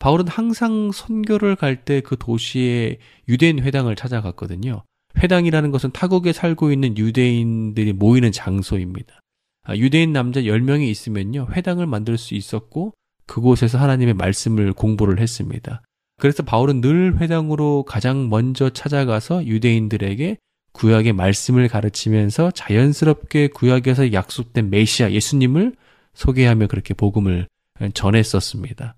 바울은 0.00 0.26
항상 0.26 0.90
선교를 0.90 1.54
갈 1.54 1.84
때 1.84 2.00
그 2.00 2.16
도시의 2.18 2.98
유대인 3.28 3.60
회당을 3.60 3.94
찾아갔거든요. 3.94 4.82
회당이라는 5.22 5.70
것은 5.70 5.92
타국에 5.92 6.32
살고 6.32 6.72
있는 6.72 6.98
유대인들이 6.98 7.92
모이는 7.92 8.32
장소입니다. 8.32 9.20
아, 9.62 9.76
유대인 9.76 10.12
남자 10.12 10.40
10명이 10.40 10.88
있으면요. 10.88 11.46
회당을 11.52 11.86
만들 11.86 12.18
수 12.18 12.34
있었고 12.34 12.92
그곳에서 13.26 13.78
하나님의 13.78 14.14
말씀을 14.14 14.72
공부를 14.72 15.20
했습니다. 15.20 15.82
그래서 16.18 16.42
바울은 16.42 16.80
늘 16.80 17.20
회당으로 17.20 17.84
가장 17.84 18.28
먼저 18.28 18.70
찾아가서 18.70 19.46
유대인들에게 19.46 20.36
구약의 20.72 21.12
말씀을 21.12 21.68
가르치면서 21.68 22.50
자연스럽게 22.52 23.48
구약에서 23.48 24.12
약속된 24.12 24.70
메시아 24.70 25.12
예수님을 25.12 25.74
소개하며 26.14 26.66
그렇게 26.66 26.94
복음을 26.94 27.46
전했었습니다. 27.94 28.96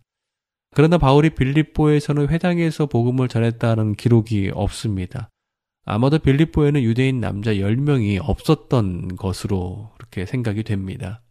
그러나 0.75 0.99
바울이 0.99 1.31
빌립보에서는 1.31 2.29
회당에서 2.29 2.87
복음을 2.87 3.29
전했다는 3.29 3.95
기록이 3.95 4.51
없습니다. 4.53 5.31
아마도 5.85 6.19
빌립보에는 6.19 6.83
유대인 6.83 7.21
남자 7.21 7.53
10명이 7.53 8.19
없었던 8.21 9.17
것으로 9.17 9.93
그렇게 9.97 10.27
생각이 10.27 10.65
됩니다. 10.65 11.23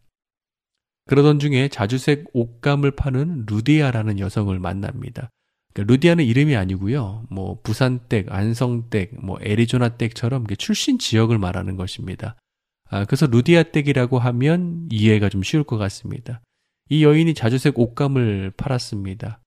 그러던 1.06 1.38
중에 1.38 1.68
자주색 1.68 2.30
옷감을 2.32 2.92
파는 2.92 3.44
루디아라는 3.46 4.18
여성을 4.18 4.58
만납니다. 4.58 5.28
그러니까 5.74 5.92
루디아는 5.92 6.24
이름이 6.24 6.56
아니고요. 6.56 7.24
뭐 7.30 7.58
부산댁, 7.62 8.32
안성댁, 8.32 9.24
뭐 9.24 9.38
애리조나댁처럼 9.42 10.46
출신 10.56 10.98
지역을 10.98 11.38
말하는 11.38 11.76
것입니다. 11.76 12.36
아, 12.90 13.04
그래서 13.04 13.26
루디아댁이라고 13.26 14.18
하면 14.18 14.88
이해가 14.90 15.28
좀 15.28 15.42
쉬울 15.42 15.64
것 15.64 15.76
같습니다. 15.76 16.40
이 16.88 17.02
여인이 17.02 17.34
자주색 17.34 17.78
옷감을 17.78 18.52
팔았습니다. 18.56 19.40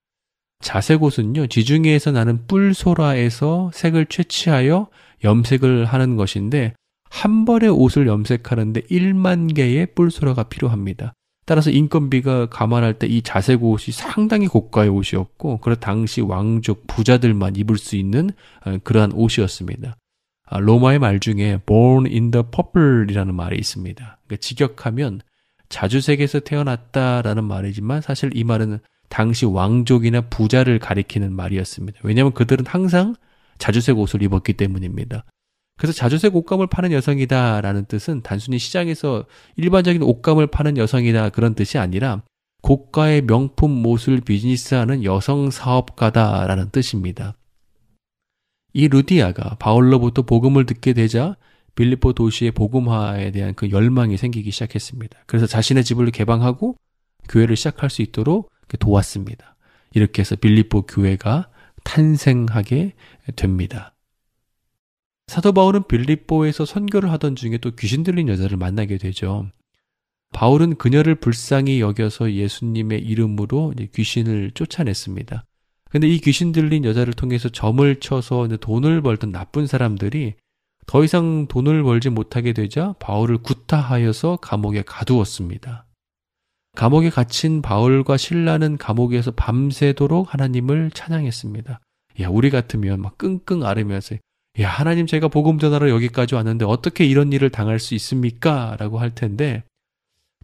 자색 0.59 1.03
옷은요, 1.03 1.47
지중해에서 1.47 2.11
나는 2.11 2.45
뿔소라에서 2.47 3.71
색을 3.73 4.07
채취하여 4.07 4.89
염색을 5.23 5.85
하는 5.85 6.15
것인데, 6.15 6.73
한 7.09 7.45
벌의 7.45 7.69
옷을 7.69 8.07
염색하는데 8.07 8.81
1만 8.81 9.55
개의 9.55 9.93
뿔소라가 9.93 10.43
필요합니다. 10.43 11.13
따라서 11.47 11.71
인건비가 11.71 12.47
감안할 12.49 12.99
때 12.99 13.07
이 13.07 13.21
자색 13.21 13.63
옷이 13.63 13.93
상당히 13.93 14.47
고가의 14.47 14.89
옷이었고, 14.89 15.59
그래 15.59 15.75
당시 15.79 16.21
왕족 16.21 16.85
부자들만 16.87 17.55
입을 17.55 17.77
수 17.77 17.95
있는 17.95 18.29
어, 18.65 18.77
그러한 18.83 19.13
옷이었습니다. 19.13 19.95
아, 20.49 20.59
로마의 20.59 20.99
말 20.99 21.19
중에 21.19 21.59
born 21.65 22.05
in 22.05 22.31
the 22.31 22.43
purple이라는 22.51 23.33
말이 23.33 23.57
있습니다. 23.57 24.17
그러니까 24.25 24.41
직역하면 24.41 25.21
자주색에서 25.69 26.41
태어났다라는 26.41 27.43
말이지만 27.45 28.01
사실 28.01 28.29
이 28.33 28.43
말은 28.43 28.79
당시 29.09 29.45
왕족이나 29.45 30.21
부자를 30.21 30.79
가리키는 30.79 31.33
말이었습니다. 31.33 31.99
왜냐하면 32.03 32.33
그들은 32.33 32.65
항상 32.65 33.15
자주색 33.57 33.97
옷을 33.97 34.21
입었기 34.21 34.53
때문입니다. 34.53 35.23
그래서 35.77 35.93
자주색 35.93 36.35
옷감을 36.35 36.67
파는 36.67 36.91
여성이다라는 36.91 37.85
뜻은 37.85 38.21
단순히 38.23 38.57
시장에서 38.57 39.25
일반적인 39.55 40.01
옷감을 40.01 40.47
파는 40.47 40.77
여성이다 40.77 41.29
그런 41.29 41.53
뜻이 41.53 41.77
아니라 41.77 42.23
고가의 42.63 43.21
명품 43.21 43.85
옷을 43.85 44.21
비즈니스하는 44.21 45.03
여성 45.03 45.51
사업가다라는 45.51 46.71
뜻입니다. 46.71 47.35
이 48.73 48.87
루디아가 48.87 49.55
바울로부터 49.59 50.23
복음을 50.23 50.65
듣게 50.65 50.93
되자 50.93 51.37
빌리포 51.75 52.13
도시의 52.13 52.51
복음화에 52.51 53.31
대한 53.31 53.53
그 53.53 53.69
열망이 53.69 54.17
생기기 54.17 54.49
시작했습니다. 54.51 55.19
그래서 55.27 55.45
자신의 55.45 55.83
집을 55.83 56.09
개방하고 56.09 56.75
교회를 57.29 57.55
시작할 57.55 57.91
수 57.91 58.01
있도록 58.01 58.51
도왔습니다. 58.79 59.55
이렇게 59.93 60.21
해서 60.21 60.35
빌리포 60.35 60.87
교회가 60.87 61.49
탄생하게 61.83 62.93
됩니다. 63.35 63.93
사도 65.27 65.51
바울은 65.51 65.83
빌립보에서 65.87 66.65
선교를 66.65 67.11
하던 67.11 67.35
중에 67.35 67.57
또 67.57 67.71
귀신 67.71 68.03
들린 68.03 68.29
여자를 68.29 68.57
만나게 68.57 68.97
되죠. 68.97 69.45
바울은 70.33 70.75
그녀를 70.75 71.15
불쌍히 71.15 71.79
여겨서 71.81 72.31
예수님의 72.31 73.01
이름으로 73.01 73.73
귀신을 73.93 74.51
쫓아냈습니다. 74.51 75.45
근데 75.89 76.07
이 76.07 76.19
귀신 76.19 76.51
들린 76.51 76.83
여자를 76.85 77.13
통해서 77.13 77.49
점을 77.49 77.99
쳐서 77.99 78.47
돈을 78.47 79.01
벌던 79.01 79.31
나쁜 79.31 79.67
사람들이 79.67 80.35
더 80.85 81.03
이상 81.03 81.47
돈을 81.47 81.83
벌지 81.83 82.09
못하게 82.09 82.53
되자 82.53 82.93
바울을 82.99 83.39
구타하여서 83.39 84.37
감옥에 84.37 84.83
가두었습니다. 84.85 85.85
감옥에 86.75 87.09
갇힌 87.09 87.61
바울과 87.61 88.17
신라는 88.17 88.77
감옥에서 88.77 89.31
밤새도록 89.31 90.33
하나님을 90.33 90.91
찬양했습니다. 90.91 91.79
야, 92.21 92.29
우리 92.29 92.49
같으면 92.49 93.01
막 93.01 93.17
끙끙 93.17 93.65
앓으면서 93.65 94.15
야, 94.59 94.69
하나님 94.69 95.05
제가 95.05 95.27
복음 95.27 95.59
전하러 95.59 95.89
여기까지 95.89 96.33
왔는데 96.33 96.65
어떻게 96.65 97.05
이런 97.05 97.31
일을 97.31 97.51
당할 97.51 97.79
수 97.79 97.93
있습니까? 97.95 98.75
라고 98.79 98.99
할 98.99 99.13
텐데 99.13 99.63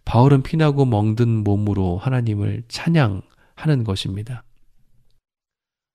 바울은 0.04 0.42
피나고 0.42 0.84
멍든 0.84 1.42
몸으로 1.42 1.98
하나님을 1.98 2.62
찬양하는 2.68 3.84
것입니다. 3.84 4.44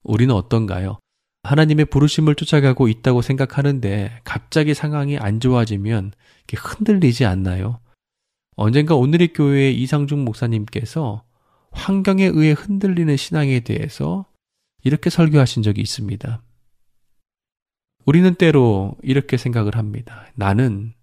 우리는 0.04 0.34
어떤가요? 0.36 1.00
하나님의 1.44 1.86
부르심을 1.86 2.36
쫓아가고 2.36 2.90
있다고 2.90 3.22
생각하는데 3.22 4.20
갑자기 4.26 4.74
상황이 4.74 5.18
안 5.18 5.40
좋아지면 5.40 6.12
흔들리지 6.54 7.26
않나요? 7.26 7.80
언젠가 8.58 8.96
오늘의 8.96 9.32
교회의 9.34 9.80
이상중 9.82 10.26
목사님께서 10.26 11.24
환경에 11.72 12.26
의해 12.26 12.52
흔들리는 12.52 13.16
신앙에 13.16 13.62
대해서 13.62 14.26
이렇게 14.84 15.10
설교하신 15.10 15.64
적이 15.64 15.82
있습니다. 15.82 16.42
우리는 18.10 18.34
때로 18.34 18.96
이렇게 19.04 19.38
생각을 19.38 19.76
합니다. 19.76 20.26
나는 20.34 20.94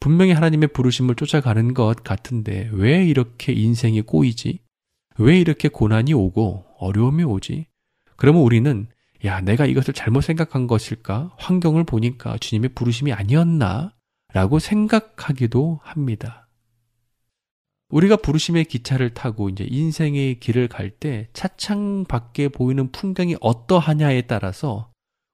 분명히 0.00 0.32
하나님의 0.32 0.68
부르심을 0.68 1.14
쫓아가는 1.14 1.74
것 1.74 2.02
같은데 2.02 2.70
왜 2.72 3.04
이렇게 3.04 3.52
인생이 3.52 4.00
꼬이지? 4.00 4.60
왜 5.18 5.38
이렇게 5.38 5.68
고난이 5.68 6.14
오고 6.14 6.64
어려움이 6.78 7.22
오지? 7.24 7.66
그러면 8.16 8.40
우리는 8.40 8.86
야, 9.26 9.42
내가 9.42 9.66
이것을 9.66 9.92
잘못 9.92 10.22
생각한 10.22 10.66
것일까? 10.68 11.34
환경을 11.36 11.84
보니까 11.84 12.38
주님의 12.38 12.70
부르심이 12.70 13.12
아니었나? 13.12 13.92
라고 14.32 14.58
생각하기도 14.58 15.80
합니다. 15.82 16.48
우리가 17.90 18.16
부르심의 18.16 18.64
기차를 18.64 19.12
타고 19.12 19.50
이제 19.50 19.66
인생의 19.68 20.40
길을 20.40 20.68
갈 20.68 20.92
때 20.98 21.28
차창 21.34 22.06
밖에 22.08 22.48
보이는 22.48 22.90
풍경이 22.90 23.36
어떠하냐에 23.42 24.22
따라서 24.22 24.90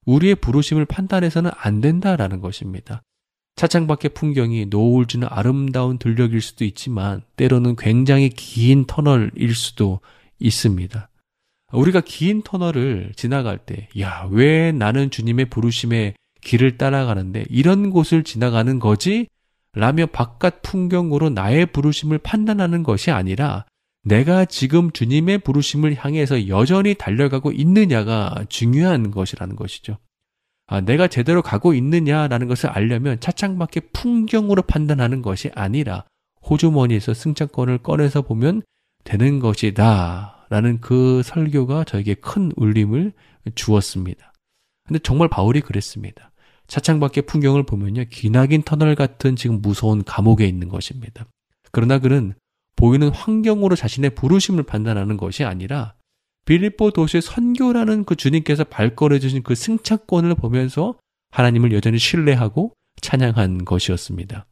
우리의 0.07 0.37
부르심을 0.37 0.85
판단해서는 0.85 1.51
안 1.57 1.81
된다라는 1.81 2.41
것입니다. 2.41 3.03
차창 3.57 3.87
밖의 3.87 4.11
풍경이 4.15 4.67
노을 4.67 5.07
지는 5.07 5.29
아름다운 5.31 5.99
들녘일 5.99 6.41
수도 6.41 6.65
있지만 6.65 7.23
때로는 7.37 7.77
굉장히 7.77 8.29
긴 8.31 8.85
터널일 8.87 9.55
수도 9.55 10.01
있습니다. 10.41 11.09
우리가 11.73 12.03
긴 12.05 12.43
터널을 12.43 13.13
지나갈 13.17 13.59
때, 13.59 13.89
야, 14.01 14.29
왜 14.31 14.73
나는 14.73 15.11
주님의 15.11 15.47
부르심의 15.47 16.15
길을 16.43 16.79
따라가는데 16.79 17.45
이런 17.49 17.91
곳을 17.91 18.23
지나가는 18.23 18.79
거지? 18.79 19.29
라며 19.73 20.07
바깥 20.07 20.63
풍경으로 20.63 21.31
나의 21.31 21.67
부르심을 21.67 22.19
판단하는 22.19 22.83
것이 22.83 23.11
아니라 23.11 23.65
내가 24.05 24.45
지금 24.45 24.91
주님의 24.91 25.39
부르심을 25.39 25.97
향해서 25.97 26.49
여전히 26.49 26.95
달려가고 26.95 27.53
있느냐가 27.53 28.45
중요한 28.49 29.11
것이라는 29.11 29.57
것이죠. 29.57 29.99
아, 30.67 30.81
내가 30.81 31.09
제대로 31.09 31.43
가고 31.43 31.75
있느냐라는 31.75 32.47
것을 32.49 32.71
알려면 32.71 33.19
차창 33.21 33.59
밖의 33.59 33.89
풍경으로 33.93 34.63
판단하는 34.63 35.23
것이 35.23 35.51
아니라 35.55 36.05
호주머니에서 36.49 37.15
승차권을 37.15 37.79
꺼내서 37.79 38.23
보면 38.23 38.63
되는 39.05 39.39
것이다. 39.39 40.47
라는 40.51 40.81
그 40.81 41.23
설교가 41.25 41.85
저에게 41.85 42.15
큰 42.15 42.53
울림을 42.57 43.13
주었습니다. 43.55 44.33
근데 44.87 44.99
정말 45.03 45.29
바울이 45.29 45.61
그랬습니다. 45.63 46.31
차창 46.67 47.01
밖의 47.01 47.25
풍경을 47.27 47.65
보면요. 47.65 48.05
기나긴 48.11 48.63
터널 48.63 48.95
같은 48.95 49.37
지금 49.37 49.61
무서운 49.61 50.05
감옥에 50.05 50.47
있는 50.47 50.69
것입니다. 50.69 51.27
그러나 51.73 51.99
그는 51.99 52.35
보이는 52.85 53.09
환경으로 53.09 53.77
자신의 53.77 54.11
부르심을 54.11 54.65
판단하는 54.65 55.17
것이 55.17 55.43
아니라 55.43 55.95
빌립보 56.45 56.91
도시의 56.91 57.23
선교라는 57.23 58.05
그 58.05 58.15
주님께서 58.15 58.65
발걸해 58.65 59.21
주신 59.21 59.43
그 59.43 59.55
승차권을 59.55 60.35
보면서 60.35 60.99
하나님을 61.31 61.73
여전히 61.73 61.97
신뢰하고 61.99 62.75
찬양한 63.01 63.65
것이었습니다. 63.65 64.45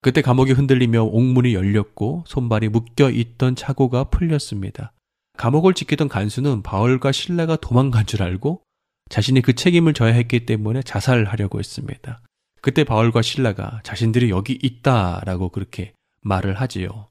그때 0.00 0.22
감옥이 0.22 0.52
흔들리며 0.52 1.02
옥문이 1.02 1.54
열렸고 1.54 2.22
손발이 2.28 2.68
묶여 2.68 3.10
있던 3.10 3.56
차고가 3.56 4.04
풀렸습니다. 4.04 4.92
감옥을 5.36 5.74
지키던 5.74 6.06
간수는 6.06 6.62
바울과 6.62 7.10
신라가 7.10 7.56
도망간 7.56 8.06
줄 8.06 8.22
알고 8.22 8.62
자신이 9.08 9.42
그 9.42 9.54
책임을 9.54 9.92
져야 9.92 10.12
했기 10.12 10.46
때문에 10.46 10.82
자살하려고 10.82 11.58
했습니다. 11.58 12.20
그때 12.62 12.84
바울과 12.84 13.22
신라가 13.22 13.80
자신들이 13.82 14.30
여기 14.30 14.56
있다라고 14.62 15.48
그렇게 15.48 15.94
말을 16.22 16.60
하지요. 16.60 17.08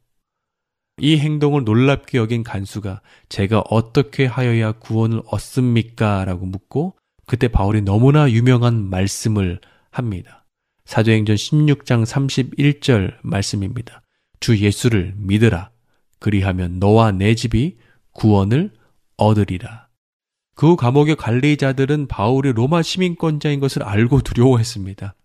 이 0.99 1.17
행동을 1.17 1.63
놀랍게 1.63 2.17
여긴 2.17 2.43
간수가 2.43 3.01
제가 3.29 3.63
어떻게 3.69 4.25
하여야 4.25 4.73
구원을 4.73 5.21
얻습니까? 5.25 6.25
라고 6.25 6.45
묻고 6.45 6.95
그때 7.25 7.47
바울이 7.47 7.81
너무나 7.81 8.29
유명한 8.29 8.89
말씀을 8.89 9.59
합니다. 9.89 10.45
사도행전 10.85 11.35
16장 11.35 12.05
31절 12.05 13.15
말씀입니다. 13.21 14.01
주 14.39 14.57
예수를 14.57 15.13
믿으라. 15.17 15.71
그리하면 16.19 16.79
너와 16.79 17.11
내 17.11 17.35
집이 17.35 17.77
구원을 18.11 18.71
얻으리라. 19.17 19.87
그 20.55 20.75
감옥의 20.75 21.15
관리자들은 21.15 22.07
바울이 22.07 22.51
로마 22.51 22.81
시민권자인 22.81 23.59
것을 23.59 23.83
알고 23.83 24.21
두려워했습니다. 24.21 25.15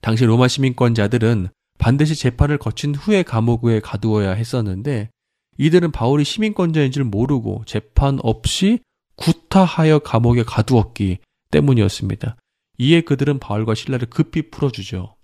당시 0.00 0.24
로마 0.24 0.46
시민권자들은 0.46 1.48
반드시 1.78 2.14
재판을 2.14 2.58
거친 2.58 2.94
후에 2.94 3.22
감옥에 3.22 3.80
가두어야 3.80 4.32
했었는데 4.32 5.10
이들은 5.58 5.92
바울이 5.92 6.24
시민권자인 6.24 6.92
줄 6.92 7.04
모르고 7.04 7.64
재판 7.66 8.18
없이 8.22 8.80
구타하여 9.16 10.00
감옥에 10.00 10.42
가두었기 10.44 11.18
때문이었습니다. 11.50 12.36
이에 12.78 13.00
그들은 13.00 13.38
바울과 13.40 13.74
신라를 13.74 14.08
급히 14.08 14.50
풀어주죠. 14.50 15.16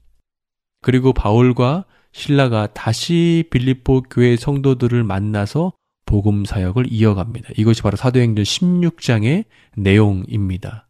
그리고 0.82 1.12
바울과 1.12 1.84
신라가 2.12 2.68
다시 2.68 3.44
빌립보 3.50 4.02
교회 4.10 4.36
성도들을 4.36 5.02
만나서 5.04 5.72
복음 6.06 6.44
사역을 6.44 6.92
이어갑니다. 6.92 7.50
이것이 7.56 7.82
바로 7.82 7.96
사도행전 7.96 8.44
16장의 8.44 9.44
내용입니다. 9.76 10.86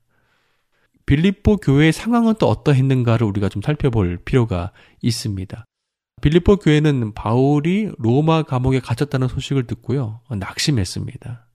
빌립보 1.06 1.58
교회의 1.58 1.92
상황은 1.92 2.34
또 2.38 2.48
어떠했는가를 2.48 3.26
우리가 3.26 3.48
좀 3.48 3.60
살펴볼 3.60 4.18
필요가 4.24 4.72
있습니다. 5.02 5.64
빌립보 6.22 6.56
교회는 6.56 7.12
바울이 7.12 7.90
로마 7.98 8.42
감옥에 8.42 8.80
갇혔다는 8.80 9.28
소식을 9.28 9.66
듣고요. 9.66 10.20
낙심했습니다. 10.30 11.46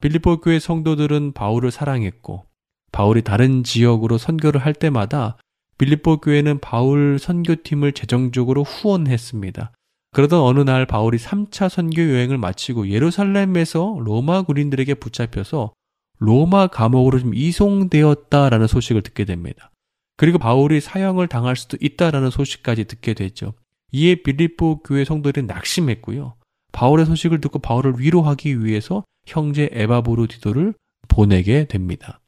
빌립보 0.00 0.40
교회 0.40 0.58
성도들은 0.58 1.32
바울을 1.32 1.70
사랑했고 1.70 2.44
바울이 2.92 3.22
다른 3.22 3.64
지역으로 3.64 4.18
선교를 4.18 4.64
할 4.64 4.74
때마다 4.74 5.38
빌립보 5.78 6.18
교회는 6.18 6.60
바울 6.60 7.18
선교팀을 7.18 7.92
재정적으로 7.92 8.64
후원했습니다. 8.64 9.72
그러던 10.12 10.40
어느 10.40 10.60
날 10.60 10.86
바울이 10.86 11.18
3차 11.18 11.68
선교 11.68 12.02
여행을 12.02 12.38
마치고 12.38 12.88
예루살렘에서 12.88 13.98
로마 14.00 14.42
군인들에게 14.42 14.94
붙잡혀서 14.94 15.72
로마 16.18 16.66
감옥으로 16.66 17.18
좀 17.18 17.34
이송되었다라는 17.34 18.66
소식을 18.66 19.02
듣게 19.02 19.24
됩니다. 19.24 19.70
그리고 20.16 20.38
바울이 20.38 20.80
사형을 20.80 21.28
당할 21.28 21.56
수도 21.56 21.76
있다라는 21.80 22.30
소식까지 22.30 22.84
듣게 22.84 23.14
되죠. 23.14 23.54
이에 23.92 24.16
빌립보 24.16 24.82
교회 24.82 25.04
성도들이 25.04 25.46
낙심했고요. 25.46 26.34
바울의 26.72 27.06
소식을 27.06 27.40
듣고 27.40 27.60
바울을 27.60 27.94
위로하기 27.98 28.64
위해서 28.64 29.04
형제 29.26 29.68
에바브로디도를 29.72 30.74
보내게 31.06 31.66
됩니다. 31.66 32.20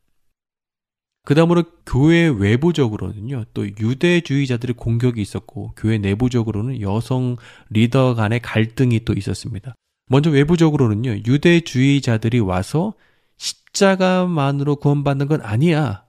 그 1.27 1.35
다음으로 1.35 1.65
교회 1.85 2.29
외부적으로는요, 2.29 3.45
또 3.53 3.67
유대주의자들의 3.67 4.75
공격이 4.77 5.21
있었고, 5.21 5.75
교회 5.77 5.99
내부적으로는 5.99 6.81
여성 6.81 7.37
리더 7.69 8.15
간의 8.15 8.41
갈등이 8.41 9.05
또 9.05 9.13
있었습니다. 9.13 9.75
먼저 10.09 10.31
외부적으로는요, 10.31 11.23
유대주의자들이 11.27 12.39
와서 12.41 12.95
십자가만으로 13.73 14.77
구원받는 14.77 15.29
건 15.29 15.41
아니야. 15.43 16.05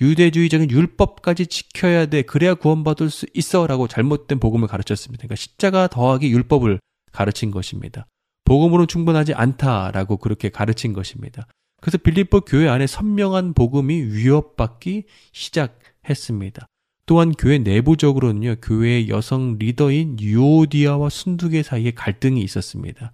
유대주의적인 0.00 0.70
율법까지 0.70 1.46
지켜야 1.46 2.06
돼. 2.06 2.22
그래야 2.22 2.54
구원받을 2.54 3.10
수 3.10 3.26
있어. 3.34 3.66
라고 3.66 3.88
잘못된 3.88 4.40
복음을 4.40 4.68
가르쳤습니다. 4.68 5.22
그러니까 5.22 5.36
십자가 5.36 5.88
더하기 5.88 6.30
율법을 6.30 6.80
가르친 7.12 7.50
것입니다. 7.50 8.06
복음으로 8.44 8.86
충분하지 8.86 9.34
않다라고 9.34 10.18
그렇게 10.18 10.50
가르친 10.50 10.92
것입니다. 10.92 11.46
그래서 11.80 11.98
빌립보 11.98 12.42
교회 12.42 12.68
안에 12.68 12.86
선명한 12.86 13.54
복음이 13.54 13.94
위협받기 14.02 15.04
시작했습니다. 15.32 16.66
또한 17.06 17.32
교회 17.32 17.58
내부적으로는요, 17.58 18.56
교회의 18.60 19.08
여성 19.08 19.56
리더인 19.58 20.18
유오디아와 20.20 21.08
순두계 21.08 21.62
사이에 21.62 21.92
갈등이 21.92 22.42
있었습니다. 22.42 23.12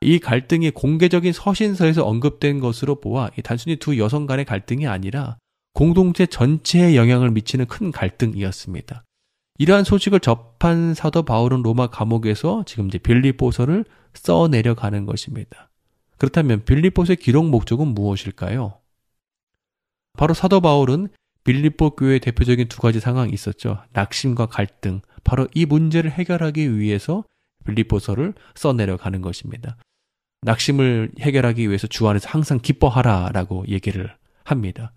이 0.00 0.18
갈등이 0.18 0.70
공개적인 0.70 1.32
서신서에서 1.32 2.06
언급된 2.06 2.60
것으로 2.60 3.00
보아 3.00 3.30
단순히 3.44 3.76
두 3.76 3.98
여성 3.98 4.26
간의 4.26 4.46
갈등이 4.46 4.86
아니라 4.86 5.36
공동체 5.74 6.26
전체에 6.26 6.96
영향을 6.96 7.30
미치는 7.30 7.66
큰 7.66 7.92
갈등이었습니다. 7.92 9.04
이러한 9.58 9.84
소식을 9.84 10.20
접한 10.20 10.94
사도 10.94 11.22
바울은 11.22 11.62
로마 11.62 11.88
감옥에서 11.88 12.64
지금 12.66 12.86
이제 12.86 12.96
빌립보서를 12.96 13.84
써 14.14 14.48
내려가는 14.48 15.04
것입니다. 15.04 15.70
그렇다면 16.16 16.64
빌립보서의 16.64 17.16
기록 17.16 17.46
목적은 17.48 17.88
무엇일까요? 17.88 18.78
바로 20.14 20.32
사도 20.32 20.62
바울은 20.62 21.08
빌립보 21.44 21.90
교회의 21.90 22.20
대표적인 22.20 22.68
두 22.68 22.80
가지 22.80 23.00
상황이 23.00 23.32
있었죠. 23.32 23.82
낙심과 23.92 24.46
갈등. 24.46 25.02
바로 25.24 25.46
이 25.54 25.66
문제를 25.66 26.10
해결하기 26.10 26.78
위해서 26.78 27.24
빌립보서를 27.66 28.34
써내려가는 28.54 29.20
것입니다. 29.20 29.76
낙심을 30.42 31.12
해결하기 31.20 31.68
위해서 31.68 31.86
주 31.86 32.08
안에서 32.08 32.28
항상 32.28 32.58
기뻐하라라고 32.60 33.66
얘기를 33.68 34.14
합니다. 34.44 34.92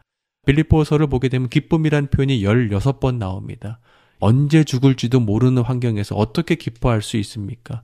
빌립보서를 0.46 1.08
보게 1.08 1.30
되면 1.30 1.50
기쁨이란 1.50 2.08
표현이 2.08 2.41
16번 2.41 3.18
나옵니다. 3.18 3.80
언제 4.20 4.64
죽을지도 4.64 5.20
모르는 5.20 5.64
환경에서 5.64 6.16
어떻게 6.16 6.56
기뻐할 6.56 7.02
수 7.02 7.18
있습니까? 7.18 7.84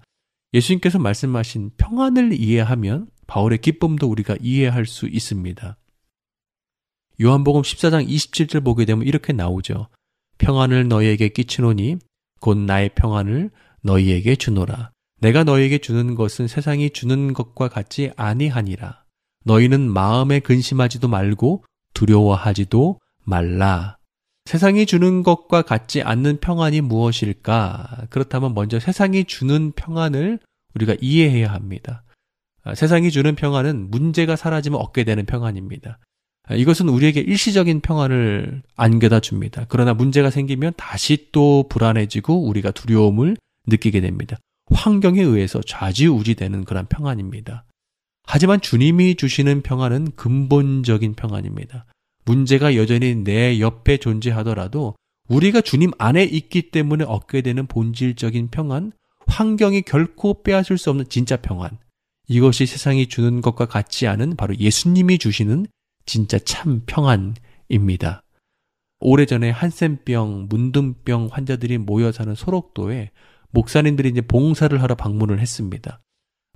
예수님께서 0.53 0.99
말씀하신 0.99 1.71
평안을 1.77 2.33
이해하면 2.33 3.07
바울의 3.27 3.59
기쁨도 3.59 4.07
우리가 4.07 4.35
이해할 4.41 4.85
수 4.85 5.07
있습니다. 5.07 5.77
요한복음 7.21 7.61
14장 7.61 8.07
27절 8.07 8.63
보게 8.63 8.85
되면 8.85 9.05
이렇게 9.05 9.33
나오죠. 9.33 9.89
평안을 10.37 10.87
너희에게 10.87 11.29
끼치노니 11.29 11.97
곧 12.39 12.57
나의 12.57 12.89
평안을 12.95 13.51
너희에게 13.81 14.37
주노라. 14.37 14.91
내가 15.19 15.43
너희에게 15.43 15.79
주는 15.79 16.15
것은 16.15 16.47
세상이 16.47 16.91
주는 16.91 17.33
것과 17.33 17.67
같지 17.67 18.11
아니하니라. 18.15 19.03
너희는 19.45 19.91
마음에 19.91 20.39
근심하지도 20.39 21.07
말고 21.07 21.63
두려워하지도 21.93 22.99
말라. 23.25 23.97
세상이 24.45 24.85
주는 24.85 25.21
것과 25.23 25.61
같지 25.61 26.01
않는 26.01 26.39
평안이 26.39 26.81
무엇일까? 26.81 28.07
그렇다면 28.09 28.53
먼저 28.53 28.79
세상이 28.79 29.25
주는 29.25 29.71
평안을 29.73 30.39
우리가 30.73 30.95
이해해야 31.01 31.51
합니다. 31.51 32.03
아, 32.63 32.73
세상이 32.73 33.11
주는 33.11 33.35
평안은 33.35 33.91
문제가 33.91 34.35
사라지면 34.35 34.79
얻게 34.79 35.03
되는 35.03 35.25
평안입니다. 35.25 35.99
아, 36.47 36.55
이것은 36.55 36.89
우리에게 36.89 37.19
일시적인 37.19 37.81
평안을 37.81 38.63
안겨다 38.75 39.19
줍니다. 39.19 39.65
그러나 39.69 39.93
문제가 39.93 40.29
생기면 40.29 40.73
다시 40.77 41.29
또 41.31 41.67
불안해지고 41.69 42.47
우리가 42.47 42.71
두려움을 42.71 43.37
느끼게 43.67 44.01
됩니다. 44.01 44.37
환경에 44.71 45.21
의해서 45.21 45.61
좌지우지되는 45.61 46.65
그런 46.65 46.85
평안입니다. 46.87 47.65
하지만 48.23 48.61
주님이 48.61 49.15
주시는 49.15 49.61
평안은 49.61 50.11
근본적인 50.15 51.15
평안입니다. 51.15 51.85
문제가 52.25 52.75
여전히 52.75 53.15
내 53.15 53.59
옆에 53.59 53.97
존재하더라도 53.97 54.95
우리가 55.27 55.61
주님 55.61 55.91
안에 55.97 56.23
있기 56.23 56.71
때문에 56.71 57.05
얻게 57.05 57.41
되는 57.41 57.65
본질적인 57.67 58.49
평안, 58.49 58.91
환경이 59.27 59.83
결코 59.83 60.43
빼앗을 60.43 60.77
수 60.77 60.89
없는 60.89 61.05
진짜 61.09 61.37
평안. 61.37 61.77
이것이 62.27 62.65
세상이 62.65 63.07
주는 63.07 63.41
것과 63.41 63.65
같지 63.65 64.05
않은 64.07 64.35
바로 64.35 64.55
예수님이 64.55 65.17
주시는 65.17 65.65
진짜 66.05 66.37
참 66.39 66.83
평안입니다. 66.85 68.21
오래전에 68.99 69.49
한센병, 69.49 70.47
문둥병 70.49 71.29
환자들이 71.31 71.77
모여 71.77 72.11
사는 72.11 72.35
소록도에 72.35 73.11
목사님들이 73.51 74.09
이제 74.09 74.21
봉사를 74.21 74.81
하러 74.81 74.95
방문을 74.95 75.39
했습니다. 75.39 76.01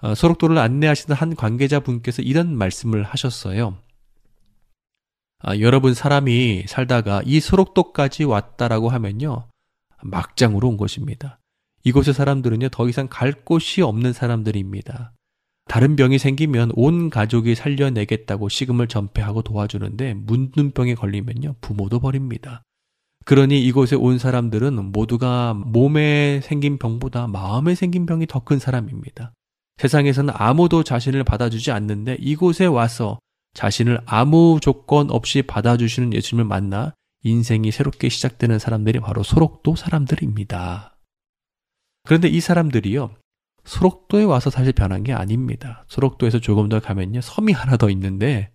어, 0.02 0.16
소록도를 0.16 0.58
안내하시던 0.58 1.16
한 1.16 1.36
관계자분께서 1.36 2.22
이런 2.22 2.56
말씀을 2.56 3.04
하셨어요. 3.04 3.78
아, 5.40 5.58
여러분 5.60 5.94
사람이 5.94 6.66
살다가 6.68 7.22
이 7.26 7.40
소록도까지 7.40 8.24
왔다라고 8.24 8.90
하면요. 8.90 9.48
막장으로 10.02 10.70
온 10.70 10.78
것입니다. 10.78 11.40
이곳의 11.84 12.14
사람들은요, 12.14 12.70
더 12.70 12.88
이상 12.88 13.08
갈 13.10 13.34
곳이 13.34 13.82
없는 13.82 14.14
사람들입니다. 14.14 15.14
다른 15.66 15.96
병이 15.96 16.18
생기면 16.18 16.72
온 16.76 17.10
가족이 17.10 17.56
살려내겠다고 17.56 18.50
식음을 18.50 18.88
전폐하고 18.88 19.42
도와주는데 19.42 20.14
문둥병에 20.14 20.96
걸리면요, 20.96 21.56
부모도 21.62 22.00
버립니다. 22.00 22.64
그러니 23.26 23.64
이곳에 23.64 23.96
온 23.96 24.18
사람들은 24.20 24.92
모두가 24.92 25.54
몸에 25.54 26.42
생긴 26.42 26.78
병보다 26.78 27.28
마음에 27.28 27.76
생긴 27.76 28.06
병이 28.06 28.28
더 28.28 28.40
큰 28.44 28.60
사람입니다. 28.60 29.34
세상에서는 29.78 30.34
아무도 30.38 30.84
자신을 30.84 31.24
받아주지 31.24 31.72
않는데 31.72 32.18
이곳에 32.20 32.66
와서 32.66 33.20
자신을 33.54 34.02
아무 34.06 34.60
조건 34.62 35.10
없이 35.10 35.42
받아주시는 35.42 36.14
예수님을 36.14 36.46
만나 36.46 36.94
인생이 37.24 37.72
새롭게 37.72 38.10
시작되는 38.10 38.60
사람들이 38.60 39.00
바로 39.00 39.24
소록도 39.24 39.76
사람들입니다. 39.76 40.98
그런데 42.04 42.28
이 42.28 42.42
사람들이요, 42.42 43.16
소록도에 43.64 44.26
와서 44.26 44.50
사실 44.50 44.74
변한 44.74 45.04
게 45.04 45.14
아닙니다. 45.14 45.86
소록도에서 45.88 46.40
조금 46.40 46.68
더 46.68 46.80
가면요, 46.82 47.22
섬이 47.22 47.54
하나 47.54 47.78
더 47.78 47.90
있는데 47.90 48.52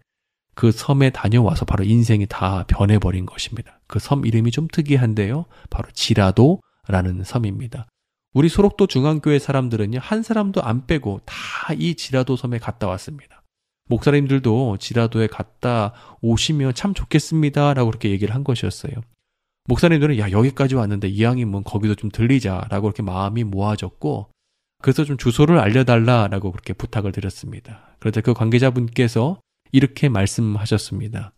그 0.59 0.73
섬에 0.73 1.11
다녀와서 1.11 1.65
바로 1.65 1.85
인생이 1.85 2.27
다 2.27 2.65
변해버린 2.67 3.27
것입니다. 3.27 3.79
그 3.87 4.01
섬 4.01 4.27
이름이 4.27 4.51
좀 4.51 4.67
특이한데요, 4.67 5.45
바로 5.71 5.89
지라도라는 5.93 7.23
섬입니다. 7.23 7.87
우리 8.35 8.49
소록도 8.49 8.89
중앙교회 8.89 9.39
사람들은요, 9.39 10.01
한 10.03 10.25
사람도 10.25 10.61
안 10.63 10.89
빼고 10.89 11.21
다 11.25 11.75
이 11.75 11.95
지라도 11.95 12.35
섬에 12.35 12.59
갔다 12.59 12.89
왔습니다. 12.89 13.45
목사님들도 13.89 14.79
지라도에 14.79 15.29
갔다 15.29 15.93
오시면 16.23 16.75
참 16.75 16.93
좋겠습니다. 16.93 17.75
라고 17.75 17.91
그렇게 17.91 18.11
얘기를 18.11 18.35
한 18.35 18.43
것이었어요. 18.43 18.95
목사님들은 19.67 20.19
야, 20.19 20.33
여기까지 20.33 20.75
왔는데 20.75 21.07
이왕이면 21.07 21.63
거기도 21.63 21.95
좀 21.95 22.11
들리자. 22.11 22.67
라고 22.69 22.89
그렇게 22.89 23.05
마음이 23.05 23.45
모아졌고, 23.45 24.31
그래서 24.83 25.05
좀 25.05 25.19
주소를 25.19 25.61
알려달라. 25.61 26.27
라고 26.27 26.51
그렇게 26.51 26.73
부탁을 26.73 27.13
드렸습니다. 27.13 27.95
그런데 28.01 28.23
그 28.23 28.35
관계자분께서 28.35 29.39
이렇게 29.73 30.09
말씀하셨습니다. 30.09 31.33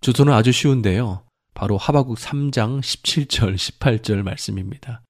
주소는 0.00 0.32
아주 0.32 0.52
쉬운데요. 0.52 1.24
바로 1.54 1.76
하바국 1.76 2.18
3장 2.18 2.80
17절, 2.80 3.56
18절 3.56 4.22
말씀입니다. 4.22 5.02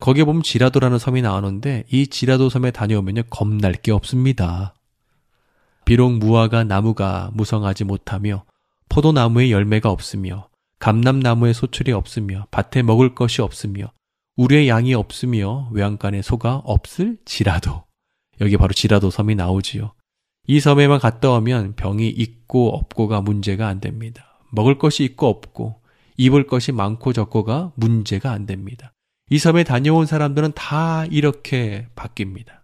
거기에 0.00 0.24
보면 0.24 0.42
지라도라는 0.42 0.98
섬이 0.98 1.22
나오는데 1.22 1.84
이 1.90 2.06
지라도 2.06 2.48
섬에 2.48 2.70
다녀오면요 2.70 3.24
겁날 3.30 3.72
게 3.72 3.90
없습니다. 3.90 4.74
비록 5.84 6.12
무화과 6.12 6.64
나무가 6.64 7.30
무성하지 7.34 7.84
못하며 7.84 8.44
포도나무에 8.88 9.50
열매가 9.50 9.90
없으며 9.90 10.48
감람나무에 10.78 11.52
소출이 11.52 11.92
없으며 11.92 12.46
밭에 12.50 12.82
먹을 12.82 13.14
것이 13.14 13.42
없으며 13.42 13.90
우리의 14.36 14.68
양이 14.68 14.94
없으며 14.94 15.68
외양간에 15.72 16.22
소가 16.22 16.56
없을지라도 16.64 17.84
여기 18.40 18.56
바로 18.56 18.72
지라도 18.72 19.10
섬이 19.10 19.34
나오지요. 19.34 19.92
이 20.50 20.60
섬에만 20.60 20.98
갔다 20.98 21.30
오면 21.32 21.74
병이 21.74 22.08
있고 22.08 22.74
없고가 22.74 23.20
문제가 23.20 23.68
안 23.68 23.80
됩니다. 23.80 24.40
먹을 24.50 24.78
것이 24.78 25.04
있고 25.04 25.28
없고 25.28 25.82
입을 26.16 26.46
것이 26.46 26.72
많고 26.72 27.12
적고가 27.12 27.72
문제가 27.76 28.32
안 28.32 28.46
됩니다. 28.46 28.94
이 29.28 29.38
섬에 29.38 29.62
다녀온 29.62 30.06
사람들은 30.06 30.52
다 30.54 31.04
이렇게 31.10 31.86
바뀝니다. 31.94 32.62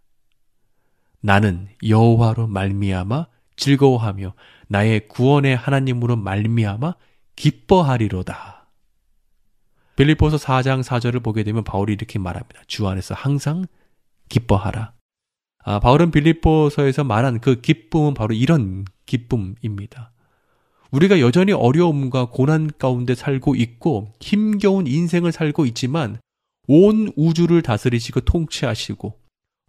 나는 1.20 1.68
여호와로 1.87 2.47
말미암아 2.47 3.26
즐거워하며 3.57 4.32
나의 4.68 5.07
구원의 5.07 5.55
하나님으로 5.55 6.16
말미암아 6.16 6.95
기뻐하리로다. 7.37 8.70
빌립보서 9.97 10.39
4장 10.39 10.82
4절을 10.82 11.22
보게 11.22 11.45
되면 11.45 11.64
바울이 11.64 11.93
이렇게 11.93 12.18
말합니다. 12.18 12.62
주 12.66 12.89
안에서 12.89 13.14
항상 13.14 13.66
기뻐하라. 14.30 14.95
아, 15.64 15.80
바울은 15.80 16.10
빌립보서에서 16.10 17.04
말한 17.04 17.40
그 17.40 17.60
기쁨은 17.60 18.14
바로 18.14 18.34
이런 18.34 18.84
기쁨입니다. 19.06 20.12
우리가 20.90 21.20
여전히 21.20 21.52
어려움과 21.52 22.26
고난 22.26 22.70
가운데 22.78 23.14
살고 23.14 23.56
있고 23.56 24.12
힘겨운 24.20 24.86
인생을 24.86 25.32
살고 25.32 25.66
있지만 25.66 26.18
온 26.68 27.10
우주를 27.16 27.62
다스리시고 27.62 28.20
통치하시고 28.20 29.14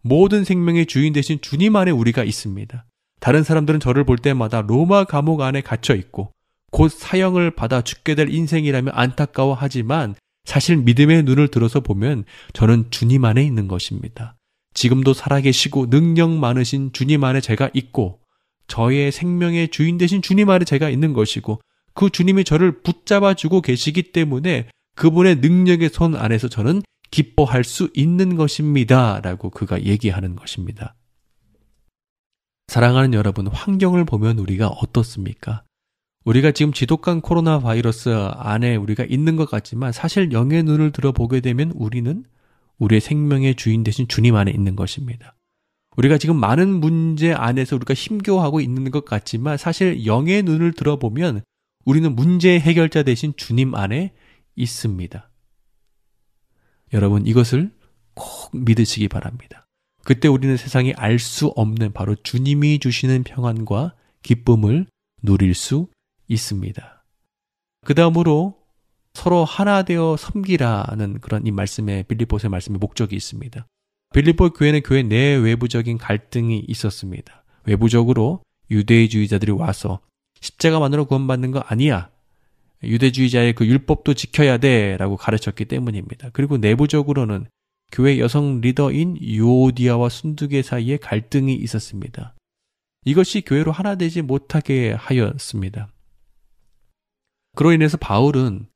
모든 0.02 0.44
생명의 0.44 0.86
주인 0.86 1.14
되신 1.14 1.40
주님 1.42 1.76
안에 1.76 1.92
우리가 1.92 2.24
있습니다. 2.24 2.86
다른 3.20 3.44
사람들은 3.44 3.80
저를 3.80 4.04
볼 4.04 4.18
때마다 4.18 4.62
로마 4.62 5.06
감옥 5.06 5.42
안에 5.42 5.62
갇혀 5.62 5.96
있고 5.96 6.32
곧 6.72 6.92
사형을 6.92 7.52
받아 7.52 7.82
죽게 7.82 8.16
될 8.16 8.30
인생이라면 8.30 8.94
안타까워하지만 8.96 10.16
사실 10.44 10.78
믿음의 10.78 11.24
눈을 11.24 11.48
들어서 11.48 11.80
보면 11.80 12.26
저는 12.54 12.92
주님 12.92 13.26
안에 13.26 13.44
있는 13.44 13.68
것입니다. 13.68 14.36
지금도 14.76 15.14
살아계시고 15.14 15.90
능력 15.90 16.30
많으신 16.30 16.92
주님 16.94 17.24
안에 17.24 17.42
제가 17.42 17.72
있고 17.74 18.20
저의 18.68 19.12
생명의 19.12 19.70
주인 19.70 19.98
되신 19.98 20.22
주님 20.22 20.50
안에 20.50 20.66
제가 20.66 20.90
있는 20.90 21.14
것이고 21.14 21.60
그 21.94 22.10
주님이 22.10 22.44
저를 22.44 22.84
붙잡아 22.84 23.34
주고 23.34 23.62
계시기 23.62 24.12
때문에 24.12 24.68
그분의 24.96 25.38
능력의 25.38 25.90
손 25.90 26.16
안에서 26.16 26.50
저는 26.50 26.84
기뻐할 27.10 27.64
수 27.64 27.90
있는 27.94 28.36
것입니다. 28.36 29.22
라고 29.22 29.50
그가 29.50 29.82
얘기하는 29.84 30.36
것입니다. 30.36 30.96
사랑하는 32.68 33.14
여러분, 33.14 33.48
환경을 33.48 34.06
보면 34.06 34.40
우리가 34.40 34.68
어떻습니까? 34.68 35.64
우리가 36.26 36.52
지금 36.52 36.74
지독한 36.74 37.22
코로나 37.22 37.60
바이러스 37.60 38.10
안에 38.10 38.76
우리가 38.76 39.06
있는 39.08 39.36
것 39.36 39.50
같지만 39.50 39.92
사실 39.92 40.32
영의 40.32 40.64
눈을 40.64 40.92
들어보게 40.92 41.40
되면 41.42 41.72
우리는 41.76 42.26
우리의 42.80 43.02
생명의 43.02 43.56
주인 43.56 43.84
되신 43.84 44.08
주님 44.08 44.36
안에 44.36 44.52
있는 44.52 44.76
것입니다. 44.76 45.36
우리가 45.98 46.18
지금 46.18 46.36
많은 46.36 46.68
문제 46.68 47.34
안에서 47.34 47.76
우리가 47.78 47.94
힘겨워하고 47.94 48.60
있는 48.60 48.92
것 48.92 49.06
같지만 49.06 49.58
사실 49.58 50.06
영의 50.06 50.44
눈을 50.44 50.74
들어보면 50.74 51.42
우리는 51.86 52.16
문제 52.16 52.60
해결자 52.60 53.04
되신 53.04 53.34
주님 53.38 53.76
안에 53.76 54.14
있습니다. 54.56 55.30
여러분 56.94 57.26
이것을 57.26 57.72
꼭 58.14 58.52
믿으시기 58.54 59.08
바랍니다. 59.08 59.68
그때 60.04 60.28
우리는 60.28 60.56
세상에 60.56 60.94
알수 60.94 61.48
없는 61.56 61.94
바로 61.94 62.16
주님이 62.16 62.80
주시는 62.80 63.24
평안과 63.24 63.96
기쁨을 64.22 64.88
누릴 65.22 65.54
수 65.54 65.88
있습니다. 66.28 67.06
그 67.86 67.96
다음으로 67.96 68.56
서로 69.16 69.46
하나 69.46 69.84
되어 69.84 70.18
섬기라는 70.18 71.20
그런 71.22 71.48
이 71.48 71.52
말씀에 71.52 72.04
빌립보의 72.04 72.50
말씀의 72.50 72.80
목적이 72.80 73.16
있습니다. 73.16 73.66
빌립보 74.14 74.52
교회는 74.52 74.82
교회 74.84 75.04
내 75.04 75.36
외부적인 75.36 75.98
갈등이 75.98 76.66
있었습니다. 76.68 77.44
외부적으로 77.66 78.42
유대주의자들이 78.70 79.52
와서 79.54 80.02
십자가만으로 80.42 81.06
구원받는 81.06 81.52
거 81.52 81.60
아니야. 81.60 82.10
유대주의자의 82.84 83.54
그 83.54 83.66
율법도 83.66 84.14
지켜야 84.16 84.58
돼 84.58 84.98
라고 84.98 85.16
가르쳤기 85.16 85.66
때문입니다. 85.66 86.30
그리고 86.34 86.58
내부적으로는 86.58 87.48
교회 87.94 88.20
여성 88.20 88.60
리더인 88.60 89.18
요디아와 89.22 90.10
순두계 90.10 90.62
사이에 90.62 90.98
갈등이 90.98 91.56
있었습니다. 91.56 92.36
이것이 93.06 93.42
교회로 93.42 93.72
하나 93.72 93.96
되지 93.96 94.22
못하게 94.22 94.92
하였습니다. 94.92 95.88
그로 97.56 97.72
인해서 97.72 97.96
바울은 97.96 98.68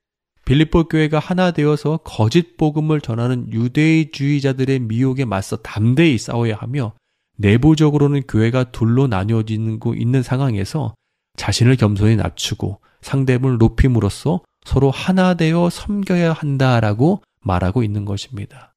빌립보 0.50 0.86
교회가 0.86 1.20
하나 1.20 1.52
되어서 1.52 1.98
거짓 1.98 2.58
복음을 2.58 3.02
전하는 3.02 3.54
유대주의자들의 3.54 4.80
미혹에 4.80 5.24
맞서 5.24 5.58
담대히 5.58 6.18
싸워야 6.18 6.56
하며 6.56 6.94
내부적으로는 7.38 8.24
교회가 8.28 8.72
둘로 8.72 9.06
나뉘어지고 9.06 9.94
있는 9.94 10.24
상황에서 10.24 10.96
자신을 11.38 11.76
겸손히 11.76 12.16
낮추고 12.16 12.80
상대분을 13.02 13.60
높임으로써 13.60 14.42
서로 14.66 14.90
하나 14.90 15.36
되어 15.36 15.70
섬겨야 15.70 16.34
한다라고 16.34 17.22
말하고 17.42 17.84
있는 17.84 18.04
것입니다. 18.06 18.74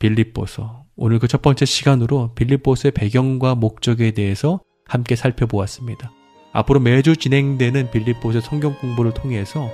빌립보서 0.00 0.84
오늘 0.94 1.18
그 1.20 1.26
첫 1.26 1.40
번째 1.40 1.64
시간으로 1.64 2.34
빌립보서의 2.34 2.92
배경과 2.92 3.54
목적에 3.54 4.10
대해서 4.10 4.60
함께 4.86 5.16
살펴보았습니다. 5.16 6.12
앞으로 6.52 6.80
매주 6.80 7.16
진행되는 7.16 7.92
빌립보서 7.92 8.42
성경 8.42 8.78
공부를 8.78 9.14
통해서 9.14 9.70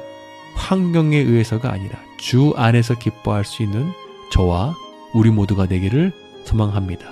환경에 0.54 1.16
의해서가 1.16 1.72
아니라 1.72 1.98
주 2.16 2.52
안에서 2.56 2.94
기뻐할 2.94 3.44
수 3.44 3.62
있는 3.62 3.90
저와 4.30 4.76
우리 5.12 5.30
모두가 5.30 5.66
되기를 5.66 6.12
소망합니다. 6.44 7.06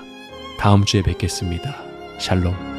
다음 0.59 0.85
주에 0.85 1.03
뵙겠습니다. 1.03 1.77
샬롬. 2.19 2.78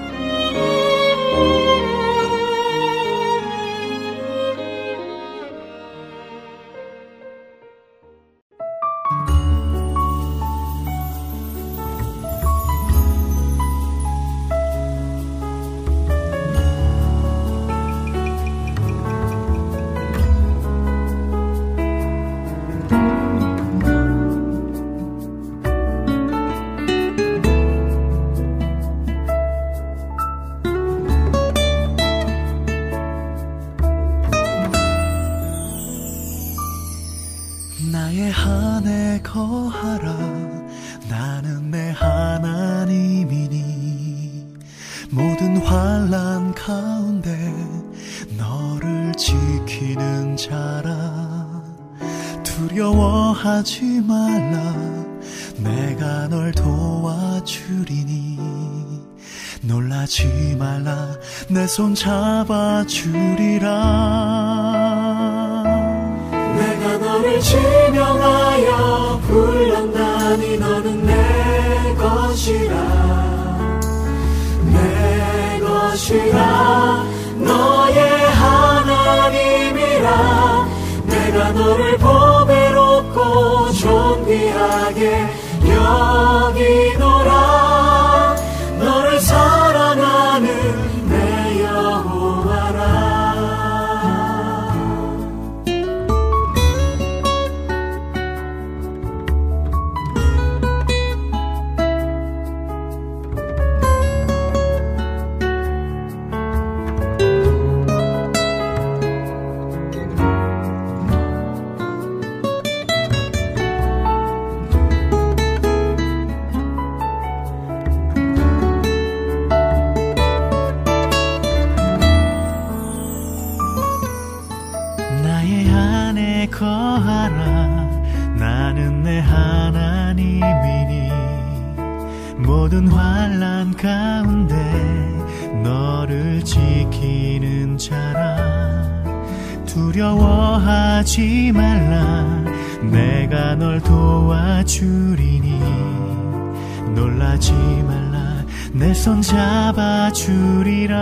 내 148.73 148.93
손 148.93 149.21
잡아주리라. 149.21 150.95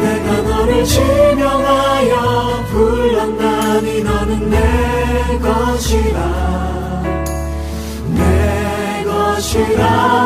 내가 0.00 0.42
너를 0.42 0.84
지명하여 0.84 2.64
불렀나니 2.70 4.02
너는 4.04 4.50
내 4.50 5.38
것이라. 5.38 7.02
내 8.14 9.04
것이라 9.04 10.25